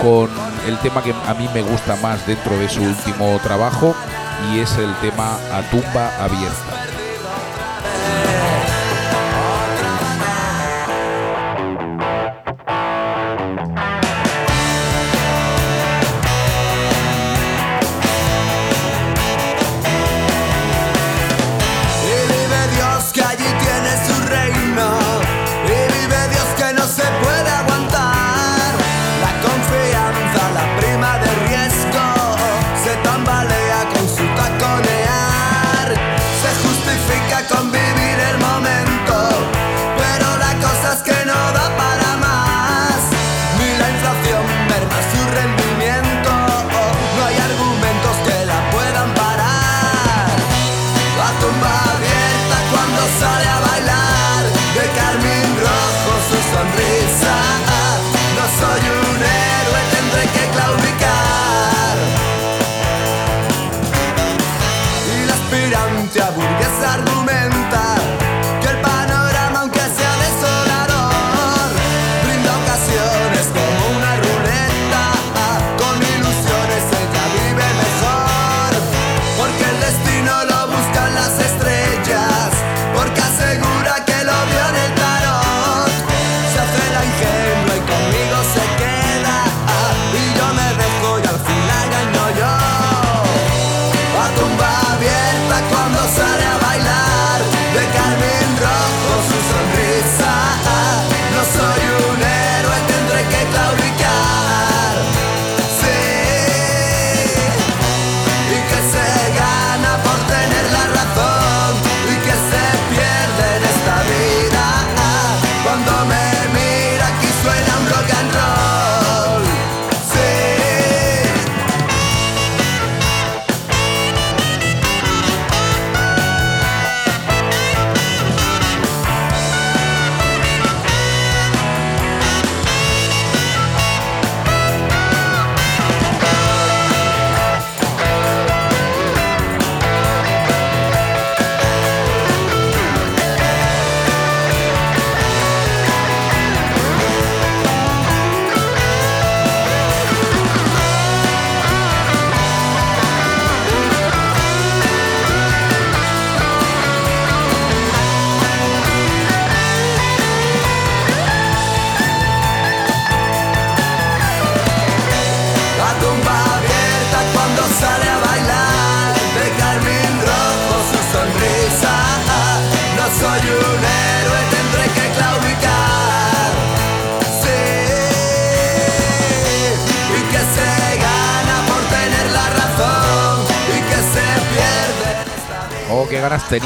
con 0.01 0.31
el 0.67 0.79
tema 0.79 1.03
que 1.03 1.13
a 1.13 1.33
mí 1.35 1.47
me 1.53 1.61
gusta 1.61 1.95
más 1.97 2.25
dentro 2.25 2.57
de 2.57 2.67
su 2.67 2.81
último 2.81 3.39
trabajo 3.43 3.95
y 4.51 4.61
es 4.61 4.75
el 4.77 4.91
tema 4.95 5.37
A 5.51 5.61
tumba 5.69 6.11
abierta. 6.19 6.82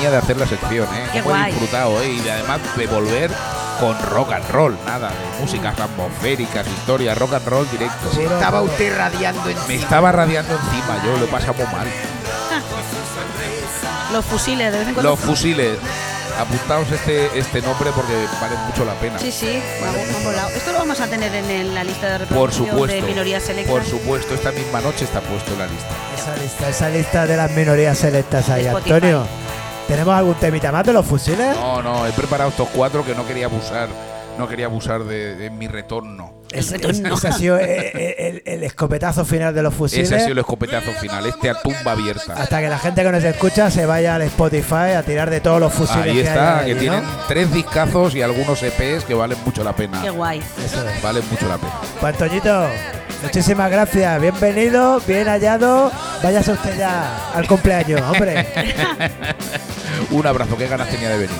De 0.09 0.17
hacer 0.17 0.37
la 0.37 0.47
sección, 0.47 0.87
¿eh? 0.95 1.07
Qué 1.13 1.21
Cómo 1.21 1.35
he 1.35 1.39
guay. 1.39 1.51
disfrutado, 1.51 2.01
¿eh? 2.01 2.09
Y 2.09 2.19
de 2.21 2.31
además 2.31 2.59
de 2.75 2.87
volver 2.87 3.31
con 3.79 3.99
rock 4.09 4.31
and 4.33 4.49
roll, 4.49 4.77
nada, 4.85 5.09
de 5.09 5.39
músicas 5.41 5.79
atmosféricas, 5.79 6.65
historias, 6.67 7.17
rock 7.17 7.33
and 7.33 7.47
roll 7.47 7.69
directo. 7.69 8.09
Estaba 8.19 8.61
usted 8.61 8.97
radiando 8.97 9.41
Me 9.67 9.75
estaba 9.75 10.11
radiando 10.11 10.53
encima, 10.53 11.01
yo 11.05 11.17
lo 11.17 11.25
he 11.25 11.27
pasado 11.27 11.53
muy 11.53 11.65
mal. 11.67 11.87
Los 14.13 14.25
fusiles, 14.25 14.71
de 14.71 14.79
vez 14.79 14.87
en 14.87 14.93
cuando. 14.93 15.11
Los 15.11 15.19
fusiles. 15.19 15.77
Apuntaos 16.39 16.91
este, 16.91 17.37
este 17.37 17.61
nombre 17.63 17.89
porque 17.95 18.13
vale 18.39 18.55
mucho 18.67 18.85
la 18.85 18.93
pena. 18.93 19.17
Sí, 19.17 19.31
sí, 19.31 19.59
vamos, 19.81 20.01
vamos 20.13 20.35
lado. 20.35 20.49
Esto 20.49 20.71
lo 20.71 20.77
vamos 20.77 20.99
a 21.01 21.07
tener 21.07 21.33
en, 21.33 21.49
el- 21.49 21.73
la 21.73 21.83
lista 21.83 22.05
de 22.05 22.11
Por 22.19 22.27
reproducción 22.29 22.67
supuesto. 22.69 22.95
de 22.95 23.01
minorías 23.01 23.41
selectas. 23.43 23.71
Por 23.73 23.83
supuesto, 23.83 24.33
esta 24.35 24.51
misma 24.51 24.79
noche 24.81 25.05
está 25.05 25.19
puesto 25.21 25.51
en 25.53 25.59
la 25.59 25.65
lista. 25.65 25.87
Esa 26.15 26.35
lista, 26.37 26.69
esa 26.69 26.89
lista 26.89 27.25
de 27.25 27.37
las 27.37 27.49
minorías 27.51 27.97
selectas 27.97 28.49
ahí, 28.49 28.67
Spotify. 28.67 28.93
Antonio. 28.93 29.27
¿Tenemos 29.87 30.13
algún 30.13 30.35
temita 30.35 30.71
más 30.71 30.85
de 30.85 30.93
los 30.93 31.05
fusiles? 31.05 31.55
No, 31.55 31.81
no, 31.81 32.05
he 32.05 32.11
preparado 32.11 32.49
estos 32.49 32.67
cuatro 32.73 33.05
que 33.05 33.15
no 33.15 33.25
quería 33.25 33.45
abusar, 33.45 33.87
no 34.37 34.47
quería 34.47 34.65
abusar 34.65 35.03
de, 35.05 35.35
de 35.35 35.49
mi 35.49 35.67
retorno. 35.67 36.33
Es- 36.51 36.71
retorno. 36.71 37.09
es- 37.09 37.17
ese 37.17 37.27
ha 37.27 37.31
sido 37.33 37.57
eh, 37.57 37.91
eh, 37.93 38.41
el, 38.45 38.53
el 38.53 38.63
escopetazo 38.63 39.25
final 39.25 39.53
de 39.53 39.61
los 39.63 39.73
fusiles. 39.73 40.07
Ese 40.07 40.15
ha 40.15 40.19
sido 40.19 40.31
el 40.33 40.37
escopetazo 40.39 40.91
final, 40.93 41.25
este 41.25 41.49
a 41.49 41.55
tumba 41.61 41.91
abierta. 41.93 42.33
Hasta 42.35 42.59
que 42.61 42.69
la 42.69 42.79
gente 42.79 43.03
que 43.03 43.11
nos 43.11 43.23
escucha 43.23 43.69
se 43.71 43.85
vaya 43.85 44.15
al 44.15 44.21
Spotify 44.23 44.93
a 44.97 45.03
tirar 45.03 45.29
de 45.29 45.39
todos 45.41 45.59
los 45.59 45.73
fusiles 45.73 46.03
Ahí 46.05 46.13
que 46.15 46.21
está, 46.21 46.59
hay 46.59 46.65
que 46.65 46.71
ahí, 46.71 46.75
¿no? 46.75 46.79
tienen 46.81 47.03
tres 47.27 47.53
discazos 47.53 48.15
y 48.15 48.21
algunos 48.21 48.61
EPs 48.63 49.03
que 49.05 49.13
valen 49.13 49.37
mucho 49.45 49.63
la 49.63 49.73
pena. 49.73 50.01
Qué 50.01 50.09
guay. 50.09 50.39
Eso 50.63 50.87
es. 50.87 51.01
Valen 51.01 51.23
mucho 51.29 51.47
la 51.47 51.57
pena. 51.57 51.73
Pues 51.99 52.17
muchísimas 53.23 53.71
gracias. 53.71 54.21
Bienvenido, 54.21 55.01
bien 55.07 55.27
hallado. 55.27 55.91
Váyase 56.23 56.51
usted 56.51 56.77
ya 56.77 57.31
al 57.33 57.47
cumpleaños, 57.47 58.01
hombre. 58.01 58.47
Un 60.11 60.25
abrazo, 60.25 60.57
qué 60.57 60.67
ganas 60.67 60.89
tenía 60.89 61.09
de 61.09 61.17
venir. 61.17 61.35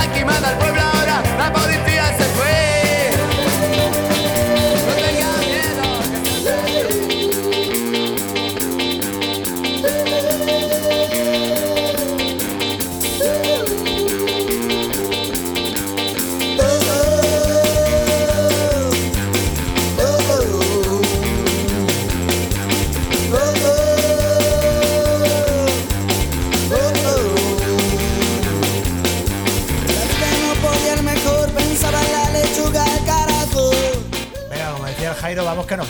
Aquí 0.00 0.24
manda 0.24 0.50
el 0.50 0.71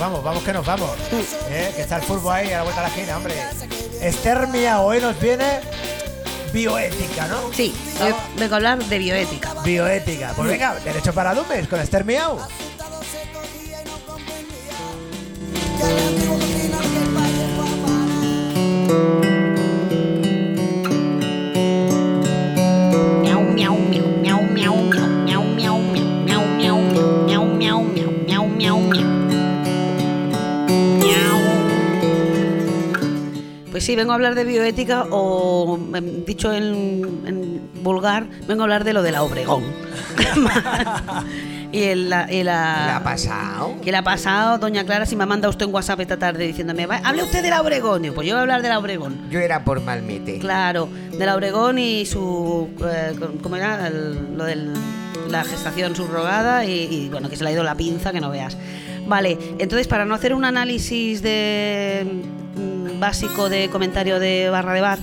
vamos 0.03 0.25
vamos, 0.25 0.43
que 0.43 0.53
nos 0.53 0.67
vamos. 0.67 0.91
Eh, 1.49 1.73
Que 1.77 1.83
está 1.83 1.97
el 1.97 2.03
fútbol 2.03 2.35
ahí 2.35 2.53
a 2.53 2.59
la 2.59 2.63
vuelta 2.65 2.83
de 2.83 2.89
la 2.89 2.95
esquina, 2.95 3.17
hombre. 3.17 3.35
Esther 4.01 4.49
Mía, 4.49 4.81
hoy 4.81 5.01
nos 5.01 5.19
viene 5.21 5.61
bioética, 6.53 7.29
¿no? 7.29 7.53
Sí, 7.53 7.73
hoy 8.03 8.13
vengo 8.37 8.55
a 8.55 8.57
hablar 8.57 8.85
de 8.85 8.99
bioética. 8.99 9.55
Bioética. 9.63 10.33
Pues 10.35 10.49
venga, 10.49 10.75
derecho 10.81 11.15
para 11.15 11.35
Dumes 11.35 11.69
con 11.69 11.81
Esther 11.81 12.05
Miau. 12.05 12.37
Miau, 12.37 12.49
sí, 33.83 33.97
vengo 33.97 34.13
a 34.13 34.15
hablar 34.15 34.35
de 34.35 34.45
bioética 34.45 35.07
o, 35.11 35.79
em, 35.95 36.25
dicho 36.25 36.53
en, 36.53 36.65
en 37.27 37.61
vulgar, 37.83 38.27
vengo 38.47 38.63
a 38.63 38.65
hablar 38.65 38.85
de 38.85 38.93
lo 38.93 39.03
de 39.03 39.13
la 39.13 39.23
Obregón. 39.23 39.65
y 41.73 41.83
el, 41.85 42.11
la, 42.11 42.31
y 42.33 42.43
la- 42.45 42.85
¿Le 42.87 42.93
ha 42.93 43.03
pasado? 43.05 43.75
¿Qué 43.83 43.91
le 43.91 43.97
ha 43.97 44.03
pasado, 44.05 44.59
doña 44.59 44.85
Clara, 44.85 45.07
si 45.07 45.17
me 45.17 45.23
ha 45.25 45.27
mandado 45.27 45.51
usted 45.51 45.67
un 45.67 45.75
WhatsApp 45.75 46.01
esta 46.01 46.17
tarde 46.19 46.47
diciéndome, 46.47 46.87
"Va, 46.87 46.97
hable 46.99 47.23
usted 47.23 47.43
de 47.43 47.51
la 47.51 47.61
Obregón? 47.61 48.03
Digo, 48.03 48.15
pues 48.15 48.27
yo 48.27 48.35
voy 48.35 48.39
a 48.39 48.43
hablar 48.43 48.63
de 48.63 48.69
la 48.69 48.79
Obregón. 48.79 49.29
Yo 49.31 49.41
era 49.41 49.65
por 49.65 49.81
Malmete. 49.81 50.39
Claro, 50.39 50.89
de 51.11 51.27
la 51.27 51.35
Obregón 51.35 51.79
y 51.79 52.05
su. 52.07 52.69
eh, 52.85 53.15
¿Cómo 53.43 53.57
era? 53.57 53.87
El- 53.89 54.37
lo 54.37 54.45
de 54.45 54.59
la 55.29 55.45
gestación 55.45 55.97
subrogada 55.97 56.65
y, 56.67 56.73
y, 56.91 57.09
bueno, 57.09 57.31
que 57.31 57.37
se 57.37 57.45
le 57.45 57.51
ha 57.51 57.53
ido 57.53 57.63
la 57.63 57.75
pinza, 57.75 58.13
que 58.13 58.21
no 58.21 58.31
veas. 58.31 58.57
Vale, 59.07 59.39
entonces 59.59 59.89
para 59.89 60.05
no 60.05 60.15
hacer 60.15 60.35
un 60.35 60.45
análisis 60.45 61.23
de 61.23 62.07
básico 63.03 63.49
de 63.49 63.69
comentario 63.69 64.21
de 64.21 64.49
barra 64.49 64.75
de 64.75 64.81
bar, 64.81 65.01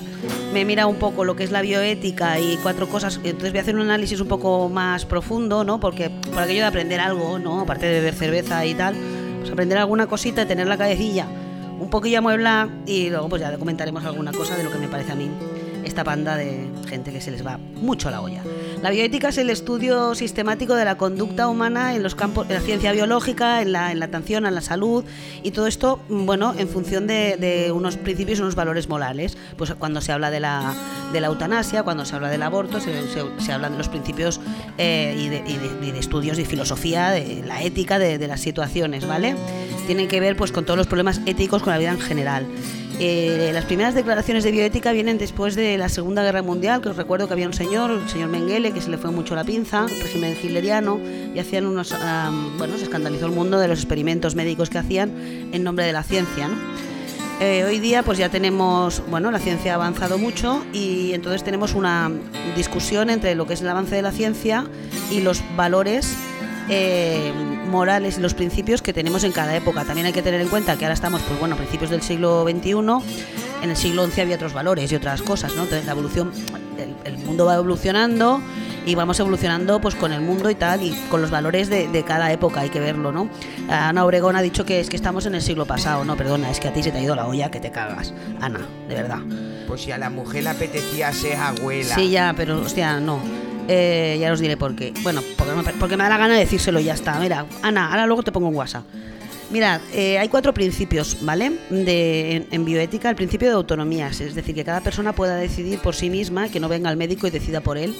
me 0.53 0.63
mira 0.63 0.87
un 0.87 0.95
poco 0.95 1.25
lo 1.25 1.35
que 1.35 1.43
es 1.43 1.51
la 1.51 1.61
bioética 1.61 2.39
y 2.39 2.57
cuatro 2.63 2.87
cosas. 2.87 3.19
Entonces 3.25 3.51
voy 3.51 3.59
a 3.59 3.61
hacer 3.61 3.75
un 3.75 3.81
análisis 3.81 4.21
un 4.21 4.29
poco 4.29 4.69
más 4.69 5.05
profundo, 5.05 5.65
¿no? 5.65 5.81
Porque 5.81 6.09
por 6.09 6.41
aquello 6.41 6.61
de 6.61 6.67
aprender 6.67 7.01
algo, 7.01 7.39
¿no? 7.39 7.59
Aparte 7.59 7.87
de 7.87 7.99
beber 7.99 8.13
cerveza 8.13 8.65
y 8.65 8.73
tal, 8.73 8.95
pues 9.39 9.51
aprender 9.51 9.77
alguna 9.77 10.07
cosita 10.07 10.47
tener 10.47 10.67
la 10.67 10.77
cabecilla 10.77 11.27
un 11.77 11.89
poquillo 11.89 12.19
amueblada 12.19 12.69
y 12.85 13.09
luego 13.09 13.27
pues 13.27 13.41
ya 13.41 13.57
comentaremos 13.57 14.05
alguna 14.05 14.31
cosa 14.31 14.55
de 14.55 14.63
lo 14.63 14.71
que 14.71 14.77
me 14.77 14.87
parece 14.87 15.11
a 15.11 15.15
mí 15.15 15.29
esta 15.83 16.03
banda 16.03 16.35
de 16.35 16.67
gente 16.87 17.11
que 17.11 17.21
se 17.21 17.31
les 17.31 17.45
va 17.45 17.57
mucho 17.57 18.09
la 18.09 18.21
olla. 18.21 18.41
La 18.81 18.89
bioética 18.91 19.29
es 19.29 19.37
el 19.37 19.49
estudio 19.49 20.15
sistemático 20.15 20.75
de 20.75 20.85
la 20.85 20.97
conducta 20.97 21.47
humana 21.47 21.95
en 21.95 22.03
los 22.03 22.15
campos 22.15 22.47
de 22.47 22.53
la 22.55 22.61
ciencia 22.61 22.91
biológica, 22.91 23.61
en 23.61 23.71
la, 23.73 23.91
en 23.91 23.99
la 23.99 24.05
atención 24.05 24.45
a 24.45 24.51
la 24.51 24.61
salud 24.61 25.03
y 25.43 25.51
todo 25.51 25.67
esto, 25.67 25.99
mm, 26.09 26.25
bueno, 26.25 26.53
en 26.57 26.67
función 26.69 27.05
de, 27.07 27.71
unos 27.75 27.97
principios 27.97 28.39
unos 28.39 28.55
valores 28.55 28.87
morales. 28.89 29.37
Pues 29.57 29.73
cuando 29.75 30.01
se 30.01 30.11
habla 30.11 30.31
de 30.31 30.39
la, 30.39 30.73
de 31.13 31.21
la 31.21 31.27
eutanasia, 31.27 31.83
cuando 31.83 32.05
se 32.05 32.15
habla 32.15 32.29
del 32.29 32.41
aborto, 32.43 32.79
se, 32.79 32.91
se- 33.09 33.51
hablan 33.51 33.73
de 33.73 33.77
los 33.79 33.89
principios 33.89 34.39
eh, 34.77 35.15
y, 35.17 35.27
de, 35.27 35.41
de- 35.41 35.87
y 35.87 35.99
estudios 35.99 36.37
de 36.37 36.45
filosofía, 36.45 37.09
de 37.11 37.43
la 37.45 37.61
ética 37.63 37.99
de, 37.99 38.17
de 38.17 38.27
las 38.27 38.39
situaciones, 38.41 39.05
¿vale? 39.05 39.35
Tienen 39.87 40.07
que 40.07 40.19
ver 40.19 40.37
pues 40.37 40.51
con 40.51 40.65
todos 40.65 40.77
los 40.77 40.87
problemas 40.87 41.19
éticos 41.25 41.63
con 41.63 41.73
la 41.73 41.79
vida 41.79 41.91
en 41.91 41.99
general. 41.99 42.45
Eh, 43.01 43.51
las 43.53 43.63
primeras 43.63 43.95
declaraciones 43.95 44.43
de 44.43 44.51
bioética 44.51 44.91
vienen 44.91 45.17
después 45.17 45.55
de 45.55 45.77
la 45.77 45.87
Segunda 45.87 46.21
Guerra 46.21 46.41
Mundial, 46.41 46.81
que 46.81 46.89
os 46.89 46.97
recuerdo 46.97 47.27
que 47.27 47.33
había 47.33 47.47
un 47.47 47.53
señor, 47.53 47.91
el 47.91 48.09
señor 48.09 48.27
Mengele, 48.27 48.73
que 48.73 48.81
se 48.81 48.89
le 48.89 48.97
fue 48.97 49.09
mucho 49.11 49.35
la 49.35 49.45
pinza, 49.45 49.87
régimen 49.87 50.35
hitleriano, 50.35 50.99
y 51.33 51.39
hacían 51.39 51.65
unos, 51.65 51.93
am, 51.93 52.57
bueno, 52.57 52.77
se 52.77 52.83
escandalizó 52.83 53.25
el 53.25 53.31
mundo 53.31 53.57
de 53.57 53.69
los 53.69 53.79
experimentos 53.79 54.35
médicos 54.35 54.69
que 54.69 54.79
hacían 54.79 55.11
en 55.53 55.63
nombre 55.63 55.85
de 55.85 55.93
la 55.93 56.03
ciencia, 56.03 56.49
¿no? 56.49 56.55
Eh, 57.41 57.63
hoy 57.63 57.79
día 57.79 58.03
pues 58.03 58.17
ya 58.17 58.27
tenemos, 58.27 59.01
bueno, 59.09 59.31
la 59.31 59.39
ciencia 59.39 59.71
ha 59.71 59.75
avanzado 59.75 60.17
mucho 60.17 60.65
y 60.73 61.13
entonces 61.13 61.41
tenemos 61.41 61.73
una 61.73 62.11
discusión 62.57 63.09
entre 63.09 63.33
lo 63.33 63.47
que 63.47 63.53
es 63.53 63.61
el 63.61 63.69
avance 63.69 63.95
de 63.95 64.01
la 64.01 64.11
ciencia 64.11 64.65
y 65.09 65.21
los 65.21 65.41
valores 65.55 66.17
eh, 66.69 67.33
morales 67.67 68.17
y 68.17 68.21
los 68.21 68.33
principios 68.33 68.81
que 68.81 68.93
tenemos 68.93 69.23
en 69.23 69.31
cada 69.31 69.55
época. 69.55 69.85
También 69.85 70.07
hay 70.07 70.13
que 70.13 70.21
tener 70.21 70.41
en 70.41 70.47
cuenta 70.47 70.75
que 70.77 70.85
ahora 70.85 70.93
estamos, 70.93 71.21
pues 71.21 71.39
bueno, 71.39 71.55
a 71.55 71.57
principios 71.57 71.89
del 71.89 72.01
siglo 72.01 72.43
XXI, 72.43 72.71
en 73.61 73.69
el 73.69 73.75
siglo 73.75 74.07
XI 74.07 74.21
había 74.21 74.35
otros 74.35 74.53
valores 74.53 74.91
y 74.91 74.95
otras 74.95 75.21
cosas, 75.21 75.55
¿no? 75.55 75.63
Entonces 75.63 75.85
la 75.85 75.91
evolución, 75.93 76.31
el, 76.77 76.95
el 77.03 77.17
mundo 77.25 77.45
va 77.45 77.55
evolucionando 77.55 78.41
y 78.85 78.95
vamos 78.95 79.19
evolucionando 79.19 79.81
pues 79.81 79.95
con 79.95 80.13
el 80.13 80.21
mundo 80.21 80.49
y 80.49 80.55
tal 80.55 80.81
y 80.81 80.91
con 81.09 81.21
los 81.21 81.29
valores 81.29 81.69
de, 81.69 81.87
de 81.89 82.03
cada 82.03 82.31
época 82.31 82.61
hay 82.61 82.69
que 82.69 82.79
verlo, 82.79 83.11
¿no? 83.11 83.29
Ana 83.69 84.05
Obregón 84.05 84.35
ha 84.35 84.41
dicho 84.41 84.65
que 84.65 84.79
es 84.79 84.89
que 84.89 84.95
estamos 84.95 85.25
en 85.25 85.35
el 85.35 85.41
siglo 85.41 85.65
pasado, 85.65 86.05
no, 86.05 86.15
perdona, 86.15 86.49
es 86.49 86.59
que 86.59 86.69
a 86.69 86.73
ti 86.73 86.81
se 86.81 86.91
te 86.91 86.97
ha 86.97 87.01
ido 87.01 87.15
la 87.15 87.27
olla, 87.27 87.51
que 87.51 87.59
te 87.59 87.71
cagas, 87.71 88.13
Ana, 88.41 88.61
de 88.87 88.95
verdad. 88.95 89.19
Pues 89.67 89.81
si 89.81 89.91
a 89.91 89.97
la 89.97 90.09
mujer 90.09 90.43
le 90.43 90.49
apetecía 90.49 91.11
ser 91.13 91.35
abuela. 91.37 91.93
Sí, 91.93 92.09
ya, 92.09 92.33
pero 92.35 92.61
hostia, 92.61 92.99
no. 92.99 93.19
Eh, 93.71 94.17
ya 94.19 94.33
os 94.33 94.39
diré 94.39 94.57
por 94.57 94.75
qué. 94.75 94.91
Bueno, 95.03 95.21
porque 95.37 95.53
me, 95.53 95.63
porque 95.73 95.95
me 95.95 96.03
da 96.03 96.09
la 96.09 96.17
gana 96.17 96.33
de 96.33 96.39
decírselo 96.39 96.79
y 96.79 96.85
ya 96.85 96.95
está. 96.95 97.19
Mira, 97.19 97.45
Ana, 97.61 97.89
ahora 97.91 98.07
luego 98.07 98.23
te 98.23 98.31
pongo 98.31 98.47
un 98.47 98.55
WhatsApp. 98.55 98.83
Mirad, 99.51 99.81
eh, 99.93 100.17
hay 100.19 100.27
cuatro 100.27 100.53
principios, 100.53 101.17
¿vale? 101.21 101.51
De, 101.69 102.35
en, 102.35 102.47
en 102.51 102.65
bioética, 102.65 103.09
el 103.09 103.15
principio 103.15 103.47
de 103.47 103.53
autonomías, 103.55 104.21
es 104.21 104.35
decir, 104.35 104.53
que 104.55 104.63
cada 104.63 104.81
persona 104.81 105.13
pueda 105.13 105.35
decidir 105.37 105.79
por 105.79 105.95
sí 105.95 106.09
misma, 106.09 106.49
que 106.49 106.59
no 106.59 106.67
venga 106.67 106.89
al 106.89 106.97
médico 106.97 107.25
y 107.27 107.31
decida 107.31 107.61
por 107.61 107.77
él, 107.77 107.95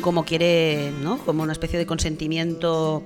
como 0.00 0.24
quiere, 0.24 0.90
¿no? 1.02 1.18
Como 1.18 1.42
una 1.42 1.52
especie 1.52 1.78
de 1.78 1.84
consentimiento, 1.84 3.02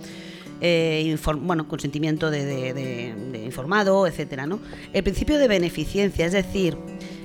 eh, 0.60 1.02
inform- 1.16 1.40
bueno, 1.42 1.66
consentimiento 1.66 2.30
de- 2.30 2.44
de 2.72 3.44
informado, 3.44 4.06
etcétera, 4.06 4.46
¿no? 4.46 4.60
El 4.92 5.02
principio 5.02 5.38
de 5.38 5.48
beneficencia, 5.48 6.24
es 6.26 6.32
decir, 6.32 6.76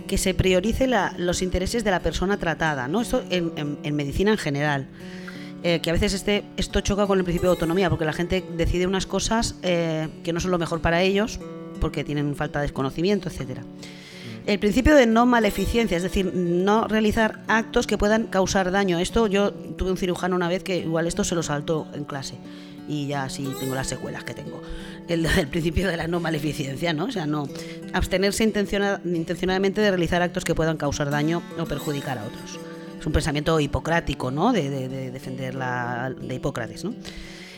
que 0.07 0.17
se 0.17 0.33
priorice 0.33 0.87
la- 0.87 1.13
los 1.17 1.41
intereses 1.41 1.83
de 1.83 1.91
la 1.91 1.99
persona 1.99 2.37
tratada, 2.37 2.87
¿no? 2.87 3.01
Esto 3.01 3.23
en, 3.29 3.51
en- 3.57 3.77
en 3.83 3.95
medicina 3.95 4.31
en 4.31 4.37
general. 4.37 4.87
Eh, 5.63 5.79
que 5.81 5.89
a 5.89 5.93
veces 5.93 6.13
este, 6.13 6.43
esto 6.55 6.81
choca 6.81 7.07
con 7.07 7.17
el 7.17 7.23
principio 7.25 7.49
de 7.49 7.55
autonomía, 7.55 7.89
porque 7.89 8.05
la 8.05 8.13
gente 8.13 8.43
decide 8.55 8.85
unas 8.87 9.05
cosas 9.07 9.55
eh, 9.63 10.07
que 10.23 10.31
no 10.31 10.39
son 10.39 10.51
lo 10.51 10.59
mejor 10.59 10.81
para 10.81 11.01
ellos, 11.01 11.39
porque 11.81 12.03
tienen 12.03 12.35
falta 12.35 12.59
de 12.59 12.63
desconocimiento, 12.63 13.27
etcétera. 13.29 13.63
El 14.45 14.59
principio 14.59 14.95
de 14.95 15.05
no 15.07 15.25
maleficencia, 15.25 15.97
es 15.97 16.03
decir, 16.03 16.31
no 16.33 16.87
realizar 16.87 17.43
actos 17.47 17.85
que 17.85 17.97
puedan 17.97 18.27
causar 18.27 18.71
daño. 18.71 18.97
Esto 18.97 19.27
yo 19.27 19.51
tuve 19.51 19.91
un 19.91 19.97
cirujano 19.97 20.35
una 20.37 20.47
vez 20.47 20.63
que 20.63 20.77
igual 20.77 21.05
esto 21.05 21.23
se 21.25 21.35
lo 21.35 21.43
saltó 21.43 21.87
en 21.93 22.05
clase 22.05 22.35
y 22.87 23.07
ya 23.07 23.23
así 23.23 23.47
tengo 23.59 23.75
las 23.75 23.87
secuelas 23.87 24.23
que 24.23 24.33
tengo. 24.33 24.61
El, 25.07 25.25
el 25.37 25.47
principio 25.47 25.87
de 25.87 25.97
la 25.97 26.07
no 26.07 26.19
maleficencia, 26.19 26.93
¿no? 26.93 27.05
O 27.05 27.11
sea, 27.11 27.25
no 27.25 27.47
abstenerse 27.93 28.43
intenciona- 28.43 29.01
intencionadamente 29.05 29.81
de 29.81 29.89
realizar 29.89 30.21
actos 30.21 30.43
que 30.45 30.55
puedan 30.55 30.77
causar 30.77 31.09
daño 31.09 31.41
o 31.59 31.65
perjudicar 31.65 32.17
a 32.17 32.23
otros. 32.25 32.59
Es 32.99 33.05
un 33.05 33.13
pensamiento 33.13 33.59
hipocrático, 33.59 34.31
¿no? 34.31 34.53
De, 34.53 34.69
de- 34.69 34.87
de 34.89 35.11
defender 35.11 35.55
la 35.55 36.11
de 36.19 36.35
Hipócrates, 36.35 36.83
¿no? 36.83 36.93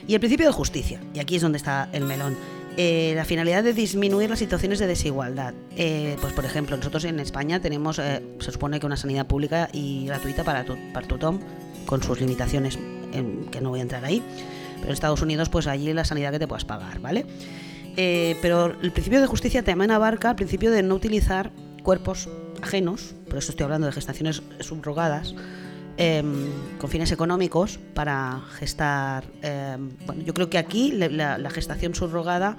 Y 0.08 0.14
el 0.16 0.20
principio 0.20 0.48
de 0.48 0.54
justicia, 0.54 1.00
y 1.14 1.20
aquí 1.20 1.36
es 1.36 1.42
donde 1.42 1.58
está 1.58 1.90
el 1.94 2.04
melón. 2.06 2.36
eh, 2.78 3.12
la 3.16 3.26
finalidad 3.26 3.62
de 3.64 3.74
disminuir 3.74 4.30
las 4.30 4.40
situaciones 4.40 4.80
de 4.80 4.88
desigualdad. 4.88 5.54
Eh, 5.76 6.16
pues 6.22 6.32
por 6.34 6.46
ejemplo, 6.46 6.78
nosotros 6.78 7.04
en 7.04 7.20
España 7.20 7.60
tenemos, 7.60 8.00
eh, 8.00 8.22
se 8.40 8.52
supone 8.54 8.80
que 8.80 8.86
una 8.86 8.96
sanidad 8.96 9.28
pública 9.28 9.68
y 9.74 10.06
gratuita 10.06 10.44
para, 10.46 10.64
tu, 10.64 10.78
para 10.94 11.06
tothom, 11.06 11.40
con 11.86 12.02
sus 12.02 12.22
limitaciones, 12.22 12.80
que 13.52 13.60
no 13.60 13.70
voy 13.70 13.80
a 13.80 13.82
entrar 13.84 14.06
ahí. 14.06 14.24
Pero 14.80 14.88
en 14.88 14.94
Estados 14.94 15.22
Unidos, 15.22 15.50
pues 15.50 15.68
allí 15.68 15.94
la 15.94 16.06
sanidad 16.06 16.32
que 16.32 16.40
te 16.40 16.48
puedas 16.48 16.66
pagar, 16.66 17.00
¿vale? 17.00 17.26
Eh, 17.98 18.38
pero 18.42 18.76
el 18.82 18.92
principio 18.92 19.20
de 19.22 19.28
justicia 19.28 19.64
también 19.64 19.92
abarca 19.92 20.30
el 20.30 20.36
principio 20.36 20.72
de 20.72 20.84
no 20.84 20.96
utilizar 20.96 21.52
cuerpos 21.84 22.30
ajenos, 22.62 23.16
por 23.28 23.38
eso 23.38 23.52
estoy 23.52 23.64
hablando 23.66 23.88
de 23.88 23.94
gestaciones 23.94 24.42
subrogadas, 24.60 25.36
em, 25.98 26.48
con 26.78 26.90
fines 26.90 27.12
económicos 27.12 27.80
para 27.94 28.42
gestar. 28.54 29.26
em, 29.42 29.90
bueno, 30.06 30.22
yo 30.24 30.34
creo 30.34 30.50
que 30.50 30.58
aquí 30.58 30.92
la, 30.92 31.38
la 31.38 31.50
gestación 31.50 31.94
subrogada 31.96 32.58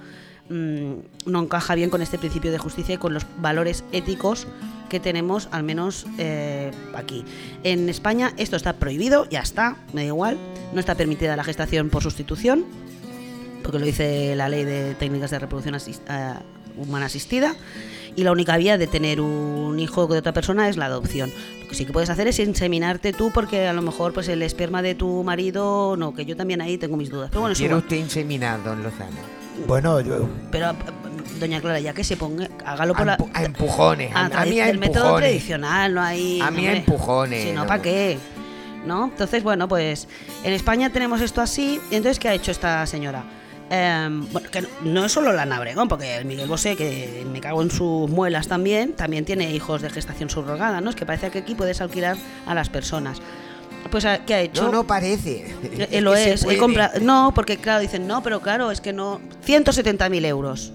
mm, 0.50 0.92
no 1.30 1.42
encaja 1.42 1.74
bien 1.74 1.88
con 1.88 2.02
este 2.02 2.18
principio 2.18 2.52
de 2.52 2.58
justicia 2.58 2.96
y 2.96 2.98
con 2.98 3.14
los 3.14 3.24
valores 3.38 3.84
éticos 3.92 4.46
que 4.90 5.00
tenemos, 5.00 5.48
al 5.52 5.62
menos 5.62 6.06
eh, 6.18 6.72
aquí. 6.94 7.24
En 7.62 7.88
España 7.88 8.32
esto 8.36 8.56
está 8.56 8.74
prohibido, 8.74 9.26
ya 9.30 9.40
está, 9.40 9.76
me 9.92 10.02
da 10.02 10.08
igual. 10.08 10.36
No 10.74 10.80
está 10.80 10.94
permitida 10.96 11.36
la 11.36 11.44
gestación 11.44 11.88
por 11.88 12.02
sustitución, 12.02 12.64
porque 13.62 13.78
lo 13.78 13.86
dice 13.86 14.34
la 14.36 14.48
ley 14.48 14.64
de 14.64 14.94
técnicas 14.96 15.30
de 15.30 15.38
reproducción 15.38 15.76
eh, 15.76 16.34
humana 16.76 17.06
asistida. 17.06 17.54
Y 18.16 18.24
la 18.24 18.32
única 18.32 18.56
vía 18.56 18.76
de 18.76 18.88
tener 18.88 19.20
un 19.20 19.78
hijo 19.78 20.08
de 20.08 20.18
otra 20.18 20.32
persona 20.32 20.68
es 20.68 20.76
la 20.76 20.86
adopción. 20.86 21.30
Lo 21.62 21.68
que 21.68 21.76
sí 21.76 21.86
que 21.86 21.92
puedes 21.92 22.10
hacer 22.10 22.26
es 22.26 22.40
inseminarte 22.40 23.12
tú, 23.12 23.30
porque 23.32 23.68
a 23.68 23.72
lo 23.72 23.82
mejor 23.82 24.12
pues 24.12 24.26
el 24.26 24.42
esperma 24.42 24.82
de 24.82 24.96
tu 24.96 25.22
marido, 25.22 25.96
no, 25.96 26.12
que 26.12 26.24
yo 26.26 26.36
también 26.36 26.60
ahí 26.60 26.76
tengo 26.76 26.96
mis 26.96 27.08
dudas. 27.10 27.28
Pero 27.30 27.42
bueno, 27.42 27.52
es 27.52 27.58
¿Quiere 27.58 27.74
igual. 27.74 27.84
usted 27.84 27.96
inseminar, 27.96 28.62
don 28.64 28.82
Lozano? 28.82 29.39
Bueno, 29.66 30.00
yo, 30.00 30.28
Pero, 30.50 30.70
eh, 30.70 30.74
doña 31.38 31.60
Clara, 31.60 31.80
ya 31.80 31.92
que 31.92 32.04
se 32.04 32.16
ponga, 32.16 32.48
hágalo 32.64 32.94
por 32.94 33.02
A 33.08 33.16
la... 33.16 33.18
a 33.34 33.44
empujones. 33.44 34.14
A, 34.14 34.26
a 34.26 34.42
a 34.42 34.44
mí 34.46 34.60
a 34.60 34.66
del 34.66 34.78
método 34.78 35.16
tradicional, 35.16 35.94
no 35.94 36.02
hay... 36.02 36.40
A 36.40 36.50
mí 36.50 36.66
a 36.66 36.72
empujones, 36.76 37.42
Si 37.44 37.52
no. 37.52 37.66
¿para 37.66 37.82
qué? 37.82 38.18
¿No? 38.86 39.04
Entonces, 39.04 39.42
bueno, 39.42 39.68
pues 39.68 40.08
en 40.42 40.52
España 40.52 40.90
tenemos 40.90 41.20
esto 41.20 41.40
así. 41.42 41.80
Y 41.90 41.96
entonces, 41.96 42.18
¿qué 42.18 42.28
ha 42.28 42.34
hecho 42.34 42.50
esta 42.50 42.86
señora? 42.86 43.24
Em, 43.72 44.26
bueno, 44.32 44.48
que 44.50 44.66
no, 44.82 45.04
es 45.04 45.12
solo 45.12 45.32
la 45.32 45.44
Nabregón, 45.46 45.86
porque 45.86 46.16
el 46.16 46.24
Miguel 46.24 46.48
Bosé, 46.48 46.74
que 46.76 47.24
me 47.30 47.40
cago 47.40 47.62
en 47.62 47.70
sus 47.70 48.10
muelas 48.10 48.48
también, 48.48 48.94
también 48.94 49.24
tiene 49.24 49.52
hijos 49.54 49.80
de 49.82 49.90
gestación 49.90 50.28
subrogada, 50.28 50.80
¿no? 50.80 50.90
Es 50.90 50.96
que 50.96 51.06
parece 51.06 51.30
que 51.30 51.38
aquí 51.38 51.54
puedes 51.54 51.80
alquilar 51.80 52.16
a 52.46 52.54
las 52.54 52.68
personas. 52.68 53.20
Pues, 53.90 54.06
¿qué 54.26 54.34
ha 54.34 54.40
hecho? 54.40 54.64
No, 54.64 54.72
no 54.72 54.86
parece. 54.86 55.54
Eh, 55.62 56.00
lo 56.02 56.14
es. 56.14 56.42
He 56.42 56.44
puede. 56.44 56.58
compra- 56.58 56.92
No, 57.00 57.32
porque 57.34 57.56
claro, 57.56 57.80
dicen, 57.80 58.06
no, 58.06 58.22
pero 58.22 58.40
claro, 58.40 58.70
es 58.70 58.80
que 58.80 58.92
no. 58.92 59.20
170.000 59.46 60.24
euros, 60.26 60.72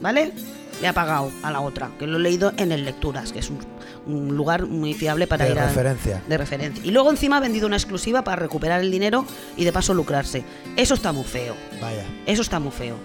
¿vale? 0.00 0.32
Le 0.80 0.88
ha 0.88 0.92
pagado 0.92 1.30
a 1.42 1.50
la 1.52 1.60
otra, 1.60 1.90
que 1.98 2.06
lo 2.06 2.16
he 2.16 2.20
leído 2.20 2.52
en 2.56 2.72
el 2.72 2.84
Lecturas, 2.84 3.32
que 3.32 3.38
es 3.38 3.48
un, 3.50 3.58
un 4.06 4.36
lugar 4.36 4.66
muy 4.66 4.92
fiable 4.94 5.26
para 5.26 5.44
de 5.44 5.52
ir 5.52 5.58
a. 5.58 5.66
referencia. 5.68 6.22
De 6.28 6.36
referencia. 6.38 6.84
Y 6.84 6.90
luego 6.90 7.10
encima 7.10 7.36
ha 7.36 7.40
vendido 7.40 7.66
una 7.66 7.76
exclusiva 7.76 8.24
para 8.24 8.36
recuperar 8.36 8.80
el 8.80 8.90
dinero 8.90 9.24
y 9.56 9.64
de 9.64 9.72
paso 9.72 9.94
lucrarse. 9.94 10.42
Eso 10.76 10.94
está 10.94 11.12
muy 11.12 11.24
feo. 11.24 11.54
Vaya. 11.80 12.04
Eso 12.26 12.42
está 12.42 12.58
muy 12.60 12.72
feo. 12.72 12.96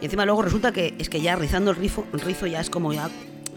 Y 0.00 0.04
encima 0.06 0.26
luego 0.26 0.42
resulta 0.42 0.70
que 0.72 0.94
es 0.98 1.08
que 1.08 1.20
ya 1.22 1.34
rizando 1.36 1.70
el 1.70 1.76
rizo, 1.76 2.04
el 2.12 2.20
rizo 2.20 2.46
ya 2.46 2.60
es 2.60 2.68
como 2.68 2.92
ya, 2.92 3.08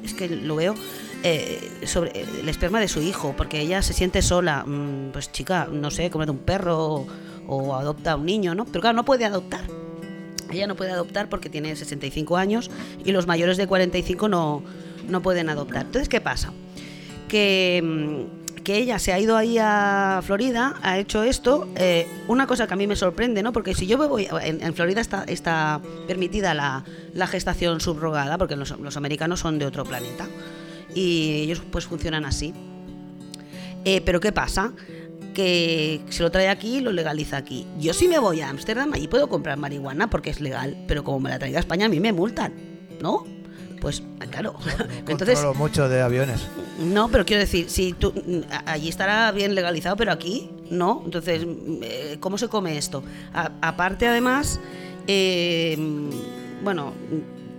es 0.03 0.13
que 0.13 0.29
lo 0.29 0.55
veo 0.55 0.75
eh, 1.23 1.71
sobre 1.85 2.21
el 2.21 2.47
esperma 2.47 2.79
de 2.79 2.87
su 2.87 3.01
hijo, 3.01 3.33
porque 3.35 3.59
ella 3.59 3.81
se 3.81 3.93
siente 3.93 4.21
sola. 4.21 4.63
Mm, 4.65 5.11
pues 5.11 5.31
chica, 5.31 5.67
no 5.71 5.91
sé, 5.91 6.09
cómprate 6.09 6.31
un 6.31 6.39
perro 6.39 7.05
o, 7.47 7.75
adopta 7.75 8.13
a 8.13 8.15
un 8.15 8.25
niño, 8.25 8.55
¿no? 8.55 8.65
Pero 8.65 8.81
claro, 8.81 8.95
no 8.95 9.05
puede 9.05 9.25
adoptar. 9.25 9.61
Ella 10.51 10.67
no 10.67 10.75
puede 10.75 10.91
adoptar 10.91 11.27
porque 11.27 11.49
tiene 11.49 11.75
65 11.75 12.37
años 12.37 12.69
y 13.03 13.11
los 13.11 13.27
mayores 13.27 13.57
de 13.57 13.67
45 13.67 14.29
no, 14.29 14.63
no 15.07 15.21
pueden 15.21 15.49
adoptar. 15.49 15.85
Entonces, 15.87 16.07
¿qué 16.07 16.21
pasa? 16.21 16.53
Que, 17.27 17.81
mm, 17.83 18.63
que 18.63 18.77
ella 18.77 18.99
se 18.99 19.11
ha 19.11 19.19
ido 19.19 19.35
ahí 19.37 19.57
a 19.59 20.21
Florida, 20.23 20.75
ha 20.83 20.99
hecho 20.99 21.23
esto. 21.23 21.67
eh, 21.75 22.07
una 22.27 22.47
cosa 22.47 22.67
que 22.67 22.73
a 22.73 22.77
mí 22.77 22.85
me 22.85 22.95
sorprende, 22.95 23.41
¿no? 23.41 23.53
Porque 23.53 23.73
si 23.73 23.87
yo 23.87 23.97
me 23.97 24.07
voy. 24.07 24.27
En, 24.43 24.61
en 24.61 24.73
Florida 24.73 25.01
está, 25.01 25.23
está 25.23 25.81
permitida 26.07 26.53
la, 26.53 26.83
la 27.13 27.27
gestación 27.27 27.81
subrogada, 27.81 28.37
porque 28.37 28.55
los, 28.55 28.77
los 28.79 28.97
americanos 28.97 29.39
son 29.39 29.57
de 29.57 29.65
otro 29.65 29.83
planeta. 29.83 30.27
Y 30.97 31.41
ellos 31.41 31.61
pues 31.71 31.85
funcionan 31.85 32.25
así. 32.25 32.53
Eh, 33.85 34.01
pero 34.01 34.19
¿qué 34.19 34.31
pasa? 34.31 34.73
Que 35.33 36.01
se 36.09 36.23
lo 36.23 36.31
trae 36.31 36.49
aquí 36.49 36.77
y 36.77 36.81
lo 36.81 36.91
legaliza 36.91 37.37
aquí. 37.37 37.67
Yo 37.79 37.93
si 37.93 38.07
me 38.07 38.17
voy 38.17 38.41
a 38.41 38.49
Ámsterdam, 38.49 38.91
allí 38.93 39.07
puedo 39.07 39.29
comprar 39.29 39.57
marihuana 39.57 40.09
porque 40.09 40.29
es 40.31 40.41
legal, 40.41 40.75
pero 40.87 41.03
como 41.03 41.19
me 41.19 41.29
la 41.29 41.37
traiga 41.39 41.57
a 41.57 41.61
España, 41.61 41.85
a 41.85 41.89
mí 41.89 41.99
me 41.99 42.11
multan, 42.13 42.53
¿no? 43.01 43.25
Pues 43.79 44.01
claro. 44.31 44.55
Entonces, 45.07 45.35
Controlo 45.37 45.53
mucho 45.53 45.87
de 45.87 46.01
aviones. 46.01 46.41
no, 46.79 47.09
pero 47.09 47.25
quiero 47.25 47.41
decir, 47.41 47.69
si 47.69 47.93
tú 47.93 48.11
allí 48.65 48.89
estará 48.89 49.31
bien 49.31 49.53
legalizado, 49.53 49.95
pero 49.95 50.11
aquí 50.11 50.49
no. 50.71 51.03
Entonces, 51.05 51.45
eh, 51.83 52.17
¿cómo 52.19 52.39
se 52.39 52.47
come 52.47 52.75
esto? 52.79 53.03
A- 53.35 53.51
aparte, 53.61 54.07
además, 54.07 54.59
eh, 55.05 55.77
bueno, 56.63 56.93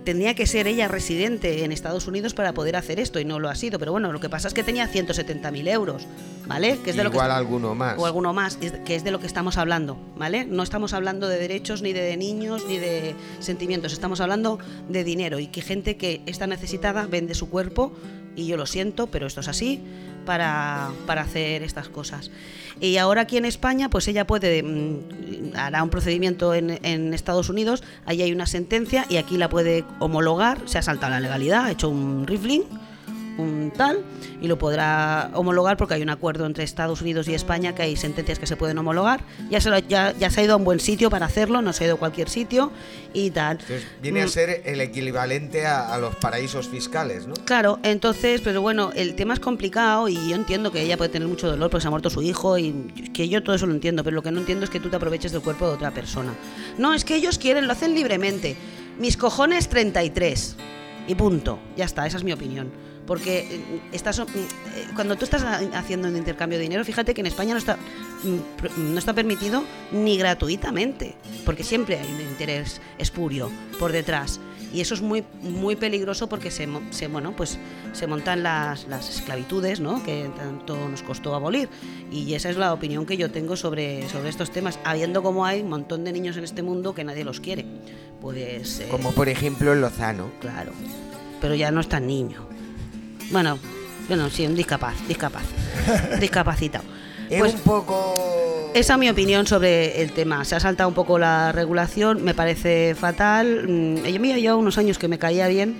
tendría 0.09 0.33
que 0.33 0.47
ser 0.47 0.65
ella 0.65 0.87
residente 0.87 1.63
en 1.63 1.71
Estados 1.71 2.07
Unidos 2.07 2.33
para 2.33 2.51
poder 2.55 2.75
hacer 2.77 2.99
esto 2.99 3.19
y 3.19 3.25
no 3.25 3.37
lo 3.37 3.47
ha 3.47 3.53
sido. 3.53 3.77
Pero 3.77 3.91
bueno, 3.91 4.11
lo 4.11 4.19
que 4.19 4.27
pasa 4.27 4.47
es 4.47 4.55
que 4.55 4.63
tenía 4.63 4.91
170.000 4.91 5.67
euros, 5.71 6.07
¿vale? 6.47 6.79
Que 6.83 6.89
es 6.89 6.95
de 6.95 7.03
lo 7.03 7.11
que 7.11 7.17
Igual 7.17 7.29
alguno 7.29 7.75
más. 7.75 7.95
o 7.95 8.07
alguno 8.07 8.33
más, 8.33 8.57
que 8.57 8.95
es 8.95 9.03
de 9.03 9.11
lo 9.11 9.19
que 9.19 9.27
estamos 9.27 9.59
hablando, 9.59 9.99
¿vale? 10.17 10.45
No 10.45 10.63
estamos 10.63 10.93
hablando 10.93 11.27
de 11.27 11.37
derechos, 11.37 11.83
ni 11.83 11.93
de 11.93 12.17
niños, 12.17 12.65
ni 12.67 12.79
de 12.79 13.13
sentimientos, 13.39 13.93
estamos 13.93 14.19
hablando 14.19 14.57
de 14.87 15.03
dinero 15.03 15.37
y 15.37 15.45
que 15.45 15.61
gente 15.61 15.95
que 15.95 16.23
está 16.25 16.47
necesitada 16.47 17.05
vende 17.05 17.35
su 17.35 17.51
cuerpo, 17.51 17.93
y 18.35 18.47
yo 18.47 18.57
lo 18.57 18.65
siento, 18.65 19.07
pero 19.07 19.27
esto 19.27 19.41
es 19.41 19.47
así, 19.47 19.81
para, 20.25 20.89
para 21.05 21.21
hacer 21.21 21.63
estas 21.63 21.89
cosas. 21.89 22.31
Y 22.79 22.97
ahora 22.97 23.21
aquí 23.21 23.37
en 23.37 23.45
España, 23.45 23.89
pues 23.89 24.07
ella 24.07 24.25
puede, 24.25 24.63
mm, 24.63 25.55
hará 25.55 25.83
un 25.83 25.89
procedimiento 25.89 26.53
en, 26.53 26.79
en 26.83 27.13
Estados 27.13 27.49
Unidos, 27.49 27.83
allí 28.05 28.21
hay 28.21 28.31
una 28.31 28.45
sentencia 28.45 29.05
y 29.09 29.17
aquí 29.17 29.37
la 29.37 29.49
puede 29.49 29.83
homologar, 29.99 30.61
se 30.65 30.77
ha 30.77 30.81
saltado 30.81 31.11
la 31.11 31.19
legalidad, 31.19 31.65
ha 31.65 31.71
hecho 31.71 31.89
un 31.89 32.25
rifling, 32.25 32.63
un 33.39 33.71
tal 33.75 34.03
y 34.41 34.47
lo 34.47 34.57
podrá 34.57 35.31
homologar 35.33 35.77
porque 35.77 35.93
hay 35.95 36.01
un 36.01 36.09
acuerdo 36.09 36.45
entre 36.45 36.63
Estados 36.63 37.01
Unidos 37.01 37.27
y 37.27 37.33
España 37.33 37.73
que 37.75 37.81
hay 37.83 37.95
sentencias 37.95 38.39
que 38.39 38.45
se 38.47 38.55
pueden 38.55 38.77
homologar. 38.77 39.21
Ya 39.49 39.59
se, 39.61 39.69
lo- 39.69 39.79
ya, 39.79 40.13
ya 40.17 40.29
se 40.29 40.41
ha 40.41 40.43
ido 40.43 40.53
a 40.53 40.57
un 40.57 40.63
buen 40.63 40.79
sitio 40.79 41.09
para 41.09 41.25
hacerlo, 41.25 41.61
no 41.61 41.73
se 41.73 41.83
ha 41.83 41.87
ido 41.87 41.95
a 41.95 41.99
cualquier 41.99 42.29
sitio 42.29 42.71
y 43.13 43.31
tal. 43.31 43.57
Entonces, 43.59 43.85
viene 44.01 44.21
a 44.21 44.25
Mm, 44.25 44.29
ser 44.29 44.61
el 44.65 44.81
equivalente 44.81 45.65
a, 45.65 45.93
a 45.93 45.97
los 45.97 46.15
paraísos 46.15 46.67
fiscales, 46.67 47.25
¿no? 47.27 47.33
Claro, 47.45 47.79
entonces, 47.83 48.41
pero 48.43 48.61
bueno, 48.61 48.91
el 48.95 49.15
tema 49.15 49.33
es 49.33 49.39
complicado 49.39 50.07
y 50.09 50.15
yo 50.29 50.35
entiendo 50.35 50.71
que 50.71 50.81
ella 50.81 50.97
puede 50.97 51.09
tener 51.09 51.27
mucho 51.27 51.47
dolor 51.47 51.69
porque 51.69 51.81
se 51.81 51.87
ha 51.87 51.91
muerto 51.91 52.09
su 52.09 52.21
hijo 52.21 52.57
y 52.57 52.71
que 53.13 53.27
yo 53.29 53.41
todo 53.43 53.55
eso 53.55 53.65
lo 53.65 53.73
entiendo, 53.73 54.03
pero 54.03 54.15
lo 54.15 54.21
que 54.21 54.31
no 54.31 54.39
entiendo 54.39 54.63
es 54.65 54.69
que 54.69 54.79
tú 54.79 54.89
te 54.89 54.95
aproveches 54.95 55.31
del 55.31 55.41
cuerpo 55.41 55.67
de 55.67 55.73
otra 55.73 55.91
persona. 55.91 56.33
No, 56.77 56.93
es 56.93 57.05
que 57.05 57.15
ellos 57.15 57.37
quieren, 57.37 57.65
lo 57.67 57.73
hacen 57.73 57.93
libremente. 57.95 58.55
Mis 58.99 59.15
cojones 59.17 59.69
33 59.69 60.55
y 61.07 61.15
punto. 61.15 61.59
Ya 61.77 61.85
está, 61.85 62.05
esa 62.05 62.17
es 62.17 62.23
mi 62.23 62.33
opinión. 62.33 62.69
Porque 63.09 63.39
eh, 63.39 63.81
estás, 63.91 64.19
eh, 64.19 64.25
cuando 64.93 65.15
tú 65.15 65.25
estás 65.25 65.41
ha- 65.41 65.57
haciendo 65.79 66.07
un 66.07 66.15
intercambio 66.15 66.59
de 66.59 66.63
dinero, 66.63 66.85
fíjate 66.85 67.15
que 67.15 67.21
en 67.21 67.27
España 67.27 67.53
no 67.53 67.57
está, 67.57 67.75
mm, 68.23 68.93
no 68.93 68.99
está 68.99 69.13
permitido 69.13 69.63
ni 69.91 70.15
gratuitamente, 70.15 71.15
porque 71.43 71.63
siempre 71.63 71.97
hay 71.99 72.07
un 72.13 72.21
interés 72.21 72.79
espurio 72.99 73.49
por 73.79 73.91
detrás. 73.91 74.39
Y 74.71 74.81
eso 74.81 74.93
es 74.93 75.01
muy, 75.01 75.23
muy 75.41 75.75
peligroso 75.75 76.29
porque 76.29 76.51
se, 76.51 76.67
se, 76.91 77.07
bueno, 77.07 77.35
pues, 77.35 77.57
se 77.93 78.05
montan 78.05 78.43
las, 78.43 78.87
las 78.87 79.09
esclavitudes 79.09 79.79
¿no? 79.79 80.03
que 80.03 80.29
tanto 80.37 80.87
nos 80.87 81.01
costó 81.01 81.33
abolir. 81.33 81.67
Y 82.11 82.35
esa 82.35 82.51
es 82.51 82.57
la 82.57 82.71
opinión 82.71 83.07
que 83.07 83.17
yo 83.17 83.31
tengo 83.31 83.55
sobre, 83.55 84.07
sobre 84.09 84.29
estos 84.29 84.51
temas, 84.51 84.77
habiendo 84.83 85.23
como 85.23 85.47
hay 85.47 85.61
un 85.61 85.69
montón 85.69 86.03
de 86.03 86.11
niños 86.11 86.37
en 86.37 86.43
este 86.43 86.61
mundo 86.61 86.93
que 86.93 87.03
nadie 87.03 87.23
los 87.23 87.39
quiere. 87.39 87.65
Pues, 88.21 88.81
eh, 88.81 88.87
Como 88.91 89.11
por 89.13 89.27
ejemplo 89.29 89.73
Lozano. 89.73 90.29
Claro. 90.39 90.71
Pero 91.41 91.55
ya 91.55 91.71
no 91.71 91.81
es 91.81 91.89
tan 91.89 92.05
niño. 92.05 92.47
Bueno, 93.31 93.59
bueno, 94.07 94.29
sí, 94.29 94.45
un 94.45 94.55
discapaz, 94.55 94.95
discapaz. 95.07 95.43
discapacitado. 96.19 96.83
Es 97.29 97.39
Pues 97.39 97.53
un 97.53 97.59
poco... 97.61 98.71
esa 98.73 98.93
es 98.93 98.99
mi 98.99 99.09
opinión 99.09 99.45
sobre 99.45 100.01
el 100.01 100.11
tema. 100.13 100.43
Se 100.45 100.55
ha 100.55 100.59
saltado 100.59 100.89
un 100.89 100.95
poco 100.95 101.19
la 101.19 101.51
regulación, 101.51 102.23
me 102.23 102.33
parece 102.33 102.95
fatal. 102.95 103.67
Mm, 103.67 104.03
Yo 104.05 104.19
me 104.19 104.41
llevo 104.41 104.57
unos 104.57 104.77
años 104.79 104.97
que 104.97 105.07
me 105.07 105.19
caía 105.19 105.47
bien 105.47 105.75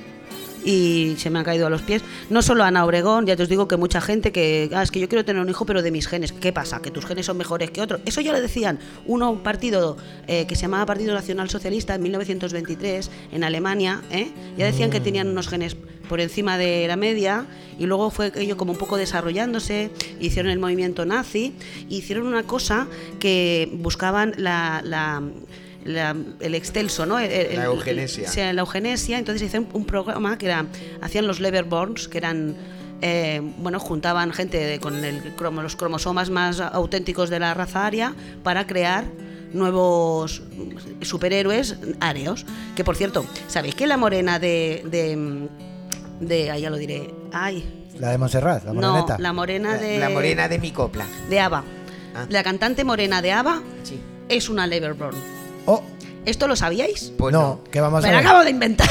y 0.63 1.15
se 1.17 1.29
me 1.31 1.39
han 1.39 1.45
caído 1.45 1.65
a 1.65 1.69
los 1.71 1.81
pies. 1.81 2.03
No 2.29 2.43
solo 2.43 2.63
Ana 2.65 2.85
Obregón, 2.85 3.25
ya 3.25 3.35
te 3.35 3.41
os 3.43 3.49
digo 3.49 3.67
que 3.67 3.77
mucha 3.77 3.99
gente 4.01 4.31
que, 4.31 4.69
ah, 4.75 4.83
es 4.83 4.91
que 4.91 4.99
yo 4.99 5.09
quiero 5.09 5.25
tener 5.25 5.41
un 5.41 5.49
hijo 5.49 5.65
pero 5.65 5.81
de 5.81 5.89
mis 5.89 6.07
genes. 6.07 6.33
¿Qué 6.33 6.53
pasa? 6.53 6.81
¿Que 6.83 6.91
tus 6.91 7.05
genes 7.05 7.25
son 7.25 7.37
mejores 7.37 7.71
que 7.71 7.81
otros? 7.81 8.01
Eso 8.05 8.21
ya 8.21 8.31
le 8.31 8.41
decían 8.41 8.77
uno, 9.07 9.31
un 9.31 9.39
partido 9.39 9.97
eh, 10.27 10.45
que 10.45 10.55
se 10.55 10.63
llamaba 10.63 10.85
Partido 10.85 11.15
Nacional 11.15 11.49
Socialista 11.49 11.95
en 11.95 12.03
1923 12.03 13.09
en 13.31 13.43
Alemania. 13.43 14.01
¿eh? 14.11 14.29
Ya 14.55 14.65
decían 14.67 14.91
que 14.91 14.99
tenían 14.99 15.29
unos 15.29 15.47
genes 15.47 15.75
por 16.09 16.19
encima 16.19 16.57
de 16.57 16.85
la 16.87 16.97
media 16.97 17.45
y 17.79 17.85
luego 17.85 18.09
fue 18.11 18.33
ello 18.35 18.57
como 18.57 18.73
un 18.73 18.77
poco 18.77 18.97
desarrollándose, 18.97 19.91
hicieron 20.19 20.51
el 20.51 20.59
movimiento 20.59 21.05
nazi, 21.05 21.53
e 21.89 21.93
hicieron 21.95 22.27
una 22.27 22.43
cosa 22.43 22.87
que 23.19 23.69
buscaban 23.73 24.33
la, 24.37 24.81
la- 24.83 25.21
la- 25.85 26.15
el 26.41 26.55
excelso, 26.55 27.05
¿no? 27.05 27.19
El- 27.19 27.31
el- 27.31 27.55
La 27.55 27.65
eugenesia. 27.65 28.27
sí, 28.27 28.41
la 28.41 28.59
eugenesia. 28.61 29.17
Entonces 29.17 29.43
hice 29.47 29.59
un, 29.59 29.85
programa 29.85 30.37
que 30.37 30.47
era, 30.47 30.65
hacían 30.99 31.25
los 31.25 31.39
Leverborns, 31.39 32.09
que 32.09 32.17
eran, 32.17 32.55
eh, 33.01 33.39
bueno, 33.59 33.79
juntaban 33.79 34.33
gente 34.33 34.77
con 34.81 35.05
el 35.05 35.35
cromo- 35.37 35.61
los 35.61 35.77
cromosomas 35.77 36.29
más 36.31 36.59
auténticos 36.59 37.29
de 37.29 37.39
la 37.39 37.53
raza 37.53 37.85
aria 37.85 38.13
para 38.43 38.67
crear 38.67 39.05
nuevos 39.53 40.43
superhéroes 41.01 41.77
áreos. 42.01 42.45
Que 42.75 42.83
por 42.83 42.95
cierto, 42.97 43.25
¿sabéis 43.47 43.73
que 43.75 43.87
la 43.87 43.95
morena 43.97 44.37
de. 44.37 44.83
de, 44.85 45.47
de 46.19 46.51
ah, 46.51 46.57
ya 46.57 46.69
lo 46.69 46.77
diré. 46.77 47.13
Ay, 47.31 47.87
La 47.97 48.09
de 48.11 48.17
Montserrat, 48.17 48.63
la 48.65 48.73
no, 48.73 48.81
moreneta. 48.91 49.17
la 49.19 49.33
morena 49.33 49.77
de. 49.77 49.97
La 49.99 50.09
morena 50.09 50.47
de 50.47 50.59
mi 50.59 50.71
copla. 50.71 51.05
De 51.29 51.39
ABBA. 51.39 51.63
Ah. 52.15 52.25
La 52.29 52.43
cantante 52.43 52.83
morena 52.83 53.21
de 53.21 53.31
ABBA 53.31 53.61
Sí. 53.83 53.99
es 54.29 54.49
una 54.49 54.67
Leverborn. 54.67 55.15
Oh, 55.65 55.81
¿Esto 56.25 56.47
lo 56.47 56.55
sabíais? 56.55 57.13
Pues 57.17 57.31
no, 57.33 57.61
¿qué 57.71 57.79
vamos 57.81 58.01
Me 58.03 58.09
a 58.09 58.11
lo 58.11 58.17
ver? 58.17 58.27
acabo 58.27 58.43
de 58.43 58.49
inventar. 58.51 58.89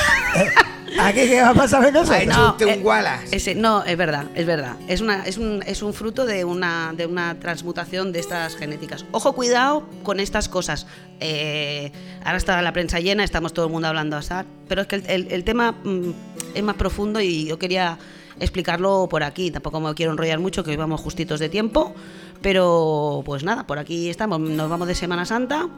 ¿Aquí 1.01 1.21
qué 1.29 1.41
vamos 1.43 1.65
a 1.65 1.69
saber 1.69 1.93
nosotros? 1.93 2.17
Ha 2.19 2.23
hecho 2.23 2.49
usted 2.51 2.79
un 2.79 2.87
Wallace. 2.87 3.37
ese- 3.37 3.55
no, 3.55 3.85
es 3.85 3.97
verdad, 3.97 4.27
es 4.35 4.47
verdad. 4.47 4.77
Es, 4.89 5.01
una, 5.01 5.25
es, 5.25 5.39
un, 5.39 5.63
es 5.67 5.83
un 5.83 5.93
fruto 5.95 6.25
de 6.27 6.45
una, 6.45 6.93
de 6.97 7.07
una 7.07 7.39
transmutación 7.39 8.13
de 8.13 8.21
estas 8.21 8.57
genéticas. 8.57 9.05
Ojo, 9.13 9.33
cuidado 9.35 9.87
con 10.03 10.21
estas 10.21 10.49
cosas. 10.49 10.87
Eh, 11.21 11.93
ahora 12.25 12.39
está 12.39 12.61
la 12.63 12.73
prensa 12.73 13.01
llena, 13.01 13.25
estamos 13.25 13.53
todo 13.53 13.67
el 13.67 13.73
mundo 13.73 13.89
hablando 13.89 14.17
así, 14.17 14.35
pero 14.69 14.83
es 14.83 14.87
que 14.87 14.97
el, 14.97 15.07
el- 15.09 15.33
el 15.33 15.45
tema 15.45 15.73
mm, 15.73 16.11
es 16.55 16.63
más 16.63 16.77
profundo 16.77 17.21
y 17.21 17.47
yo 17.47 17.59
quería 17.59 17.99
explicarlo 18.41 19.09
por 19.11 19.23
aquí. 19.25 19.51
Tampoco 19.51 19.81
me 19.81 19.93
quiero 19.95 20.13
enrollar 20.13 20.39
mucho, 20.39 20.63
que 20.65 20.71
hoy 20.71 20.77
vamos 20.77 21.01
justitos 21.01 21.41
de 21.41 21.49
tiempo. 21.49 21.95
Pero 22.41 23.23
pues 23.25 23.43
nada, 23.43 23.67
por 23.67 23.79
aquí 23.79 24.09
estamos. 24.09 24.39
Nos 24.39 24.71
vamos 24.71 24.87
de 24.87 24.95
Semana 24.95 25.25
Santa. 25.25 25.69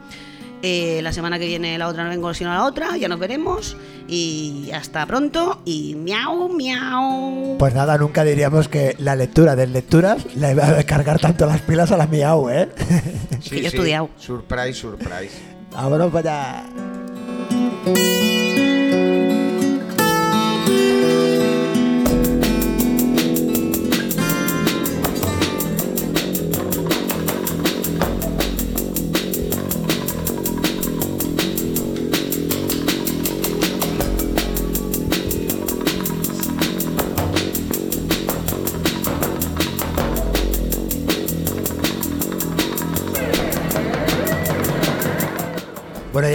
Eh, 0.63 0.99
la 1.01 1.11
semana 1.11 1.39
que 1.39 1.47
viene 1.47 1.77
la 1.77 1.87
otra 1.87 2.03
no 2.03 2.09
vengo 2.09 2.33
sino 2.33 2.51
la 2.51 2.65
otra, 2.65 2.97
ya 2.97 3.07
nos 3.07 3.19
veremos. 3.19 3.77
Y 4.07 4.69
hasta 4.73 5.05
pronto. 5.05 5.61
Y 5.65 5.95
miau, 5.95 6.49
miau. 6.49 7.57
Pues 7.57 7.73
nada, 7.73 7.97
nunca 7.97 8.23
diríamos 8.23 8.67
que 8.67 8.95
la 8.99 9.15
lectura 9.15 9.55
de 9.55 9.67
lecturas 9.67 10.25
le 10.35 10.53
va 10.53 10.79
a 10.79 10.83
cargar 10.83 11.19
tanto 11.19 11.45
las 11.45 11.61
pilas 11.61 11.91
a 11.91 11.97
la 11.97 12.07
miau, 12.07 12.49
¿eh? 12.49 12.69
que 13.49 13.61
yo 13.61 13.63
he 13.63 13.67
estudiado. 13.67 14.09
Surprise, 14.17 14.73
surprise. 14.73 15.39
Vámonos 15.71 16.11
para 16.11 16.59
allá. 16.59 18.40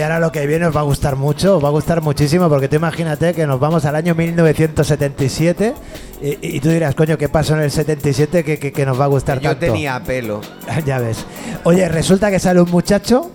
Ahora 0.06 0.20
lo 0.20 0.32
que 0.32 0.46
viene 0.46 0.66
os 0.66 0.74
va 0.76 0.80
a 0.80 0.84
gustar 0.84 1.16
mucho, 1.16 1.56
os 1.56 1.64
va 1.64 1.68
a 1.68 1.70
gustar 1.72 2.00
muchísimo, 2.02 2.48
porque 2.48 2.68
tú 2.68 2.76
imagínate 2.76 3.34
que 3.34 3.46
nos 3.46 3.58
vamos 3.60 3.84
al 3.84 3.96
año 3.96 4.14
1977 4.14 5.74
y, 6.22 6.56
y 6.56 6.60
tú 6.60 6.70
dirás, 6.70 6.94
coño, 6.94 7.18
¿qué 7.18 7.28
pasó 7.28 7.54
en 7.54 7.60
el 7.62 7.70
77 7.70 8.44
que, 8.44 8.58
que- 8.58 8.72
que 8.72 8.86
nos 8.86 8.98
va 8.98 9.04
a 9.04 9.08
gustar 9.08 9.40
Yo 9.40 9.50
tanto? 9.50 9.66
tenía 9.66 10.02
pelo. 10.02 10.40
ya 10.86 10.98
ves. 10.98 11.24
Oye, 11.64 11.88
resulta 11.88 12.30
que 12.30 12.38
sale 12.38 12.60
un 12.60 12.70
muchacho, 12.70 13.30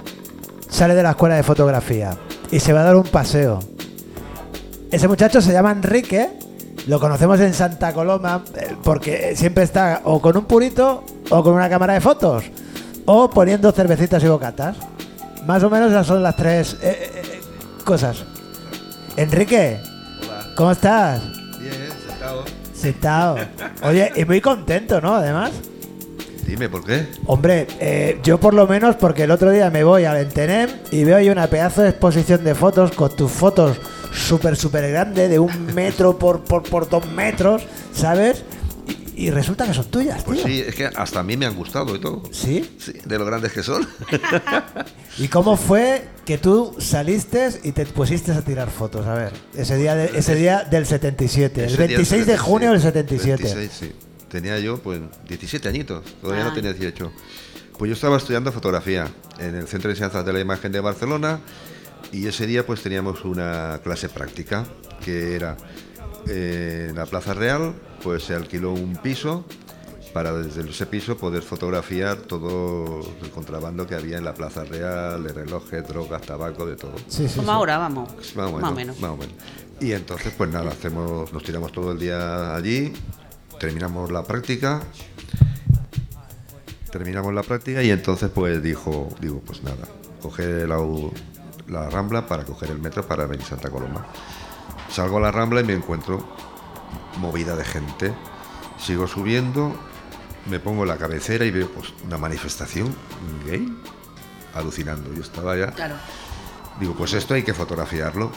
sale 0.69 0.95
de 0.95 1.03
la 1.03 1.11
escuela 1.11 1.35
de 1.35 1.43
fotografía 1.43 2.17
y 2.51 2.59
se 2.59 2.73
va 2.73 2.81
a 2.81 2.83
dar 2.83 2.95
un 2.95 3.03
paseo. 3.03 3.59
Ese 4.91 5.07
muchacho 5.07 5.41
se 5.41 5.53
llama 5.53 5.71
Enrique, 5.71 6.29
lo 6.87 6.99
conocemos 6.99 7.39
en 7.39 7.53
Santa 7.53 7.93
Coloma 7.93 8.43
eh, 8.55 8.75
porque 8.83 9.35
siempre 9.35 9.63
está 9.63 10.01
o 10.03 10.19
con 10.21 10.35
un 10.35 10.45
purito 10.45 11.03
o 11.29 11.43
con 11.43 11.53
una 11.53 11.69
cámara 11.69 11.93
de 11.93 12.01
fotos 12.01 12.43
o 13.05 13.29
poniendo 13.29 13.71
cervecitas 13.71 14.23
y 14.23 14.27
bocatas. 14.27 14.75
Más 15.45 15.63
o 15.63 15.69
menos 15.69 15.91
esas 15.91 16.05
son 16.05 16.21
las 16.21 16.35
tres 16.35 16.73
eh, 16.75 16.77
eh, 16.81 17.21
eh, 17.25 17.41
cosas. 17.83 18.23
Enrique, 19.17 19.79
¿cómo 20.55 20.71
estás? 20.71 21.21
Bien, 21.59 21.73
sentado. 22.07 22.45
Sentado. 22.73 23.37
Oye, 23.83 24.11
y 24.15 24.25
muy 24.25 24.41
contento, 24.41 25.01
¿no? 25.01 25.15
Además. 25.15 25.51
Dime, 26.45 26.69
¿por 26.69 26.83
qué? 26.83 27.07
Hombre, 27.27 27.67
eh, 27.79 28.19
yo 28.23 28.39
por 28.39 28.53
lo 28.53 28.67
menos 28.67 28.95
porque 28.95 29.23
el 29.23 29.31
otro 29.31 29.51
día 29.51 29.69
me 29.69 29.83
voy 29.83 30.05
al 30.05 30.17
Entenem 30.17 30.69
y 30.91 31.03
veo 31.03 31.17
ahí 31.17 31.29
una 31.29 31.47
pedazo 31.47 31.81
de 31.81 31.89
exposición 31.89 32.43
de 32.43 32.55
fotos 32.55 32.91
con 32.91 33.15
tus 33.15 33.31
fotos 33.31 33.77
súper, 34.11 34.55
súper 34.57 34.89
grande, 34.91 35.27
de 35.27 35.39
un 35.39 35.67
metro 35.67 36.17
por, 36.17 36.41
por, 36.41 36.63
por 36.63 36.89
dos 36.89 37.07
metros, 37.07 37.63
¿sabes? 37.93 38.43
Y, 39.21 39.29
resulta 39.31 39.65
que 39.67 39.73
son 39.73 39.85
tuyas, 39.85 40.23
Pues 40.23 40.39
tío. 40.39 40.47
sí, 40.47 40.63
es 40.67 40.75
que 40.75 40.85
hasta 40.85 41.19
a 41.19 41.23
mí 41.23 41.37
me 41.37 41.45
han 41.45 41.55
gustado 41.55 41.95
y 41.95 41.99
todo. 41.99 42.23
¿Sí? 42.31 42.75
Sí, 42.79 42.93
de 43.05 43.17
lo 43.19 43.25
grandes 43.25 43.51
que 43.51 43.61
son. 43.63 43.87
¿Y 45.17 45.27
cómo 45.27 45.57
fue 45.57 46.07
que 46.25 46.37
tú 46.37 46.75
saliste 46.79 47.49
y 47.63 47.71
te 47.71 47.85
pusiste 47.85 48.31
a 48.31 48.41
tirar 48.41 48.69
fotos? 48.69 49.05
A 49.07 49.13
ver, 49.13 49.33
ese 49.55 49.75
día, 49.77 49.95
de- 49.95 50.17
ese 50.17 50.35
día 50.35 50.63
del 50.63 50.85
77, 50.85 51.61
el 51.61 51.67
Ese 51.67 51.77
día 51.87 51.97
26 51.97 52.25
de 52.27 52.37
junio 52.37 52.71
del 52.71 52.81
77. 52.81 53.43
26, 53.43 53.71
sí. 53.71 53.91
Tenía 54.29 54.57
yo, 54.59 54.77
pues, 54.81 55.01
17 55.27 55.67
añitos. 55.67 56.03
Todavía 56.21 56.45
no 56.45 56.51
Ah. 56.51 56.53
tenía 56.53 56.71
18. 56.73 57.11
Pues 57.77 57.89
yo 57.89 57.93
estaba 57.93 58.17
estudiando 58.17 58.51
fotografía 58.51 59.07
en 59.39 59.55
el 59.55 59.67
Centro 59.67 59.89
de 59.89 59.93
Enseñanza 59.93 60.23
de 60.23 60.33
la 60.33 60.39
Imagen 60.39 60.71
de 60.71 60.79
Barcelona 60.79 61.39
y 62.11 62.27
ese 62.27 62.45
día 62.47 62.65
pues 62.65 62.81
teníamos 62.81 63.25
una 63.25 63.79
clase 63.83 64.07
práctica 64.07 64.65
que 65.03 65.35
era 65.35 65.57
eh, 66.27 66.87
en 66.89 66.95
la 66.95 67.05
Plaza 67.05 67.33
Real, 67.33 67.73
pues 68.03 68.23
se 68.23 68.35
alquiló 68.35 68.71
un 68.73 68.95
piso 68.97 69.45
para 70.13 70.33
desde 70.33 70.69
ese 70.69 70.85
piso 70.85 71.17
poder 71.17 71.41
fotografiar 71.41 72.17
todo 72.17 72.99
el 73.21 73.29
contrabando 73.31 73.87
que 73.87 73.95
había 73.95 74.17
en 74.17 74.25
la 74.25 74.33
Plaza 74.33 74.63
Real, 74.65 75.23
de 75.23 75.31
relojes, 75.31 75.87
drogas, 75.87 76.21
tabaco, 76.21 76.65
de 76.65 76.75
todo. 76.75 76.95
Sí, 77.07 77.27
sí, 77.29 77.35
Como 77.35 77.47
sí. 77.47 77.53
ahora, 77.53 77.77
vamos. 77.77 78.09
Más 78.35 78.51
o, 78.51 78.59
Más 78.59 78.71
o 78.71 78.75
menos. 78.75 78.99
más 78.99 79.11
o 79.11 79.17
menos. 79.17 79.35
Y 79.79 79.93
entonces, 79.93 80.33
pues 80.37 80.49
nada, 80.51 80.71
hacemos, 80.71 81.31
nos 81.33 81.43
tiramos 81.43 81.71
todo 81.71 81.93
el 81.93 81.99
día 81.99 82.55
allí, 82.55 82.93
terminamos 83.59 84.11
la 84.11 84.23
práctica, 84.23 84.81
terminamos 86.91 87.33
la 87.33 87.41
práctica 87.41 87.81
y 87.81 87.89
entonces 87.89 88.29
pues 88.29 88.61
dijo, 88.61 89.09
digo, 89.21 89.41
pues 89.45 89.63
nada, 89.63 89.87
coger 90.21 90.67
la, 90.67 90.77
la 91.67 91.89
Rambla 91.89 92.27
para 92.27 92.43
coger 92.43 92.69
el 92.71 92.79
metro 92.79 93.07
para 93.07 93.25
venir 93.25 93.45
a 93.45 93.49
Santa 93.49 93.69
Coloma. 93.69 94.05
Salgo 94.91 95.17
a 95.17 95.21
la 95.21 95.31
Rambla 95.31 95.61
y 95.61 95.63
me 95.63 95.73
encuentro 95.73 96.23
movida 97.17 97.55
de 97.55 97.63
gente. 97.63 98.13
Sigo 98.77 99.07
subiendo, 99.07 99.73
me 100.49 100.59
pongo 100.59 100.83
en 100.83 100.89
la 100.89 100.97
cabecera 100.97 101.45
y 101.45 101.51
veo 101.51 101.69
pues 101.69 101.93
una 102.05 102.17
manifestación 102.17 102.93
gay 103.45 103.73
alucinando. 104.53 105.13
Yo 105.13 105.21
estaba 105.21 105.55
ya 105.55 105.67
Claro. 105.71 105.95
Digo, 106.79 106.93
pues 106.95 107.13
esto 107.13 107.33
hay 107.35 107.43
que 107.43 107.53
fotografiarlo. 107.53 108.31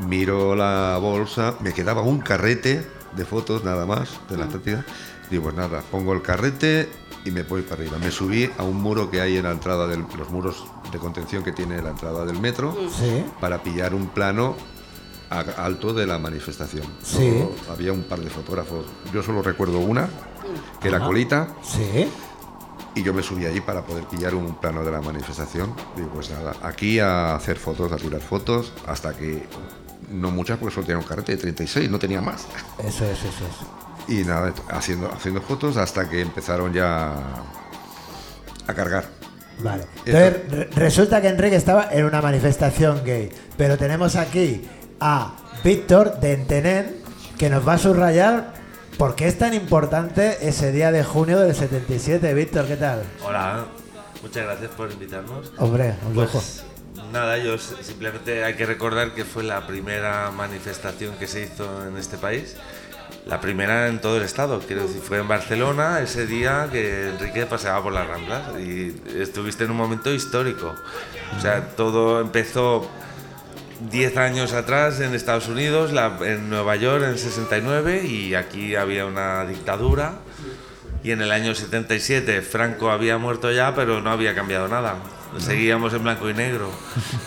Miro 0.00 0.54
la 0.54 0.98
bolsa, 1.00 1.54
me 1.60 1.72
quedaba 1.72 2.02
un 2.02 2.20
carrete 2.20 2.86
de 3.16 3.24
fotos 3.24 3.64
nada 3.64 3.86
más 3.86 4.10
de 4.28 4.36
la 4.36 4.46
práctica. 4.46 4.84
Digo, 5.30 5.44
pues 5.44 5.54
nada, 5.56 5.82
pongo 5.90 6.12
el 6.12 6.22
carrete 6.22 6.88
y 7.24 7.30
me 7.30 7.42
voy 7.42 7.62
para 7.62 7.82
arriba. 7.82 7.98
Me 7.98 8.10
subí 8.10 8.50
a 8.58 8.62
un 8.62 8.80
muro 8.80 9.10
que 9.10 9.20
hay 9.20 9.36
en 9.36 9.44
la 9.44 9.50
entrada 9.50 9.86
de 9.86 9.96
los 9.98 10.30
muros 10.30 10.64
de 10.92 10.98
contención 10.98 11.42
que 11.42 11.52
tiene 11.52 11.80
la 11.82 11.90
entrada 11.90 12.24
del 12.24 12.40
metro 12.40 12.76
Sí. 12.90 13.24
para 13.40 13.62
pillar 13.62 13.94
un 13.94 14.08
plano 14.08 14.56
alto 15.30 15.92
de 15.92 16.06
la 16.06 16.18
manifestación. 16.18 16.84
Sí. 17.02 17.16
Solo 17.38 17.52
había 17.70 17.92
un 17.92 18.02
par 18.04 18.20
de 18.20 18.30
fotógrafos. 18.30 18.86
Yo 19.12 19.22
solo 19.22 19.42
recuerdo 19.42 19.78
una, 19.80 20.08
que 20.80 20.88
era 20.88 21.00
Colita, 21.00 21.48
Sí. 21.62 22.08
y 22.94 23.02
yo 23.02 23.12
me 23.12 23.22
subí 23.22 23.44
allí 23.46 23.60
para 23.60 23.82
poder 23.84 24.04
pillar 24.04 24.34
un 24.34 24.54
plano 24.56 24.84
de 24.84 24.90
la 24.90 25.00
manifestación. 25.00 25.74
Digo, 25.96 26.08
pues 26.14 26.30
nada, 26.30 26.54
aquí 26.62 26.98
a 26.98 27.34
hacer 27.34 27.58
fotos, 27.58 27.92
a 27.92 27.96
tirar 27.96 28.20
fotos, 28.20 28.72
hasta 28.86 29.14
que 29.14 29.42
no 30.10 30.30
muchas, 30.30 30.56
porque 30.58 30.74
solo 30.74 30.86
tenía 30.86 30.98
un 30.98 31.04
carrete 31.06 31.32
de 31.32 31.38
36, 31.38 31.90
no 31.90 31.98
tenía 31.98 32.20
más. 32.22 32.46
Eso 32.78 33.04
es, 33.04 33.18
eso 33.18 33.44
es. 34.08 34.10
Y 34.10 34.24
nada, 34.24 34.54
haciendo, 34.70 35.12
haciendo 35.12 35.42
fotos 35.42 35.76
hasta 35.76 36.08
que 36.08 36.22
empezaron 36.22 36.72
ya 36.72 37.12
a 38.66 38.74
cargar. 38.74 39.04
Vale. 39.60 39.84
Entonces, 40.06 40.50
re- 40.50 40.64
resulta 40.76 41.20
que 41.20 41.28
Enrique 41.28 41.56
estaba 41.56 41.88
en 41.92 42.04
una 42.04 42.22
manifestación 42.22 43.02
gay. 43.04 43.28
Pero 43.56 43.76
tenemos 43.76 44.14
aquí 44.16 44.66
a 45.00 45.32
Víctor 45.64 46.20
de 46.20 46.32
Entenen 46.32 46.96
que 47.38 47.50
nos 47.50 47.66
va 47.66 47.74
a 47.74 47.78
subrayar 47.78 48.54
por 48.96 49.14
qué 49.14 49.28
es 49.28 49.38
tan 49.38 49.54
importante 49.54 50.48
ese 50.48 50.72
día 50.72 50.90
de 50.90 51.04
junio 51.04 51.38
del 51.38 51.54
77. 51.54 52.34
Víctor, 52.34 52.66
¿qué 52.66 52.76
tal? 52.76 53.04
Hola, 53.22 53.66
muchas 54.22 54.44
gracias 54.44 54.70
por 54.72 54.90
invitarnos. 54.90 55.52
Hombre, 55.58 55.94
un 56.06 56.14
lujo. 56.14 56.32
Pues 56.32 56.64
nada, 57.12 57.38
yo 57.38 57.58
simplemente 57.58 58.44
hay 58.44 58.54
que 58.54 58.66
recordar 58.66 59.14
que 59.14 59.24
fue 59.24 59.44
la 59.44 59.66
primera 59.66 60.30
manifestación 60.32 61.14
que 61.16 61.26
se 61.26 61.42
hizo 61.42 61.86
en 61.86 61.96
este 61.96 62.18
país 62.18 62.56
La 63.26 63.40
primera 63.40 63.88
en 63.88 64.00
todo 64.00 64.16
el 64.16 64.22
estado, 64.22 64.60
quiero 64.60 64.82
decir, 64.82 65.00
fue 65.00 65.18
en 65.18 65.28
Barcelona 65.28 66.00
ese 66.00 66.26
día 66.26 66.68
que 66.72 67.10
Enrique 67.10 67.46
paseaba 67.46 67.82
por 67.82 67.92
las 67.92 68.06
Ramblas 68.06 68.58
y 68.58 69.00
estuviste 69.16 69.64
en 69.64 69.70
un 69.70 69.76
momento 69.76 70.12
histórico. 70.12 70.74
O 71.36 71.40
sea, 71.40 71.68
todo 71.76 72.20
empezó 72.20 72.90
10 73.80 74.16
años 74.16 74.52
atrás 74.52 75.00
en 75.00 75.14
Estados 75.14 75.48
Unidos, 75.48 75.92
la- 75.92 76.18
en 76.22 76.50
Nueva 76.50 76.76
York 76.76 77.04
en 77.04 77.18
69 77.18 78.04
y 78.04 78.34
aquí 78.34 78.74
había 78.74 79.06
una 79.06 79.44
dictadura 79.44 80.14
y 81.04 81.12
en 81.12 81.22
el 81.22 81.30
año 81.30 81.54
77 81.54 82.42
Franco 82.42 82.90
había 82.90 83.18
muerto 83.18 83.52
ya 83.52 83.74
pero 83.74 84.00
no 84.00 84.10
había 84.10 84.34
cambiado 84.34 84.66
nada. 84.68 84.96
Seguíamos 85.36 85.92
en 85.92 86.02
blanco 86.02 86.30
y 86.30 86.34
negro, 86.34 86.70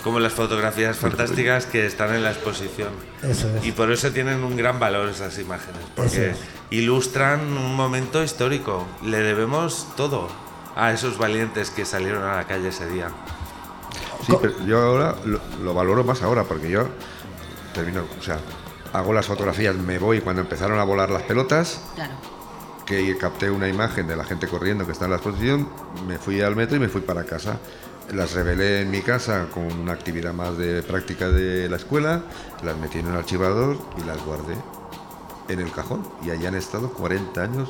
como 0.04 0.20
las 0.20 0.34
fotografías 0.34 0.98
fantásticas 0.98 1.68
que 1.68 1.86
están 1.86 2.14
en 2.16 2.24
la 2.24 2.32
exposición. 2.32 2.90
Eso 3.22 3.48
es. 3.56 3.64
Y 3.66 3.74
por 3.74 3.92
eso 3.92 4.10
tienen 4.12 4.44
un 4.44 4.58
gran 4.58 4.80
valor 4.80 5.08
esas 5.08 5.38
imágenes, 5.38 5.82
porque 5.96 6.34
ilustran 6.72 7.42
un 7.42 7.76
momento 7.76 8.24
histórico. 8.24 8.88
Le 9.06 9.20
debemos 9.20 9.88
todo 9.96 10.30
a 10.76 10.92
esos 10.92 11.20
valientes 11.20 11.70
que 11.70 11.86
salieron 11.86 12.24
a 12.24 12.38
la 12.38 12.46
calle 12.48 12.70
ese 12.70 12.88
día. 12.90 13.10
Sí, 14.26 14.34
pero 14.42 14.54
yo 14.66 14.80
ahora 14.82 15.16
lo, 15.26 15.40
lo 15.64 15.74
valoro 15.74 16.04
más 16.04 16.22
ahora, 16.22 16.44
porque 16.44 16.70
yo 16.70 16.86
termino, 17.74 18.04
o 18.20 18.22
sea, 18.22 18.40
hago 18.94 19.14
las 19.14 19.26
fotografías, 19.26 19.76
me 19.76 19.98
voy 20.00 20.22
cuando 20.22 20.42
empezaron 20.42 20.80
a 20.80 20.84
volar 20.84 21.10
las 21.10 21.24
pelotas, 21.24 21.82
Claro. 21.96 22.14
que 22.86 23.18
capté 23.18 23.50
una 23.50 23.68
imagen 23.68 24.08
de 24.08 24.16
la 24.16 24.24
gente 24.24 24.48
corriendo 24.48 24.86
que 24.86 24.92
está 24.92 25.06
en 25.06 25.12
la 25.12 25.18
exposición, 25.18 25.70
me 26.08 26.18
fui 26.18 26.42
al 26.42 26.56
metro 26.56 26.76
y 26.76 26.80
me 26.80 26.90
fui 26.90 27.02
para 27.02 27.24
casa. 27.24 27.58
Las 28.14 28.34
revelé 28.34 28.82
en 28.82 28.92
mi 28.92 29.02
casa 29.02 29.46
con 29.54 29.64
una 29.72 29.94
actividad 29.94 30.34
más 30.34 30.58
de 30.58 30.82
práctica 30.84 31.30
de 31.30 31.70
la 31.70 31.78
escuela, 31.78 32.24
las 32.64 32.76
metí 32.78 33.00
en 33.00 33.08
un 33.08 33.16
archivador 33.16 33.78
y 33.98 34.04
las 34.06 34.22
guardé 34.26 34.56
en 35.48 35.60
el 35.62 35.72
cajón. 35.72 36.06
Y 36.22 36.30
allí 36.32 36.46
han 36.46 36.56
estado 36.56 36.92
40 36.92 37.42
años 37.42 37.70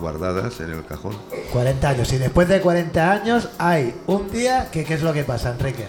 guardadas 0.00 0.60
en 0.60 0.70
el 0.70 0.84
cajón. 0.84 1.16
40 1.52 1.88
años. 1.88 2.12
Y 2.12 2.18
después 2.18 2.48
de 2.48 2.60
40 2.60 3.12
años 3.12 3.48
hay 3.58 3.94
un 4.06 4.30
día 4.30 4.70
que 4.70 4.84
¿qué 4.84 4.94
es 4.94 5.02
lo 5.02 5.12
que 5.12 5.24
pasa, 5.24 5.50
Enrique? 5.50 5.86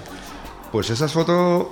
Pues 0.72 0.90
esas 0.90 1.12
fotos 1.12 1.68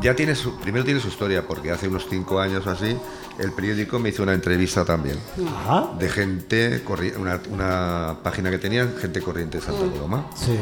ya 0.00 0.14
tiene 0.14 0.34
su, 0.34 0.58
primero 0.58 0.84
tiene 0.84 1.00
su 1.00 1.08
historia, 1.08 1.46
porque 1.46 1.70
hace 1.70 1.88
unos 1.88 2.06
cinco 2.08 2.40
años 2.40 2.66
o 2.66 2.70
así, 2.70 2.96
el 3.38 3.52
periódico 3.52 3.98
me 3.98 4.10
hizo 4.10 4.22
una 4.22 4.32
entrevista 4.32 4.84
también. 4.84 5.18
Ajá. 5.46 5.90
De 5.98 6.08
gente, 6.08 6.84
una, 7.18 7.40
una 7.50 8.16
página 8.22 8.50
que 8.50 8.58
tenían, 8.58 8.94
gente 8.96 9.20
corriente 9.20 9.58
de 9.58 9.64
Santa 9.64 9.90
Coloma. 9.90 10.26
Sí. 10.36 10.58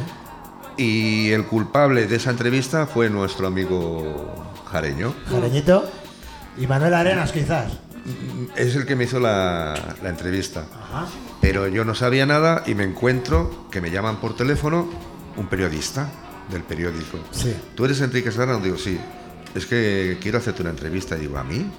Y 0.76 1.30
el 1.30 1.47
culpable 1.47 2.07
de 2.07 2.16
esa 2.16 2.30
entrevista 2.30 2.86
fue 2.86 3.09
nuestro 3.09 3.47
amigo 3.47 4.44
Jareño. 4.70 5.14
Jareñito. 5.30 5.84
Y 6.59 6.66
Manuel 6.66 6.94
Arenas, 6.94 7.32
quizás. 7.32 7.72
Es 8.57 8.77
el 8.77 8.87
que 8.87 8.97
me 8.97 9.05
hizo 9.05 9.19
la, 9.21 9.97
la 10.03 10.09
entrevista. 10.09 10.67
Ajá. 10.73 11.07
Pero 11.41 11.69
yo 11.69 11.85
no 11.85 11.95
sabía 11.95 12.27
nada 12.27 12.63
y 12.67 12.75
me 12.75 12.85
encuentro 12.85 13.69
que 13.71 13.81
me 13.81 13.91
llaman 13.91 14.17
por 14.17 14.35
teléfono 14.37 14.89
un 15.37 15.47
periodista 15.49 16.09
del 16.51 16.63
periódico. 16.63 17.19
Sí. 17.31 17.55
¿Tú 17.75 17.85
eres 17.85 18.01
Enrique 18.01 18.31
Serrano? 18.31 18.61
Digo, 18.61 18.79
sí. 18.79 18.99
Es 19.55 19.67
que 19.67 20.19
quiero 20.21 20.39
hacerte 20.39 20.63
una 20.63 20.71
entrevista. 20.71 21.17
Digo, 21.17 21.39
¿a 21.39 21.45
mí? 21.45 21.71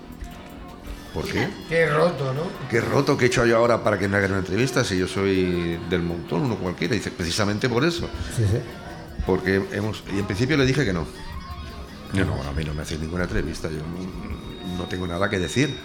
¿Por 1.14 1.26
qué? 1.26 1.48
Qué 1.70 1.90
roto, 1.90 2.34
¿no? 2.34 2.42
Qué 2.70 2.82
roto 2.82 3.18
que 3.18 3.26
he 3.26 3.28
hecho 3.28 3.46
yo 3.46 3.58
ahora 3.58 3.84
para 3.84 3.98
que 3.98 4.08
me 4.08 4.18
hagan 4.18 4.32
una 4.32 4.40
entrevista 4.42 4.84
si 4.84 4.98
yo 4.98 5.08
soy 5.08 5.80
del 5.90 6.02
montón, 6.02 6.42
uno 6.44 6.56
cualquiera. 6.58 6.94
Dice, 6.94 7.12
precisamente 7.12 7.70
por 7.70 7.84
eso. 7.86 8.10
Sí, 8.36 8.44
sí. 8.44 8.58
Porque 9.26 9.62
hemos. 9.72 10.04
Y 10.14 10.20
en 10.20 10.26
principio 10.26 10.58
le 10.58 10.66
dije 10.66 10.86
que 10.86 10.94
no. 10.94 11.06
No, 12.14 12.26
no, 12.26 12.44
a 12.44 12.52
mí 12.54 12.64
no 12.64 12.74
me 12.74 12.84
hacéis 12.84 13.00
ninguna 13.02 13.24
entrevista. 13.24 13.68
Yo 13.70 13.80
no, 13.80 14.78
no 14.78 14.84
tengo 14.86 15.08
nada 15.08 15.30
que 15.30 15.40
decir. 15.40 15.76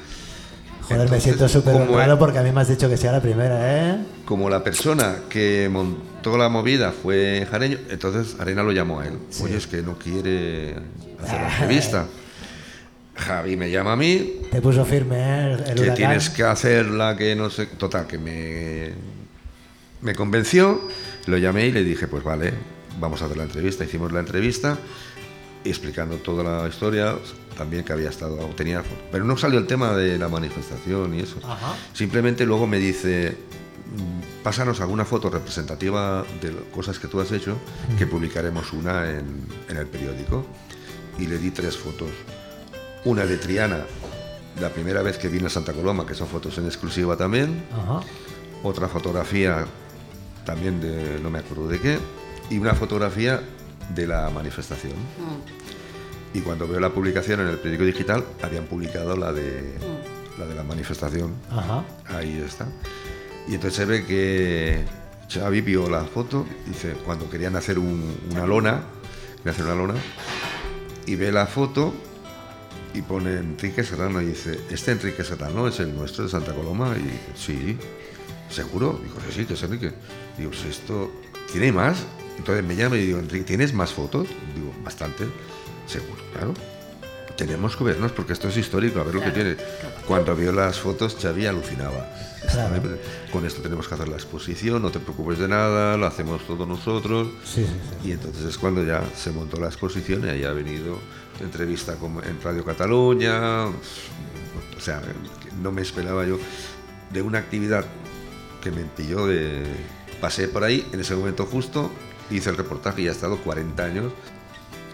Joder, 0.82 0.96
me 0.98 1.02
Entonces, 1.04 1.22
siento 1.22 1.48
súper 1.48 1.74
honrado 1.76 2.18
porque 2.18 2.38
a 2.38 2.42
mí 2.42 2.50
me 2.52 2.60
has 2.60 2.68
dicho 2.68 2.88
que 2.88 2.96
sea 2.96 3.12
la 3.12 3.20
primera, 3.22 3.90
¿eh? 3.94 3.98
Como 4.24 4.50
la 4.50 4.62
persona 4.64 5.16
que 5.28 5.68
montó 5.70 6.36
la 6.36 6.48
movida 6.48 6.92
fue 6.92 7.46
Jareño, 7.50 7.78
entonces 7.90 8.36
Arena 8.40 8.62
lo 8.62 8.72
llamó 8.72 9.00
a 9.00 9.06
él. 9.06 9.18
Oye, 9.42 9.56
es 9.56 9.66
que 9.66 9.82
no 9.82 9.96
quiere 9.98 10.74
hacer 11.22 11.40
la 11.40 11.48
entrevista. 11.52 12.06
Javi 13.14 13.56
me 13.56 13.70
llama 13.70 13.92
a 13.92 13.96
mí, 13.96 14.40
Te 14.50 14.60
puso 14.62 14.84
firme, 14.84 15.16
¿eh? 15.18 15.52
El 15.52 15.64
que 15.74 15.80
huracán. 15.82 15.94
tienes 15.96 16.30
que 16.30 16.44
hacerla, 16.44 17.14
que 17.16 17.36
no 17.36 17.50
sé. 17.50 17.66
Total, 17.66 18.06
que 18.06 18.18
me, 18.18 18.90
me 20.00 20.14
convenció, 20.14 20.80
lo 21.26 21.36
llamé 21.36 21.66
y 21.66 21.72
le 21.72 21.84
dije, 21.84 22.08
pues 22.08 22.24
vale, 22.24 22.54
vamos 22.98 23.20
a 23.22 23.26
hacer 23.26 23.36
la 23.36 23.44
entrevista. 23.44 23.84
Hicimos 23.84 24.12
la 24.12 24.20
entrevista 24.20 24.78
explicando 25.70 26.16
toda 26.16 26.42
la 26.62 26.68
historia, 26.68 27.16
también 27.56 27.84
que 27.84 27.92
había 27.92 28.08
estado, 28.10 28.36
tenía, 28.56 28.82
pero 29.10 29.24
no 29.24 29.36
salió 29.36 29.58
el 29.58 29.66
tema 29.66 29.92
de 29.92 30.18
la 30.18 30.28
manifestación 30.28 31.14
y 31.14 31.20
eso. 31.20 31.36
Ajá. 31.44 31.74
Simplemente 31.92 32.44
luego 32.46 32.66
me 32.66 32.78
dice, 32.78 33.36
"Mm, 33.94 34.42
pásanos 34.42 34.80
alguna 34.80 35.04
foto 35.04 35.30
representativa 35.30 36.24
de 36.40 36.52
cosas 36.72 36.98
que 36.98 37.08
tú 37.08 37.20
has 37.20 37.30
hecho, 37.32 37.56
que 37.98 38.06
publicaremos 38.06 38.72
una 38.72 39.10
en, 39.10 39.46
en 39.68 39.76
el 39.76 39.86
periódico. 39.86 40.46
Y 41.18 41.26
le 41.26 41.36
di 41.38 41.50
tres 41.50 41.76
fotos. 41.76 42.08
Una 43.04 43.26
de 43.26 43.36
Triana, 43.36 43.84
la 44.60 44.70
primera 44.70 45.02
vez 45.02 45.18
que 45.18 45.28
vine 45.28 45.46
a 45.46 45.50
Santa 45.50 45.72
Coloma, 45.74 46.06
que 46.06 46.14
son 46.14 46.26
fotos 46.26 46.56
en 46.58 46.64
exclusiva 46.64 47.16
también. 47.16 47.62
Ajá. 47.70 48.00
Otra 48.62 48.88
fotografía 48.88 49.66
también 50.46 50.80
de 50.80 51.20
no 51.22 51.30
me 51.30 51.40
acuerdo 51.40 51.68
de 51.68 51.78
qué. 51.80 51.98
Y 52.50 52.58
una 52.58 52.74
fotografía 52.74 53.42
de 53.90 54.06
la 54.06 54.30
manifestación. 54.30 54.92
Y 56.34 56.40
cuando 56.40 56.66
veo 56.66 56.80
la 56.80 56.90
publicación 56.90 57.40
en 57.40 57.48
el 57.48 57.56
periódico 57.58 57.84
digital, 57.84 58.24
habían 58.42 58.64
publicado 58.64 59.16
la 59.16 59.32
de, 59.32 59.74
la, 60.38 60.46
de 60.46 60.54
la 60.54 60.62
manifestación. 60.62 61.34
Ajá. 61.50 61.84
Ahí 62.08 62.42
está. 62.46 62.66
Y 63.48 63.54
entonces 63.54 63.74
se 63.76 63.84
ve 63.84 64.06
que 64.06 64.84
Xavi 65.28 65.60
vio 65.60 65.90
la 65.90 66.04
foto, 66.04 66.46
dice, 66.66 66.92
cuando 67.04 67.28
querían 67.28 67.56
hacer 67.56 67.78
un- 67.78 68.16
una 68.30 68.46
lona, 68.46 68.80
querían 69.38 69.54
hacer 69.54 69.64
una 69.66 69.74
lona, 69.74 69.94
y 71.06 71.16
ve 71.16 71.32
la 71.32 71.46
foto 71.46 71.92
y 72.94 73.02
pone 73.02 73.32
Enrique 73.38 73.82
Serrano 73.84 74.20
y 74.22 74.26
dice, 74.26 74.58
este 74.70 74.92
Enrique 74.92 75.24
Serrano 75.24 75.66
es 75.68 75.80
el 75.80 75.94
nuestro 75.94 76.24
de 76.24 76.30
Santa 76.30 76.54
Coloma. 76.54 76.94
Y 76.96 77.02
dice, 77.02 77.18
sí, 77.34 77.78
¿seguro? 78.48 78.98
Digo, 79.02 79.16
sí, 79.28 79.40
sí, 79.40 79.44
que 79.46 79.54
es 79.54 79.62
Enrique. 79.62 79.92
Digo, 80.38 80.50
pues 80.50 80.64
esto, 80.64 81.10
¿tiene 81.50 81.72
más? 81.72 81.98
Entonces 82.38 82.64
me 82.64 82.74
llama 82.76 82.96
y 82.96 83.06
digo, 83.06 83.18
Enrique, 83.18 83.44
¿tienes 83.44 83.72
más 83.72 83.92
fotos? 83.92 84.26
Digo, 84.54 84.72
bastante. 84.84 85.26
Seguro, 85.86 86.22
claro. 86.32 86.54
Tenemos 87.36 87.76
que 87.76 87.84
vernos 87.84 88.12
porque 88.12 88.32
esto 88.34 88.48
es 88.48 88.56
histórico, 88.56 89.00
a 89.00 89.04
ver 89.04 89.14
lo 89.14 89.20
que 89.22 89.30
tiene. 89.30 89.56
Cuando 90.06 90.34
vio 90.36 90.52
las 90.52 90.78
fotos, 90.78 91.16
Xavi 91.20 91.46
alucinaba. 91.46 92.08
Claro. 92.50 92.82
Con 93.32 93.46
esto 93.46 93.62
tenemos 93.62 93.88
que 93.88 93.94
hacer 93.94 94.08
la 94.08 94.16
exposición, 94.16 94.82
no 94.82 94.90
te 94.90 94.98
preocupes 94.98 95.38
de 95.38 95.48
nada, 95.48 95.96
lo 95.96 96.06
hacemos 96.06 96.46
todos 96.46 96.66
nosotros. 96.68 97.28
Sí, 97.44 97.64
sí, 97.64 97.66
sí. 98.02 98.08
Y 98.08 98.12
entonces 98.12 98.44
es 98.44 98.58
cuando 98.58 98.84
ya 98.84 99.02
se 99.16 99.30
montó 99.30 99.58
la 99.60 99.68
exposición 99.68 100.26
y 100.26 100.30
ahí 100.30 100.44
ha 100.44 100.52
venido 100.52 100.98
entrevista 101.40 101.94
con- 101.96 102.22
en 102.24 102.40
Radio 102.42 102.64
Cataluña. 102.64 103.66
O 103.66 104.80
sea, 104.80 105.00
no 105.62 105.72
me 105.72 105.82
esperaba 105.82 106.26
yo 106.26 106.38
de 107.12 107.22
una 107.22 107.38
actividad 107.38 107.84
que 108.62 108.70
me 108.70 108.82
pilló 108.84 109.26
de... 109.26 109.62
Pasé 110.20 110.48
por 110.48 110.62
ahí 110.64 110.86
en 110.92 111.00
ese 111.00 111.14
momento 111.16 111.46
justo, 111.46 111.90
hice 112.36 112.50
el 112.50 112.56
reportaje 112.56 113.02
y 113.02 113.08
ha 113.08 113.12
estado 113.12 113.38
40 113.38 113.82
años 113.82 114.12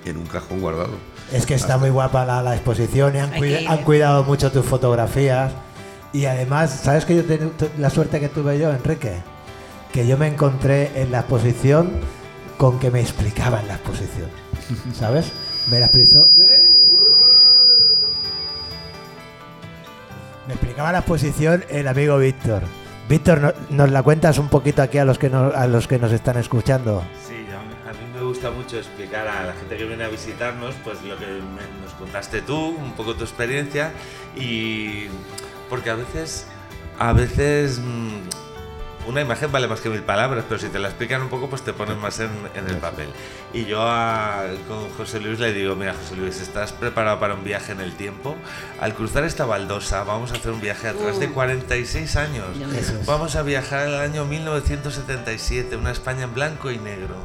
en 0.04 0.16
un 0.16 0.26
cajón 0.26 0.60
guardado. 0.60 0.90
Es 1.32 1.44
que 1.46 1.54
está 1.54 1.76
muy 1.78 1.90
guapa 1.90 2.24
la, 2.24 2.42
la 2.42 2.54
exposición 2.54 3.14
y 3.14 3.18
han, 3.18 3.32
han 3.68 3.84
cuidado 3.84 4.24
mucho 4.24 4.50
tus 4.50 4.64
fotografías. 4.64 5.52
Y 6.12 6.24
además, 6.24 6.70
¿sabes 6.82 7.04
que 7.04 7.16
yo 7.16 7.24
ten- 7.24 7.50
tu- 7.50 7.68
la 7.78 7.90
suerte 7.90 8.18
que 8.20 8.28
tuve 8.28 8.58
yo, 8.58 8.70
Enrique? 8.70 9.12
Que 9.92 10.06
yo 10.06 10.16
me 10.16 10.26
encontré 10.26 10.90
en 11.02 11.12
la 11.12 11.18
exposición 11.20 11.90
con 12.56 12.78
que 12.78 12.90
me 12.90 13.00
explicaban 13.00 13.68
la 13.68 13.74
exposición. 13.74 14.28
¿Sabes? 14.94 15.32
Me 15.70 15.78
la 15.80 15.86
explicó. 15.86 16.26
Me 20.46 20.54
explicaba 20.54 20.92
la 20.92 20.98
exposición 21.00 21.64
el 21.68 21.88
amigo 21.88 22.16
Víctor. 22.18 22.62
Víctor, 23.08 23.40
¿no- 23.40 23.52
¿nos 23.70 23.90
la 23.90 24.02
cuentas 24.02 24.38
un 24.38 24.48
poquito 24.48 24.80
aquí 24.82 24.96
a 24.98 25.04
los 25.04 25.18
que 25.18 25.28
nos, 25.28 25.54
a 25.54 25.66
los 25.66 25.86
que 25.86 25.98
nos 25.98 26.12
están 26.12 26.38
escuchando? 26.38 27.02
Gusta 28.38 28.52
mucho 28.52 28.78
explicar 28.78 29.26
a 29.26 29.46
la 29.46 29.52
gente 29.52 29.76
que 29.76 29.84
viene 29.84 30.04
a 30.04 30.08
visitarnos 30.08 30.72
pues 30.84 31.02
lo 31.02 31.18
que 31.18 31.26
nos 31.26 31.92
contaste 31.98 32.40
tú, 32.40 32.68
un 32.68 32.92
poco 32.92 33.16
tu 33.16 33.24
experiencia 33.24 33.90
y 34.36 35.06
porque 35.68 35.90
a 35.90 35.96
veces 35.96 36.46
a 37.00 37.12
veces 37.12 37.80
mm, 37.80 38.27
una 39.08 39.20
imagen 39.22 39.50
vale 39.50 39.66
más 39.66 39.80
que 39.80 39.88
mil 39.88 40.02
palabras, 40.02 40.44
pero 40.48 40.60
si 40.60 40.68
te 40.68 40.78
la 40.78 40.88
explican 40.88 41.22
un 41.22 41.28
poco, 41.28 41.48
pues 41.48 41.62
te 41.62 41.72
ponen 41.72 41.98
más 41.98 42.20
en, 42.20 42.30
en 42.54 42.68
el 42.68 42.76
papel. 42.76 43.08
Y 43.52 43.64
yo 43.64 43.80
a- 43.82 44.44
con 44.68 44.88
José 44.90 45.18
Luis 45.20 45.38
le 45.40 45.52
digo, 45.52 45.74
mira 45.74 45.94
José 45.94 46.14
Luis, 46.16 46.40
¿estás 46.40 46.72
preparado 46.72 47.18
para 47.18 47.34
un 47.34 47.42
viaje 47.42 47.72
en 47.72 47.80
el 47.80 47.94
tiempo? 47.94 48.36
Al 48.80 48.94
cruzar 48.94 49.24
esta 49.24 49.46
baldosa 49.46 50.04
vamos 50.04 50.30
a 50.32 50.34
hacer 50.34 50.52
un 50.52 50.60
viaje 50.60 50.88
atrás 50.88 51.18
de 51.18 51.28
46 51.30 52.16
años. 52.16 52.46
Vamos 53.06 53.34
a 53.36 53.42
viajar 53.42 53.80
al 53.88 53.94
año 53.96 54.24
1977, 54.26 55.76
una 55.76 55.90
España 55.90 56.24
en 56.24 56.34
blanco 56.34 56.70
y 56.70 56.78
negro. 56.78 57.16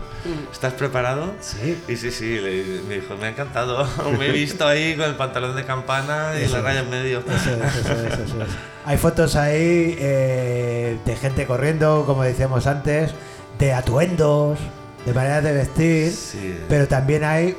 ¿Estás 0.52 0.74
preparado? 0.74 1.34
Sí. 1.42 1.78
Y 1.88 1.98
sí, 1.98 2.12
sí, 2.12 2.40
le- 2.40 2.82
me 2.88 2.96
dijo, 2.96 3.18
me 3.18 3.26
ha 3.28 3.30
encantado. 3.30 3.88
me 4.20 4.28
he 4.28 4.32
visto 4.32 4.66
ahí 4.68 4.96
con 4.96 5.06
el 5.06 5.16
pantalón 5.16 5.56
de 5.56 5.66
campana 5.66 6.32
y 6.40 6.44
Eso 6.44 6.54
la 6.54 6.60
es. 6.60 6.64
raya 6.64 6.80
en 6.82 6.90
medio. 6.90 7.20
Eso 7.20 7.52
es, 7.52 7.76
eso 7.76 7.92
es, 7.94 8.14
eso 8.20 8.42
es. 8.42 8.50
Hay 8.86 8.98
fotos 8.98 9.36
ahí 9.36 9.96
eh, 9.98 10.98
de 11.06 11.16
gente 11.16 11.46
corriendo, 11.46 12.04
como 12.06 12.24
decíamos 12.24 12.68
antes, 12.68 13.12
de 13.60 13.74
atuendos, 13.74 14.60
de 15.06 15.14
maneras 15.14 15.44
de 15.44 15.54
vestir, 15.54 16.12
Sí. 16.12 16.58
pero 16.68 16.88
también 16.88 17.24
hay 17.24 17.56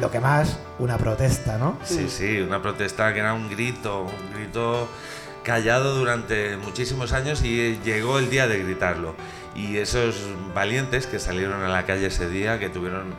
lo 0.00 0.10
que 0.10 0.20
más, 0.20 0.58
una 0.78 0.96
protesta, 0.98 1.58
¿no? 1.58 1.78
Sí, 1.84 2.08
sí, 2.08 2.38
una 2.40 2.60
protesta 2.62 3.12
que 3.12 3.20
era 3.20 3.34
un 3.34 3.48
grito, 3.50 4.02
un 4.02 4.34
grito 4.34 4.88
callado 5.42 5.94
durante 5.96 6.56
muchísimos 6.56 7.12
años 7.12 7.42
y 7.42 7.78
llegó 7.84 8.18
el 8.18 8.30
día 8.30 8.46
de 8.48 8.58
gritarlo. 8.58 9.14
Y 9.54 9.76
esos 9.78 10.16
valientes 10.54 11.06
que 11.06 11.18
salieron 11.18 11.62
a 11.62 11.68
la 11.68 11.84
calle 11.86 12.06
ese 12.06 12.28
día, 12.28 12.58
que 12.58 12.68
tuvieron, 12.68 13.14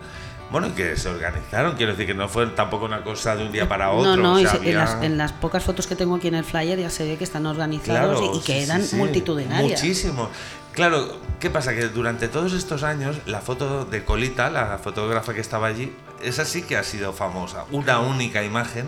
bueno, 0.52 0.74
que 0.76 0.96
se 0.96 1.10
organizaron, 1.10 1.76
quiero 1.76 1.92
decir 1.92 2.08
que 2.08 2.14
no 2.14 2.30
fue 2.30 2.46
tampoco 2.48 2.86
una 2.86 3.04
cosa 3.04 3.36
de 3.36 3.46
un 3.46 3.52
día 3.52 3.68
para 3.68 3.92
otro. 3.92 4.16
No, 4.16 4.24
no, 4.24 4.34
o 4.36 4.40
y 4.40 4.70
en, 4.70 4.76
las, 4.76 5.04
en 5.04 5.18
las 5.18 5.34
pocas 5.34 5.64
fotos 5.64 5.88
que 5.88 5.96
tengo 5.96 6.16
aquí 6.16 6.28
en 6.28 6.36
el 6.36 6.44
flyer 6.44 6.80
ya 6.80 6.90
se 6.90 7.06
ve 7.06 7.18
que 7.18 7.24
están 7.24 7.46
organizados 7.46 8.22
y, 8.22 8.38
y 8.38 8.42
que 8.42 8.64
eran 8.64 8.82
sí, 8.82 8.90
sí. 8.90 8.96
multitudinarias. 8.96 9.82
Muchísimo. 9.82 10.30
Claro, 10.78 11.18
¿qué 11.40 11.50
pasa? 11.50 11.74
Que 11.74 11.88
durante 11.88 12.28
todos 12.28 12.54
estos 12.54 12.84
años 12.84 13.18
la 13.26 13.42
foto 13.42 13.84
de 13.84 14.06
Colita, 14.06 14.52
la 14.52 14.78
fotógrafa 14.78 15.34
que 15.34 15.42
estaba 15.42 15.66
allí, 15.66 15.92
esa 16.22 16.46
sí 16.46 16.62
que 16.62 16.78
ha 16.78 16.84
sido 16.84 17.14
famosa. 17.14 17.66
Una 17.72 18.00
única 18.00 18.44
imagen 18.44 18.88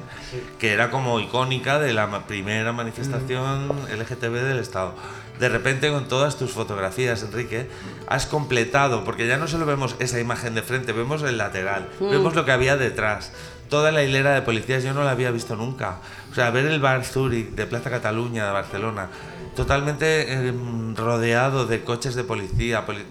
que 0.59 0.71
era 0.71 0.91
como 0.91 1.19
icónica 1.19 1.79
de 1.79 1.93
la 1.93 2.07
primera 2.27 2.73
manifestación 2.73 3.69
LGTB 3.91 4.33
del 4.33 4.59
Estado. 4.59 4.93
De 5.39 5.47
repente 5.49 5.89
con 5.89 6.07
todas 6.07 6.37
tus 6.37 6.51
fotografías, 6.51 7.23
Enrique, 7.23 7.69
has 8.07 8.25
completado, 8.25 9.03
porque 9.05 9.25
ya 9.27 9.37
no 9.37 9.47
solo 9.47 9.65
vemos 9.65 9.95
esa 9.99 10.19
imagen 10.19 10.53
de 10.53 10.61
frente, 10.63 10.91
vemos 10.91 11.21
el 11.23 11.37
lateral, 11.37 11.87
Mm. 11.99 12.09
vemos 12.11 12.35
lo 12.35 12.43
que 12.45 12.51
había 12.51 12.75
detrás. 12.77 13.31
Toda 13.69 13.91
la 13.91 14.03
hilera 14.03 14.33
de 14.33 14.41
policías 14.41 14.83
yo 14.83 14.93
no 14.93 15.03
la 15.03 15.11
había 15.11 15.31
visto 15.31 15.55
nunca. 15.55 15.99
O 16.31 16.35
sea, 16.35 16.49
ver 16.49 16.65
el 16.65 16.79
bar 16.79 17.05
Zurich 17.05 17.51
de 17.51 17.65
Plaza 17.67 17.89
Cataluña 17.89 18.45
de 18.47 18.51
Barcelona, 18.51 19.07
totalmente 19.55 20.31
em, 20.33 20.95
rodeado 20.95 21.65
de 21.67 21.83
coches 21.83 22.15
de 22.15 22.23
policía. 22.23 22.85
poli- 22.85 23.05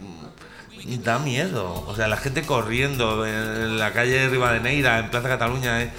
da 1.05 1.19
miedo. 1.19 1.85
O 1.87 1.95
sea, 1.95 2.09
la 2.09 2.17
gente 2.17 2.43
corriendo 2.43 3.27
en 3.27 3.79
la 3.79 3.93
calle 3.93 4.29
Rivadeneira, 4.29 4.99
en 4.99 5.11
Plaza 5.11 5.29
Cataluña. 5.29 5.83
eh. 5.83 5.91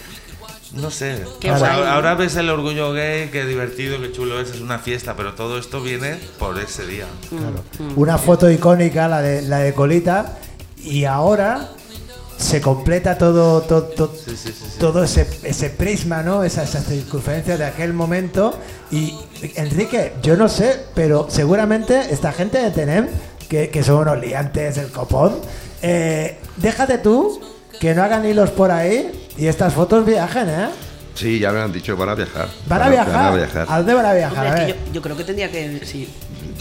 No 0.73 0.91
sé. 0.91 1.23
¿no? 1.41 1.49
ahora 1.65 2.13
ves 2.15 2.35
el 2.35 2.49
orgullo 2.49 2.93
gay, 2.93 3.29
qué 3.31 3.45
divertido, 3.45 3.99
qué 3.99 4.11
chulo 4.11 4.39
es, 4.39 4.51
es 4.51 4.61
una 4.61 4.79
fiesta, 4.79 5.15
pero 5.15 5.33
todo 5.33 5.57
esto 5.57 5.81
viene 5.81 6.17
por 6.37 6.59
ese 6.59 6.85
día. 6.85 7.05
Mm. 7.31 7.97
Una 7.99 8.17
foto 8.17 8.49
icónica, 8.51 9.07
la 9.07 9.21
de, 9.21 9.41
la 9.41 9.59
de 9.59 9.73
Colita, 9.73 10.37
y 10.77 11.05
ahora 11.05 11.69
se 12.37 12.61
completa 12.61 13.17
todo, 13.17 13.61
todo, 13.61 13.83
todo, 13.83 14.13
Sí, 14.15 14.37
sí, 14.37 14.51
sí, 14.51 14.53
sí. 14.53 14.79
todo 14.79 15.03
ese, 15.03 15.27
ese 15.43 15.69
prisma, 15.71 16.23
¿no? 16.23 16.43
Esa, 16.43 16.63
esa 16.63 16.81
circunferencia 16.81 17.57
de 17.57 17.65
aquel 17.65 17.93
momento. 17.93 18.57
Y 18.91 19.15
Enrique, 19.55 20.13
yo 20.21 20.37
no 20.37 20.47
sé, 20.47 20.85
pero 20.93 21.27
seguramente 21.29 21.99
esta 22.11 22.31
gente 22.31 22.59
de 22.59 22.71
Tenem, 22.71 23.07
que, 23.49 23.69
que 23.69 23.83
son 23.83 23.97
unos 24.01 24.19
liantes 24.19 24.75
del 24.75 24.91
copón, 24.91 25.35
eh, 25.81 26.37
déjate 26.57 26.99
tú 26.99 27.41
que 27.79 27.93
no 27.95 28.03
hagan 28.03 28.25
hilos 28.25 28.49
por 28.51 28.71
ahí 28.71 29.11
y 29.37 29.47
estas 29.47 29.73
fotos 29.73 30.05
viajen, 30.05 30.49
¿eh? 30.49 30.69
Sí, 31.15 31.39
ya 31.39 31.51
me 31.51 31.59
han 31.59 31.71
dicho, 31.71 31.97
van 31.97 32.09
a 32.09 32.15
viajar. 32.15 32.47
¿Van 32.67 32.81
a 32.81 32.89
viajar? 32.89 33.13
Van 33.13 33.25
a 33.25 33.35
viajar. 33.35 33.65
¿A 33.69 33.77
dónde 33.77 33.93
van 33.93 34.05
a 34.05 34.13
viajar? 34.13 34.45
Hombre, 34.45 34.49
A 34.49 34.53
es 34.53 34.59
que 34.73 34.73
ver. 34.79 34.85
yo, 34.87 34.93
yo 34.93 35.01
creo 35.01 35.17
que 35.17 35.23
tendría 35.25 35.51
que. 35.51 35.81
Sí. 35.85 36.09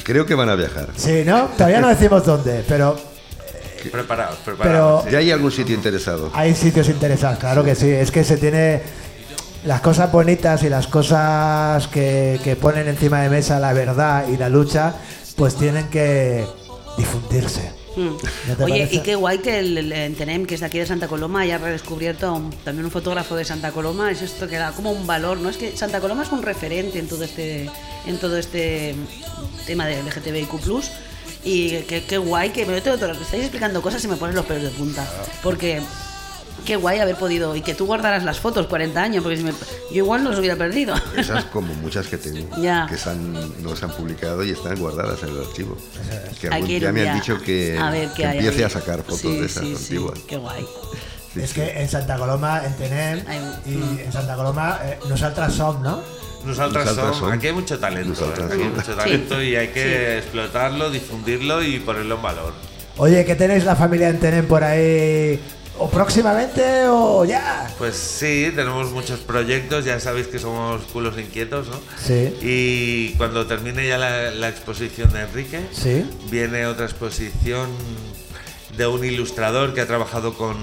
Creo 0.03 0.27
que 0.27 0.35
van 0.35 0.49
a 0.49 0.55
viajar. 0.57 0.89
Sí, 0.97 1.23
¿no? 1.25 1.47
Todavía 1.57 1.81
no 1.81 1.89
decimos 1.89 2.25
dónde, 2.25 2.65
pero 2.67 2.97
Preparados, 3.93 4.37
preparados. 4.45 5.03
Pero- 5.05 5.13
Ya 5.13 5.19
hay 5.19 5.31
algún 5.31 5.53
sitio 5.53 5.75
interesado. 5.75 6.31
Hay 6.35 6.55
sitios 6.55 6.89
interesados, 6.89 7.39
claro 7.39 7.63
que 7.63 7.75
sí. 7.77 7.89
Es 7.89 8.11
que 8.11 8.25
se 8.25 8.37
tiene 8.37 8.83
las 9.65 9.81
cosas 9.81 10.11
bonitas 10.11 10.63
y 10.65 10.69
las 10.69 10.89
cosas 10.89 11.87
que, 11.89 12.41
que 12.43 12.57
ponen 12.57 12.89
encima 12.89 13.21
de 13.23 13.29
mesa 13.31 13.61
la 13.61 13.73
verdad 13.73 14.27
y 14.29 14.37
la 14.37 14.49
lucha, 14.49 14.95
pues 15.37 15.55
tienen 15.55 15.89
que 15.89 16.45
difundirse. 16.97 17.71
Mm. 17.99 18.17
¿No 18.49 18.57
te 18.57 18.65
Oye, 18.65 18.73
parece? 18.75 18.95
y 18.97 19.01
qué 19.01 19.15
guay 19.17 19.39
que 19.39 19.59
el, 19.59 19.77
el 19.79 19.93
Entenem, 19.93 20.47
que 20.47 20.55
es 20.55 20.61
de 20.61 20.67
aquí 20.67 20.79
de 20.79 20.87
Santa 20.87 21.09
Coloma, 21.09 21.41
haya 21.41 21.59
redescubierto 21.59 22.33
un- 22.33 22.51
también 22.65 22.85
un 22.85 22.91
fotógrafo 22.93 23.35
de 23.35 23.45
Santa 23.45 23.73
Coloma. 23.73 24.11
Es 24.11 24.23
esto 24.23 24.47
que 24.49 24.57
da 24.57 24.73
como 24.73 24.93
un 24.93 25.07
valor, 25.07 25.39
¿no? 25.39 25.49
Es 25.49 25.57
que 25.57 25.77
Santa 25.77 26.01
Coloma 26.01 26.23
es 26.23 26.31
un 26.33 26.43
referente 26.43 26.99
en 26.99 27.09
todo 27.09 27.25
este, 27.25 27.69
en 28.07 28.19
todo 28.19 28.37
este 28.39 28.95
tema 29.67 29.87
de 29.87 30.01
LGTBIQ+. 30.03 30.53
Y 31.45 31.71
qué, 31.83 32.05
qué 32.05 32.19
guay 32.19 32.51
que 32.51 32.67
me 32.67 32.81
tengo 32.81 32.99
todo- 32.99 33.13
estáis 33.13 33.43
explicando 33.43 33.81
cosas 33.83 34.03
y 34.05 34.09
me 34.09 34.17
ponen 34.17 34.37
los 34.37 34.45
pelos 34.47 34.63
de 34.65 34.71
punta. 34.71 35.07
Porque 35.43 35.81
qué 36.65 36.77
guay 36.77 36.99
haber 36.99 37.17
podido 37.17 37.55
y 37.57 37.63
que 37.63 37.75
tú 37.75 37.87
guardaras 37.87 38.25
las 38.25 38.39
fotos 38.41 38.67
40 38.67 39.03
años, 39.03 39.23
porque 39.23 39.37
si 39.39 39.45
me- 39.45 39.53
yo 39.91 39.97
igual 39.97 40.23
no 40.25 40.31
los 40.31 40.39
hubiera 40.39 40.57
perdido. 40.57 40.95
Esas 41.17 41.45
como 41.53 41.73
muchas 41.75 42.07
que 42.07 42.17
tengo, 42.19 42.49
Ya. 42.61 42.87
que 42.89 42.97
se 42.97 43.11
han, 43.11 43.33
no 43.63 43.75
se 43.77 43.85
han 43.85 43.91
publicado 43.93 44.43
y 44.45 44.51
están 44.51 44.79
guardadas 44.79 45.23
en 45.23 45.31
el 45.31 45.41
archivo. 45.41 45.77
Que 46.41 46.49
algún 46.49 46.69
día 46.69 46.93
me 46.93 47.09
han 47.09 47.17
dicho 47.19 47.41
que, 47.41 47.79
a 47.79 47.91
ver 47.91 48.09
qué 48.11 48.15
que 48.23 48.27
hay 48.27 48.39
empiece 48.39 48.65
a 48.65 48.71
sacar 48.71 49.01
fotos 49.03 49.21
Sí, 49.21 49.37
de 49.41 49.47
esas 49.47 49.63
sí, 49.65 49.77
sí, 49.77 49.83
antiguas. 49.85 50.19
Qué 50.29 50.37
guay. 50.37 50.67
Sí, 51.35 51.41
es 51.41 51.51
sí. 51.51 51.55
que 51.57 51.81
en 51.83 51.89
Santa 51.89 52.17
Coloma, 52.17 52.63
en 52.65 52.75
Tenem 52.77 53.23
y 53.67 54.01
en 54.03 54.13
Santa 54.13 54.35
Coloma, 54.37 54.79
eh, 54.85 54.99
nosotras 55.09 55.53
son, 55.53 55.83
¿no? 55.83 56.01
Nosotras 56.45 56.87
Nosaltres 56.87 57.17
som, 57.17 57.29
som. 57.29 57.33
aquí 57.33 57.49
hay 57.49 57.53
mucho 57.53 57.79
talento, 57.79 58.25
¿eh? 58.25 58.43
aquí 58.45 58.53
hay 58.53 58.59
som. 58.61 58.75
mucho 58.77 58.95
talento 58.95 59.43
y 59.43 59.57
hay 59.57 59.69
que 59.69 60.19
explotarlo, 60.19 60.89
difundirlo 60.91 61.63
y 61.63 61.81
ponerlo 61.81 62.15
en 62.15 62.23
valor. 62.23 62.53
Oye, 62.97 63.25
¿qué 63.25 63.35
tenéis 63.35 63.65
la 63.65 63.77
familia 63.77 64.09
en 64.09 64.19
Tenem 64.19 64.47
por 64.47 64.65
ahí? 64.65 65.39
¿O 65.81 65.89
próximamente 65.89 66.87
o 66.89 67.25
ya? 67.25 67.69
Pues 67.79 67.95
sí, 67.97 68.53
tenemos 68.55 68.91
muchos 68.91 69.21
proyectos, 69.21 69.85
ya 69.85 70.01
sabéis 70.01 70.27
que 70.27 70.39
somos 70.41 70.83
culos 70.93 71.17
inquietos, 71.19 71.69
¿no? 71.69 71.77
Sí. 72.05 72.35
Y 72.43 73.15
cuando 73.17 73.47
termine 73.47 73.87
ya 73.87 73.97
la, 73.97 74.31
la 74.33 74.49
exposición 74.49 75.13
de 75.13 75.21
Enrique, 75.21 75.61
Sí. 75.73 76.05
viene 76.31 76.67
otra 76.67 76.87
exposición 76.87 77.69
de 78.77 78.87
un 78.87 79.05
ilustrador 79.05 79.73
que 79.75 79.81
ha 79.81 79.87
trabajado 79.87 80.35
con 80.35 80.57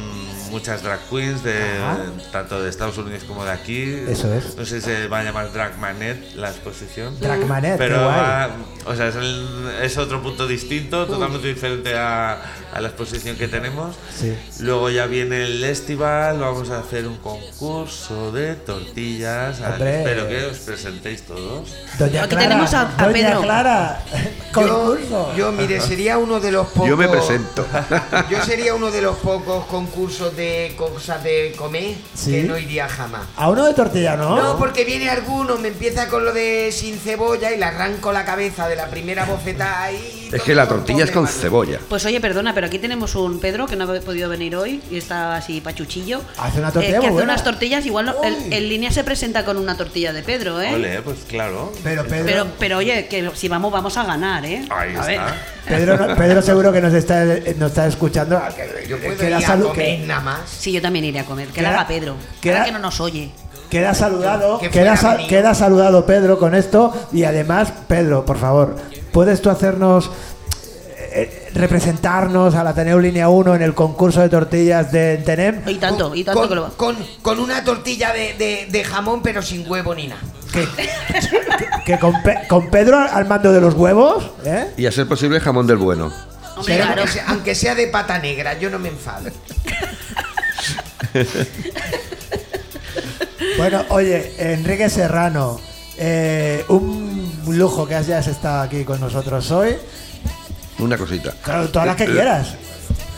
muchas 0.51 0.83
drag 0.83 0.99
queens, 1.09 1.43
de, 1.43 1.57
Ajá. 1.79 1.97
tanto 2.31 2.61
de 2.61 2.69
Estados 2.69 2.97
Unidos 2.97 3.23
como 3.25 3.43
de 3.43 3.51
aquí. 3.51 3.83
Eso 4.07 4.33
es. 4.33 4.55
No 4.55 4.65
sé 4.65 4.79
si 4.79 4.85
se 4.85 5.07
va 5.07 5.19
a 5.19 5.23
llamar 5.23 5.51
Drag 5.51 5.77
Manet 5.79 6.33
la 6.35 6.49
exposición. 6.49 7.19
Dragmanet, 7.19 7.77
Pero 7.77 7.95
qué 7.97 8.03
guay. 8.03 8.15
va- 8.15 8.49
o 8.85 8.95
sea, 8.95 9.07
es, 9.09 9.15
el- 9.15 9.69
es 9.81 9.97
otro 9.97 10.21
punto 10.21 10.47
distinto, 10.47 11.05
totalmente 11.07 11.47
diferente 11.47 11.93
a, 11.97 12.37
a 12.75 12.81
la 12.81 12.89
exposición 12.89 13.37
que 13.37 13.47
tenemos. 13.47 13.95
Sí. 14.13 14.35
Luego 14.59 14.89
ya 14.89 15.05
viene 15.05 15.43
el 15.45 15.61
festival, 15.61 16.39
vamos 16.39 16.69
a 16.69 16.79
hacer 16.79 17.07
un 17.07 17.15
concurso 17.17 18.31
de 18.33 18.55
tortillas. 18.55 19.61
Hombre. 19.61 19.99
Espero 19.99 20.27
que 20.27 20.45
os 20.45 20.57
presentéis 20.57 21.21
todos. 21.23 21.73
Doña 21.97 22.23
Aquí 22.23 22.29
Clara, 22.35 22.43
tenemos 22.49 22.73
a- 22.73 22.81
a 22.81 23.05
Doña 23.07 23.13
Pedro. 23.13 23.41
Clara, 23.41 24.03
concurso. 24.53 25.33
Yo, 25.37 25.51
mire, 25.53 25.79
sería 25.79 26.17
uno 26.17 26.39
de 26.39 26.51
los 26.51 26.67
pocos. 26.67 26.89
Yo 26.89 26.97
me 26.97 27.07
presento. 27.07 27.65
Yo 28.29 28.43
sería 28.43 28.75
uno 28.75 28.91
de 28.91 29.01
los 29.01 29.15
pocos 29.17 29.65
concursos 29.67 30.35
de 30.35 30.73
cosas 30.77 31.23
de 31.23 31.53
comer 31.57 31.95
Sí. 32.13 32.31
que 32.31 32.43
no 32.43 32.57
iría 32.57 32.87
jamás. 32.89 33.23
A 33.37 33.49
uno 33.49 33.65
de 33.65 33.73
tortilla, 33.73 34.15
¿no? 34.17 34.35
No, 34.35 34.57
porque 34.57 34.83
viene 34.83 35.09
alguno, 35.09 35.57
me 35.57 35.69
empieza 35.69 36.07
con 36.09 36.25
lo 36.25 36.33
de 36.33 36.71
sin 36.73 36.99
cebolla 36.99 37.51
y 37.53 37.57
le 37.57 37.65
arranco 37.65 38.11
la 38.11 38.25
cabeza 38.25 38.67
de 38.67 38.75
la 38.75 38.87
primera 38.89 39.23
bofetada 39.25 39.91
y. 39.91 40.29
Es 40.31 40.41
que 40.41 40.53
la 40.55 40.67
tortilla 40.67 41.03
es 41.05 41.11
con 41.11 41.27
cebolla. 41.27 41.79
Pues 41.87 42.05
oye, 42.05 42.19
perdona, 42.19 42.53
pero 42.53 42.64
aquí 42.65 42.79
tenemos 42.79 43.15
un 43.15 43.39
Pedro 43.39 43.67
que 43.67 43.75
no 43.75 43.83
ha 43.85 43.99
podido 44.01 44.29
venir 44.29 44.55
hoy 44.55 44.81
y 44.91 44.97
está 44.97 45.35
así 45.35 45.61
pachuchillo. 45.61 46.21
Hace 46.37 46.59
una 46.59 46.71
tortilla 46.71 46.97
Eh, 46.97 46.99
que 46.99 47.05
hace 47.07 47.13
buena. 47.13 47.33
unas 47.33 47.43
tortillas, 47.43 47.85
igual 47.85 48.05
no- 48.07 48.23
el- 48.23 48.51
en 48.53 48.69
línea 48.69 48.91
se 48.91 49.03
presenta 49.03 49.45
con 49.45 49.57
una 49.57 49.77
tortilla 49.77 50.11
de 50.13 50.23
Pedro, 50.23 50.61
¿eh? 50.61 50.73
Ole, 50.73 51.01
pues 51.01 51.19
claro. 51.27 51.71
Pero 51.83 52.03
Pedro, 52.05 52.25
Pero, 52.25 52.47
pero 52.59 52.77
oye, 52.77 53.07
que 53.07 53.29
si 53.35 53.47
vamos, 53.47 53.71
vamos 53.71 53.95
a 53.97 54.03
ganar, 54.03 54.45
¿eh? 54.45 54.65
Ahí 54.69 54.89
a 54.95 54.99
está. 54.99 55.05
ver. 55.05 55.19
Pedro, 55.67 55.97
no- 56.07 56.15
Pedro 56.15 56.41
seguro 56.41 56.71
que 56.71 56.81
nos 56.81 56.93
está, 56.93 57.23
nos 57.25 57.69
está 57.71 57.87
escuchando. 57.87 58.39
Que, 58.55 58.87
Yo 58.87 58.97
puedo 58.99 59.17
que 59.17 59.25
ir 59.25 59.31
da 59.31 59.37
a 59.37 59.41
salu- 59.41 59.69
comer 59.69 59.99
que- 60.01 60.05
nada 60.05 60.21
más. 60.21 60.41
Sí, 60.49 60.71
yo 60.71 60.81
también 60.81 61.05
iré 61.05 61.19
a 61.19 61.25
comer. 61.25 61.47
Que 61.47 61.53
Queda- 61.55 61.71
la 61.71 61.79
haga 61.79 61.87
Pedro. 61.87 62.15
queda- 62.41 62.57
Ahora 62.57 62.65
que 62.65 62.71
no 62.71 62.79
nos 62.79 62.99
oye. 62.99 63.31
Queda 63.69 63.95
saludado, 63.95 64.59
Que 64.59 64.69
queda, 64.69 64.95
queda 65.27 65.53
saludado 65.55 66.05
Pedro 66.05 66.37
con 66.37 66.53
esto 66.53 66.93
y 67.11 67.23
además, 67.23 67.73
Pedro, 67.87 68.23
por 68.23 68.37
favor, 68.37 68.75
¿puedes 69.11 69.41
tú 69.41 69.49
hacernos 69.49 70.11
eh, 71.15 71.49
representarnos 71.53 72.53
al 72.55 72.67
Ateneo 72.67 72.99
Línea 72.99 73.29
1 73.29 73.55
en 73.55 73.61
el 73.61 73.73
concurso 73.73 74.21
de 74.21 74.29
tortillas 74.29 74.91
de 74.91 75.17
Tenem? 75.17 75.61
Y 75.67 75.75
tanto, 75.75 76.13
y 76.13 76.23
tanto 76.23 76.41
con, 76.41 76.49
que 76.49 76.55
lo 76.55 76.61
va. 76.63 76.71
con, 76.75 76.95
con 77.21 77.39
una 77.39 77.63
tortilla 77.63 78.11
de, 78.13 78.33
de- 78.33 78.67
de 78.69 78.83
jamón, 78.83 79.21
pero 79.23 79.41
sin 79.41 79.69
huevo 79.69 79.95
ni 79.95 80.07
nada. 80.07 80.21
que, 80.51 80.67
que 81.85 81.99
con, 81.99 82.21
Pe- 82.23 82.41
con 82.47 82.69
Pedro 82.69 82.97
al 82.99 83.25
mando 83.27 83.51
de 83.51 83.61
los 83.61 83.73
huevos, 83.73 84.31
¿eh? 84.45 84.67
Y 84.77 84.85
a 84.85 84.91
ser 84.91 85.07
posible 85.07 85.39
jamón 85.39 85.67
del 85.67 85.77
bueno. 85.77 86.11
Hombre, 86.57 86.75
Pero 86.75 86.85
claro. 86.85 87.01
aunque, 87.01 87.13
sea, 87.13 87.25
aunque 87.27 87.55
sea 87.55 87.75
de 87.75 87.87
pata 87.87 88.19
negra, 88.19 88.57
yo 88.59 88.69
no 88.69 88.79
me 88.79 88.89
enfado. 88.89 89.29
Bueno, 93.57 93.83
oye, 93.89 94.33
Enrique 94.37 94.89
Serrano, 94.89 95.59
eh, 95.97 96.65
un 96.67 97.31
lujo 97.47 97.87
que 97.87 97.95
hayas 97.95 98.27
estado 98.27 98.61
aquí 98.63 98.83
con 98.83 98.99
nosotros 98.99 99.49
hoy. 99.51 99.75
Una 100.79 100.97
cosita. 100.97 101.33
Claro, 101.43 101.69
todas 101.69 101.87
las 101.87 101.95
que 101.95 102.03
Eh, 102.03 102.11
quieras. 102.11 102.55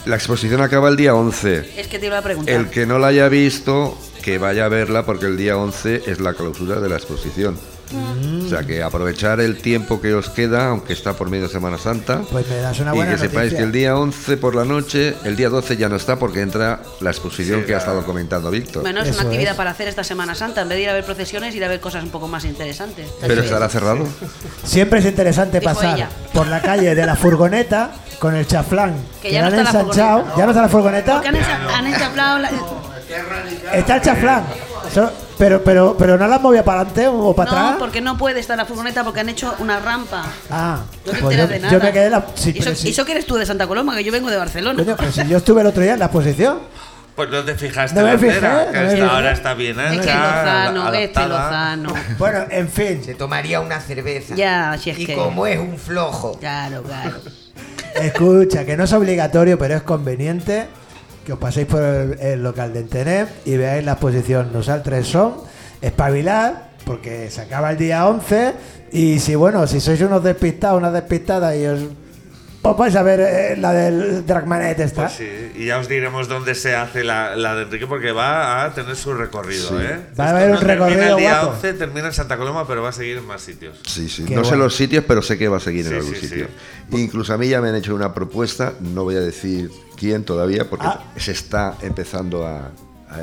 La 0.05 0.15
exposición 0.15 0.61
acaba 0.61 0.89
el 0.89 0.95
día 0.95 1.13
11. 1.15 1.71
Es 1.79 1.87
que 1.87 1.99
te 1.99 2.05
iba 2.05 2.17
a 2.17 2.21
preguntar. 2.21 2.53
El 2.55 2.69
que 2.69 2.85
no 2.85 2.97
la 2.99 3.07
haya 3.07 3.27
visto, 3.29 3.97
que 4.21 4.37
vaya 4.37 4.65
a 4.65 4.69
verla 4.69 5.05
porque 5.05 5.25
el 5.25 5.37
día 5.37 5.57
11 5.57 6.03
es 6.05 6.19
la 6.19 6.33
clausura 6.33 6.79
de 6.79 6.87
la 6.89 6.95
exposición. 6.95 7.57
O 8.45 8.49
sea 8.49 8.63
que 8.63 8.83
aprovechar 8.83 9.39
el 9.39 9.57
tiempo 9.57 10.01
que 10.01 10.13
os 10.13 10.29
queda, 10.29 10.67
aunque 10.69 10.93
está 10.93 11.13
por 11.13 11.29
medio 11.29 11.43
de 11.47 11.49
Semana 11.53 11.77
Santa. 11.77 12.21
Pues 12.31 12.47
me 12.49 12.57
das 12.57 12.79
una 12.79 12.91
y 12.93 12.95
buena 12.95 13.11
que 13.13 13.17
sepáis 13.19 13.35
noticia. 13.53 13.57
que 13.59 13.63
el 13.63 13.71
día 13.71 13.95
11 13.97 14.37
por 14.37 14.55
la 14.55 14.65
noche, 14.65 15.15
el 15.23 15.35
día 15.35 15.49
12 15.49 15.77
ya 15.77 15.87
no 15.89 15.95
está 15.95 16.17
porque 16.17 16.41
entra 16.41 16.81
la 17.01 17.09
exposición 17.11 17.63
que 17.63 17.75
ha 17.75 17.77
estado 17.77 18.03
comentando 18.05 18.51
Víctor. 18.51 18.81
Bueno, 18.83 19.01
es 19.01 19.09
Eso 19.09 19.19
una 19.21 19.29
actividad 19.29 19.51
es. 19.51 19.57
para 19.57 19.71
hacer 19.71 19.87
esta 19.87 20.03
Semana 20.03 20.35
Santa. 20.35 20.61
En 20.61 20.69
vez 20.69 20.77
de 20.77 20.83
ir 20.83 20.89
a 20.89 20.93
ver 20.93 21.05
procesiones, 21.05 21.55
ir 21.55 21.63
a 21.63 21.67
ver 21.67 21.79
cosas 21.79 22.03
un 22.03 22.09
poco 22.09 22.27
más 22.27 22.45
interesantes. 22.45 23.07
Pero 23.21 23.41
estará 23.41 23.69
cerrado. 23.69 24.05
Siempre 24.63 24.99
es 24.99 25.05
interesante 25.05 25.59
Dijo 25.59 25.73
pasar 25.73 25.95
ella. 25.97 26.09
por 26.33 26.47
la 26.47 26.61
calle 26.61 26.93
de 26.95 27.05
la 27.05 27.15
furgoneta 27.15 27.91
con 28.19 28.35
el 28.35 28.47
chaflán 28.47 28.95
Que 29.21 29.27
que, 29.29 29.33
ya 29.35 29.41
no 29.41 29.47
han 29.47 29.53
está 29.55 29.63
la 29.73 29.79
ensanchado. 29.81 30.17
furgoneta. 30.19 30.37
¿Ya 30.37 30.45
no 30.45 30.51
está 30.51 30.61
la 30.61 30.69
furgoneta? 30.69 31.13
Porque 31.13 31.27
han, 31.29 31.35
encha- 31.35 31.77
han 31.77 31.87
enchaplado 31.87 32.39
la- 32.39 32.49
Está 33.73 33.95
el 33.95 34.01
chaflán. 34.01 34.43
Pero, 35.37 35.63
pero, 35.63 35.95
pero 35.97 36.17
no 36.17 36.27
la 36.27 36.35
han 36.37 36.41
movido 36.41 36.63
para 36.63 36.81
adelante 36.81 37.07
o 37.07 37.33
para 37.35 37.51
No, 37.51 37.57
atrás. 37.57 37.75
porque 37.79 38.01
no 38.01 38.17
puede 38.17 38.39
estar 38.39 38.57
la 38.57 38.65
furgoneta 38.65 39.03
porque 39.03 39.19
han 39.19 39.29
hecho 39.29 39.53
una 39.59 39.79
rampa. 39.79 40.25
Ah, 40.49 40.79
No 41.05 41.11
te 41.11 41.19
pues 41.19 41.37
yo, 41.37 41.47
de 41.47 41.59
nada. 41.59 41.71
yo 41.73 41.79
me 41.79 41.91
quedé 41.93 42.09
la. 42.09 42.25
Sí, 42.33 42.53
¿Y 42.55 42.59
eso, 42.59 42.73
sí. 42.73 42.87
y 42.87 42.91
eso 42.91 43.05
que 43.05 43.11
eres 43.11 43.25
tú 43.27 43.35
de 43.35 43.45
Santa 43.45 43.67
Coloma, 43.67 43.95
que 43.95 44.03
yo 44.03 44.11
vengo 44.11 44.29
de 44.31 44.37
Barcelona. 44.37 44.83
Coño, 44.83 44.95
pero 44.97 45.11
si 45.11 45.27
yo 45.27 45.37
estuve 45.37 45.61
el 45.61 45.67
otro 45.67 45.83
día 45.83 45.93
en 45.93 45.99
la 45.99 46.05
exposición. 46.05 46.59
Pues 47.15 47.29
no 47.31 47.43
te 47.43 47.55
fijaste 47.55 47.99
No 47.99 48.05
me 48.05 48.13
la 48.13 48.19
fijé, 48.19 48.39
que 48.39 48.41
no 48.99 49.05
me 49.05 49.11
ahora 49.11 49.31
está 49.31 49.55
bien 49.55 49.79
Es 49.79 49.89
que 50.01 50.13
Lozano, 50.13 50.93
este. 50.93 51.27
Lozano. 51.27 51.93
Bueno, 52.19 52.45
en 52.49 52.69
fin. 52.69 53.03
Se 53.03 53.15
tomaría 53.15 53.59
una 53.59 53.79
cerveza. 53.79 54.35
Ya, 54.35 54.77
si 54.79 54.91
es 54.91 54.99
y 54.99 55.05
que. 55.07 55.15
como 55.15 55.45
es 55.47 55.59
un 55.59 55.77
flojo. 55.77 56.37
Claro, 56.39 56.83
claro. 56.83 57.15
Escucha, 57.95 58.65
que 58.65 58.77
no 58.77 58.83
es 58.83 58.93
obligatorio, 58.93 59.57
pero 59.57 59.75
es 59.75 59.81
conveniente 59.81 60.67
que 61.27 61.33
os 61.33 61.39
paséis 61.39 61.67
por 61.67 61.83
el, 61.83 62.41
local 62.41 62.71
de 62.71 62.79
Entenem 62.79 63.27
y 63.43 63.57
veáis 63.57 63.83
la 63.83 63.99
exposición 63.99 64.53
Nosaltres 64.53 65.11
son, 65.11 65.35
espabilar, 65.81 66.69
porque 66.85 67.29
se 67.29 67.41
acaba 67.41 67.69
el 67.69 67.77
día 67.77 68.07
11 68.07 68.53
y 68.93 69.19
si, 69.19 69.35
bueno, 69.35 69.67
si 69.67 69.81
sois 69.81 69.99
unos 69.99 70.23
despistados, 70.23 70.79
unas 70.79 70.93
despistadas 70.93 71.53
y 71.57 71.65
os... 71.67 71.79
Pues 72.75 72.93
vais 72.93 72.95
a 72.95 73.03
ver 73.03 73.19
eh, 73.19 73.55
la 73.57 73.71
del 73.73 74.25
Dragmanet 74.25 74.79
esta. 74.79 75.03
Pues 75.03 75.13
sí, 75.13 75.51
y 75.55 75.65
ya 75.67 75.77
os 75.79 75.87
diremos 75.87 76.27
dónde 76.27 76.55
se 76.55 76.75
hace 76.75 77.03
la, 77.03 77.35
la 77.35 77.55
de 77.55 77.63
Enrique 77.63 77.87
porque 77.87 78.11
va 78.11 78.63
a 78.65 78.73
tener 78.73 78.95
su 78.95 79.13
recorrido, 79.13 79.79
¿eh? 79.81 79.99
Va 80.19 80.25
a 80.25 80.29
haber 80.31 80.47
no 80.49 80.53
un 80.55 80.59
termina 80.59 80.85
recorrido 80.87 81.11
El 81.15 81.17
día 81.21 81.39
guapo. 81.41 81.55
11 81.55 81.73
termina 81.73 82.07
en 82.07 82.13
Santa 82.13 82.37
Coloma, 82.37 82.67
pero 82.67 82.81
va 82.81 82.89
a 82.89 82.93
seguir 82.93 83.17
en 83.17 83.25
más 83.25 83.41
sitios. 83.41 83.79
Sí, 83.85 84.09
sí. 84.09 84.25
Qué 84.25 84.35
no 84.35 84.43
sé 84.43 84.55
los 84.55 84.75
sitios, 84.75 85.03
pero 85.07 85.21
sé 85.21 85.37
que 85.37 85.47
va 85.47 85.57
a 85.57 85.61
seguir 85.61 85.85
Sí, 85.85 85.91
en 85.91 85.97
algún 85.97 86.15
sí, 86.15 86.27
sitio. 86.27 86.47
Incluso 86.91 87.33
a 87.33 87.37
mí 87.37 87.47
ya 87.47 87.61
me 87.61 87.69
han 87.69 87.75
hecho 87.75 87.93
una 87.95 88.13
propuesta, 88.13 88.73
no 88.79 89.03
voy 89.03 89.15
a 89.15 89.21
decir 89.21 89.69
quién 89.95 90.23
todavía, 90.23 90.69
porque 90.69 90.87
Ah. 90.87 91.03
se 91.17 91.31
está 91.31 91.75
empezando 91.81 92.45
a, 92.47 92.71
a 93.09 93.21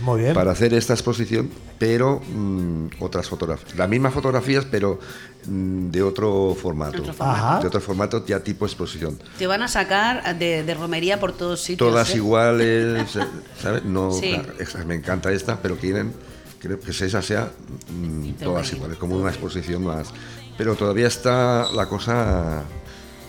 Muy 0.00 0.20
bien. 0.22 0.34
para 0.34 0.52
hacer 0.52 0.72
esta 0.74 0.92
exposición, 0.94 1.50
pero 1.78 2.20
mm, 2.20 2.86
otras 3.00 3.28
fotografías. 3.28 3.74
Las 3.76 3.88
mismas 3.88 4.14
fotografías, 4.14 4.64
pero 4.70 4.98
mm, 5.46 5.90
de 5.90 6.02
otro 6.02 6.56
formato. 6.60 7.02
Otro 7.02 7.12
formato. 7.14 7.38
Ajá. 7.38 7.60
De 7.60 7.66
otro 7.66 7.80
formato, 7.80 8.24
ya 8.26 8.40
tipo 8.40 8.64
exposición. 8.64 9.18
Te 9.38 9.46
van 9.46 9.62
a 9.62 9.68
sacar 9.68 10.38
de, 10.38 10.62
de 10.62 10.74
romería 10.74 11.18
por 11.18 11.32
todos 11.32 11.60
sitios. 11.60 11.78
Todas 11.90 12.10
¿eh? 12.12 12.16
iguales, 12.16 13.16
eh, 13.16 13.24
¿sabes? 13.60 13.84
No, 13.84 14.10
Sí. 14.20 14.32
claro, 14.34 14.52
esa- 14.58 14.84
me 14.84 14.94
encanta 14.94 15.32
esta, 15.32 15.60
pero 15.60 15.76
quieren 15.76 16.12
creo 16.60 16.80
que 16.80 16.92
esa 16.92 17.20
sea 17.20 17.50
mm, 17.92 18.30
todas 18.42 18.72
iguales, 18.72 18.96
como 18.98 19.16
una 19.16 19.30
exposición 19.30 19.84
más. 19.84 20.08
Pero 20.56 20.74
todavía 20.76 21.08
está 21.08 21.70
la 21.72 21.86
cosa 21.86 22.62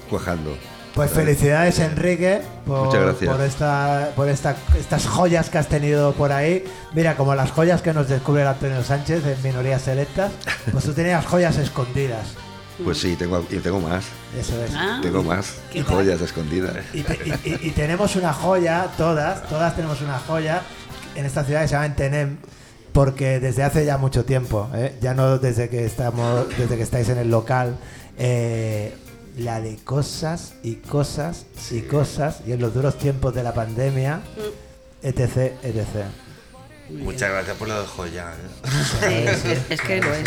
cuajando. 0.10 0.56
Pues 0.96 1.12
felicidades 1.12 1.78
Enrique 1.80 2.42
por, 2.66 2.86
Muchas 2.86 3.02
gracias. 3.02 3.30
por, 3.36 3.42
esta, 3.46 4.12
por 4.16 4.30
esta, 4.30 4.56
estas 4.80 5.06
joyas 5.06 5.50
que 5.50 5.58
has 5.58 5.68
tenido 5.68 6.14
por 6.14 6.32
ahí. 6.32 6.64
Mira, 6.94 7.18
como 7.18 7.36
las 7.36 7.52
joyas 7.52 7.82
que 7.82 7.94
nos 7.94 8.08
descubre 8.08 8.44
el 8.44 8.48
Antonio 8.48 8.82
Sánchez 8.82 9.26
en 9.26 9.44
Minorías 9.44 9.82
Selectas, 9.82 10.32
pues 10.72 10.86
tú 10.86 10.94
tenías 10.94 11.26
joyas 11.26 11.58
escondidas. 11.58 12.28
Pues 12.84 12.98
sí, 13.00 13.16
tengo, 13.18 13.46
y 13.50 13.58
tengo 13.58 13.80
más. 13.82 14.06
Eso 14.40 14.62
es. 14.64 14.72
Ah, 14.74 15.00
Tengo 15.02 15.22
más 15.22 15.56
joyas 15.86 16.22
escondidas. 16.22 16.78
Y, 16.94 17.02
te- 17.04 17.20
y- 17.26 17.50
y- 17.50 17.68
y 17.68 17.72
tenemos 17.72 18.16
una 18.16 18.32
joya, 18.34 18.88
todas, 18.98 19.48
todas 19.50 19.76
tenemos 19.76 20.02
una 20.02 20.18
joya 20.20 20.62
en 21.16 21.26
esta 21.26 21.44
ciudad 21.44 21.62
que 21.62 21.68
se 21.68 21.74
llama 21.74 21.86
Entenem, 21.88 22.38
porque 22.94 23.40
desde 23.42 23.64
hace 23.64 23.86
ya 23.86 23.98
mucho 23.98 24.24
tiempo, 24.24 24.70
¿eh? 24.74 24.96
ya 25.02 25.14
no 25.14 25.38
desde 25.40 25.68
que 25.70 25.86
estamos, 25.86 26.48
desde 26.58 26.78
que 26.78 26.84
estáis 26.84 27.08
en 27.10 27.18
el 27.18 27.30
local, 27.30 27.76
eh, 28.18 28.94
la 29.38 29.62
de 29.62 29.78
cosas 29.78 30.56
y 30.64 30.76
cosas 30.76 31.46
y 31.72 31.82
cosas, 31.82 32.42
y 32.48 32.54
en 32.54 32.62
los 32.62 32.74
duros 32.74 32.98
tiempos 32.98 33.34
de 33.34 33.44
la 33.44 33.54
pandemia, 33.54 34.22
etc, 35.02 35.54
etc. 35.64 35.86
Muchas 36.90 37.32
gracias 37.32 37.58
por 37.58 37.68
lo 37.68 37.82
de 37.82 37.88
joya. 37.88 38.32
¿eh? 38.32 39.38
Sí, 39.44 39.48
es, 39.50 39.62
es 39.72 39.82
que 39.82 40.02
lo 40.02 40.14
es. 40.14 40.24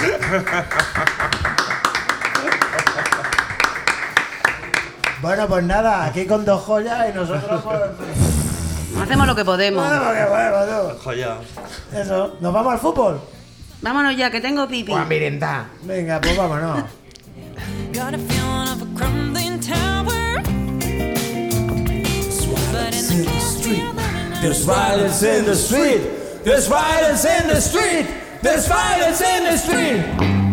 Bueno, 5.21 5.49
pues 5.49 5.65
nada, 5.65 6.05
aquí 6.05 6.27
con 6.27 6.45
dos 6.45 6.63
joyas 6.63 7.11
y 7.11 7.13
nosotros 7.13 7.63
pues... 7.65 7.81
Hacemos 9.03 9.27
lo 9.27 9.35
que 9.35 9.45
podemos. 9.45 9.87
Bueno, 9.87 10.05
porque 10.05 10.25
bueno, 10.25 10.99
Joya. 11.03 11.37
Eso, 11.95 12.37
¿nos 12.41 12.53
vamos 12.53 12.73
al 12.73 12.79
fútbol? 12.79 13.21
Vámonos 13.81 14.17
ya, 14.17 14.31
que 14.31 14.41
tengo 14.41 14.67
pipi. 14.67 14.93
O 14.93 14.97
a 14.97 15.05
merendar. 15.05 15.67
Venga, 15.83 16.21
pues 16.21 16.37
vámonos. 16.37 16.85
Got 17.93 18.15
a 18.15 18.19
feeling 18.19 18.69
of 18.69 18.83
a 18.83 18.99
crumbling 18.99 19.61
tower. 19.61 20.43
But 22.73 22.95
in 22.95 23.25
the 23.25 23.41
street, 23.41 23.85
There's 24.43 24.65
violence 24.65 25.23
in 25.23 25.45
the 25.45 25.57
street. 25.57 26.45
There's 26.45 26.69
violence 26.69 27.25
in 27.25 27.49
the 27.49 27.61
street. 27.61 28.07
There's 28.43 28.69
violence 28.69 29.21
in 29.21 29.45
the 29.45 29.57
street. 29.57 30.48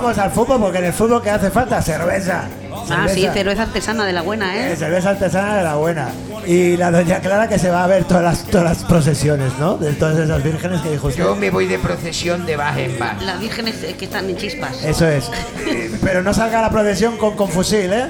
Vamos 0.00 0.18
al 0.18 0.30
fútbol 0.30 0.60
porque 0.60 0.78
en 0.78 0.84
el 0.86 0.92
fútbol 0.92 1.22
que 1.22 1.30
hace 1.30 1.50
falta 1.50 1.80
cerveza. 1.80 2.44
Ah, 2.90 3.06
sí, 3.08 3.26
cerveza 3.32 3.62
artesana 3.62 4.04
de 4.04 4.12
la 4.12 4.20
buena, 4.22 4.54
Eh, 4.54 4.72
¿eh? 4.72 4.76
cerveza 4.76 5.10
artesana 5.10 5.56
de 5.56 5.64
la 5.64 5.74
buena. 5.76 6.08
Y 6.46 6.76
la 6.76 6.90
doña 6.90 7.18
Clara 7.20 7.48
que 7.48 7.58
se 7.58 7.70
va 7.70 7.82
a 7.82 7.86
ver 7.86 8.04
todas 8.04 8.22
las, 8.22 8.44
todas 8.44 8.64
las 8.64 8.84
procesiones, 8.84 9.52
¿no? 9.58 9.76
De 9.78 9.92
todas 9.94 10.18
esas 10.18 10.42
vírgenes 10.44 10.80
que 10.82 10.90
dijo 10.90 11.08
usted. 11.08 11.24
Yo 11.24 11.34
me 11.34 11.50
voy 11.50 11.66
de 11.66 11.78
procesión 11.78 12.44
de 12.46 12.56
bar 12.56 12.78
en 12.78 12.98
bar. 12.98 13.20
Las 13.22 13.40
vírgenes 13.40 13.82
eh, 13.82 13.96
que 13.98 14.04
están 14.04 14.28
en 14.28 14.36
chispas. 14.36 14.84
Eso 14.84 15.08
es. 15.08 15.30
Pero 16.04 16.22
no 16.22 16.32
salga 16.34 16.60
la 16.60 16.70
procesión 16.70 17.16
con, 17.16 17.34
con 17.36 17.48
fusil, 17.48 17.90
¿eh? 17.92 18.06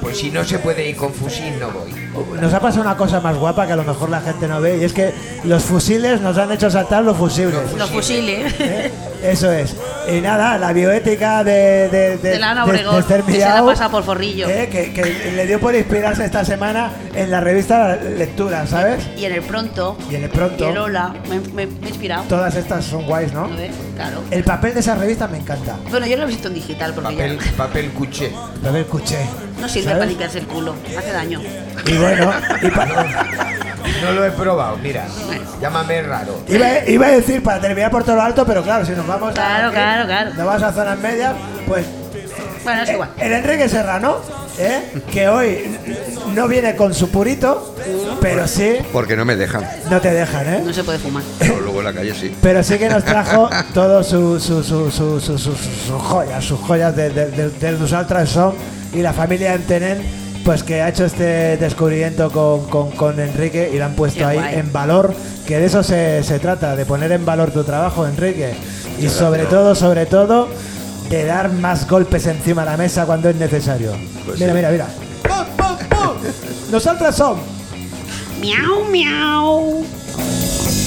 Pues 0.00 0.18
si 0.18 0.30
no 0.30 0.44
se 0.44 0.58
puede 0.58 0.88
ir 0.88 0.96
con 0.96 1.12
fusil, 1.12 1.58
no 1.60 1.70
voy. 1.70 1.92
Nos 2.40 2.52
ha 2.54 2.60
pasado 2.60 2.82
una 2.82 2.96
cosa 2.96 3.20
más 3.20 3.36
guapa 3.36 3.66
que 3.66 3.72
a 3.72 3.76
lo 3.76 3.84
mejor 3.84 4.08
la 4.10 4.20
gente 4.20 4.48
no 4.48 4.60
ve 4.60 4.78
y 4.78 4.84
es 4.84 4.92
que 4.92 5.12
los 5.44 5.62
fusiles 5.62 6.20
nos 6.20 6.36
han 6.38 6.50
hecho 6.52 6.70
saltar 6.70 7.04
los 7.04 7.16
fusibles. 7.16 7.72
Los 7.76 7.90
fusiles. 7.90 8.52
¿Eh? 8.60 8.90
Eso 9.22 9.52
es. 9.52 9.76
Y 10.10 10.20
nada, 10.22 10.56
la 10.56 10.72
bioética 10.72 11.44
de, 11.44 11.88
de, 11.90 12.16
de, 12.16 12.30
De 12.30 12.38
la 12.38 12.52
Ana 12.52 12.64
de- 12.64 12.70
Obregón, 12.70 13.04
de 13.06 13.22
que 13.24 13.32
se 13.32 13.38
la 13.40 13.64
pasa 13.64 13.90
por 13.90 14.02
forrillo. 14.02 14.48
¿eh? 14.48 14.68
que, 14.72 14.92
que 14.94 15.32
le 15.36 15.46
dio 15.46 15.60
por 15.60 15.74
inspirarse 15.74 16.24
esta 16.24 16.42
semana 16.44 16.90
en 17.14 17.30
la 17.30 17.40
revista 17.40 17.96
Lectura, 17.96 18.66
¿sabes? 18.66 19.06
Y 19.18 19.26
en 19.26 19.32
el 19.34 19.42
pronto. 19.42 19.98
Y 20.10 20.14
en 20.14 20.24
el 20.24 20.30
pronto. 20.30 20.64
Y 20.66 20.70
el 20.72 20.78
hola. 20.78 21.14
Me, 21.28 21.38
me- 21.52 21.66
me 21.66 21.86
he 21.86 21.88
inspirado. 21.90 22.24
Todas 22.24 22.54
estas 22.56 22.84
son 22.86 23.04
guays, 23.04 23.32
¿no? 23.34 23.48
Claro. 23.94 24.22
El 24.30 24.42
papel 24.42 24.72
de 24.74 24.80
esa 24.80 24.94
revista 24.94 25.28
me 25.28 25.36
encanta. 25.38 25.76
Bueno, 25.90 26.06
yo 26.06 26.16
lo 26.16 26.22
he 26.24 26.26
visto 26.26 26.48
en 26.48 26.54
digital 26.54 26.94
porque 26.94 27.10
Papel, 27.14 27.38
ya 27.38 27.52
papel 27.56 27.90
cuché. 27.90 28.32
Papel 28.62 28.86
cuché. 28.86 29.18
No 29.60 29.68
sirve 29.68 29.84
¿sabes? 29.84 29.98
para 29.98 30.06
limpiarse 30.08 30.38
el 30.38 30.46
culo. 30.46 30.74
Hace 30.98 31.12
daño. 31.12 31.40
Y 31.86 31.96
bueno, 31.98 32.32
y 32.62 32.68
pa- 32.70 32.86
No 34.02 34.12
lo 34.12 34.24
he 34.24 34.30
probado, 34.30 34.76
mira. 34.78 35.04
Llámame 35.60 36.02
raro. 36.02 36.40
iba, 36.48 36.66
iba 36.86 37.06
a 37.06 37.10
decir 37.10 37.42
para 37.42 37.60
terminar 37.60 37.90
por 37.90 38.02
todo 38.04 38.16
lo 38.16 38.22
alto, 38.22 38.46
pero 38.46 38.62
claro, 38.62 38.84
si 38.86 38.92
nos 38.92 39.06
vamos 39.06 39.30
a. 39.30 39.34
Claro, 39.34 39.70
claro, 39.72 40.06
claro. 40.06 40.30
Nos 40.34 40.46
vamos 40.46 40.62
a 40.62 40.72
zonas 40.72 40.98
medias, 40.98 41.34
pues. 41.66 41.84
Bueno, 42.64 42.82
es 42.82 42.88
eh, 42.88 42.92
igual. 42.94 43.10
El 43.18 43.32
Enrique 43.32 43.68
Serrano 43.68 44.18
¿eh? 44.58 44.82
que 45.12 45.28
hoy 45.28 45.76
no 46.34 46.46
viene 46.48 46.76
con 46.76 46.94
su 46.94 47.08
purito, 47.10 47.74
pero 48.20 48.46
sí, 48.46 48.76
Porque 48.92 49.16
no 49.16 49.24
me 49.24 49.36
dejan. 49.36 49.64
no 49.90 50.00
te 50.00 50.10
dejan, 50.12 50.46
¿eh? 50.54 50.62
No 50.64 50.72
se 50.72 50.84
puede 50.84 50.98
fumar. 50.98 51.22
Pero 51.38 51.60
luego 51.60 51.78
en 51.80 51.84
la 51.86 51.92
calle 51.92 52.14
sí. 52.14 52.34
Pero 52.42 52.62
sí 52.62 52.78
que 52.78 52.88
nos 52.88 53.04
trajo 53.04 53.48
todos 53.74 54.06
sus 54.06 54.42
su, 54.42 54.62
su, 54.62 54.90
su, 54.90 55.20
su- 55.20 55.20
su- 55.20 55.38
su- 55.38 55.54
sus 55.54 56.02
joyas, 56.02 56.44
sus 56.44 56.60
joyas 56.60 56.94
de, 56.96 57.10
de, 57.10 57.26
de, 57.30 57.50
de 57.50 57.72
nosaltres 57.72 58.28
son 58.30 58.54
y 58.92 59.02
la 59.02 59.12
familia 59.12 59.54
Entenen, 59.54 60.02
pues 60.44 60.62
que 60.62 60.80
ha 60.82 60.88
hecho 60.88 61.04
este 61.04 61.56
descubrimiento 61.56 62.30
con, 62.30 62.66
con, 62.68 62.90
con 62.92 63.20
Enrique 63.20 63.70
y 63.72 63.78
lo 63.78 63.84
han 63.84 63.94
puesto 63.94 64.18
Qué 64.20 64.24
ahí 64.24 64.38
guay. 64.38 64.54
en 64.56 64.72
valor, 64.72 65.14
que 65.46 65.58
de 65.58 65.66
eso 65.66 65.82
se, 65.82 66.22
se 66.24 66.38
trata, 66.38 66.74
de 66.76 66.84
poner 66.86 67.12
en 67.12 67.24
valor 67.24 67.50
tu 67.50 67.62
trabajo, 67.64 68.06
Enrique. 68.06 68.54
Y 68.98 69.08
sobre 69.08 69.44
todo, 69.44 69.74
sobre 69.74 70.06
todo, 70.06 70.48
de 71.10 71.24
dar 71.24 71.52
más 71.52 71.88
golpes 71.88 72.26
encima 72.26 72.62
de 72.64 72.70
la 72.70 72.76
mesa 72.76 73.04
cuando 73.04 73.28
es 73.28 73.36
necesario. 73.36 73.92
Pues 74.24 74.38
mira, 74.38 74.52
sí. 74.52 74.56
mira, 74.56 74.70
mira. 74.70 74.86
¡Pum, 75.22 75.46
pum, 75.56 75.76
pum! 75.88 76.16
Nosotras 76.70 77.16
son 77.16 77.38
Miau, 78.40 78.84
miau. 78.90 79.84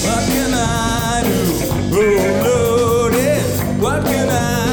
What 0.02 0.24
can 0.26 0.54
I 0.54 1.22
do? 1.22 1.94
Oh 1.94 3.08
Lordy, 3.10 3.38
what 3.80 4.04
can 4.04 4.28
I 4.28 4.63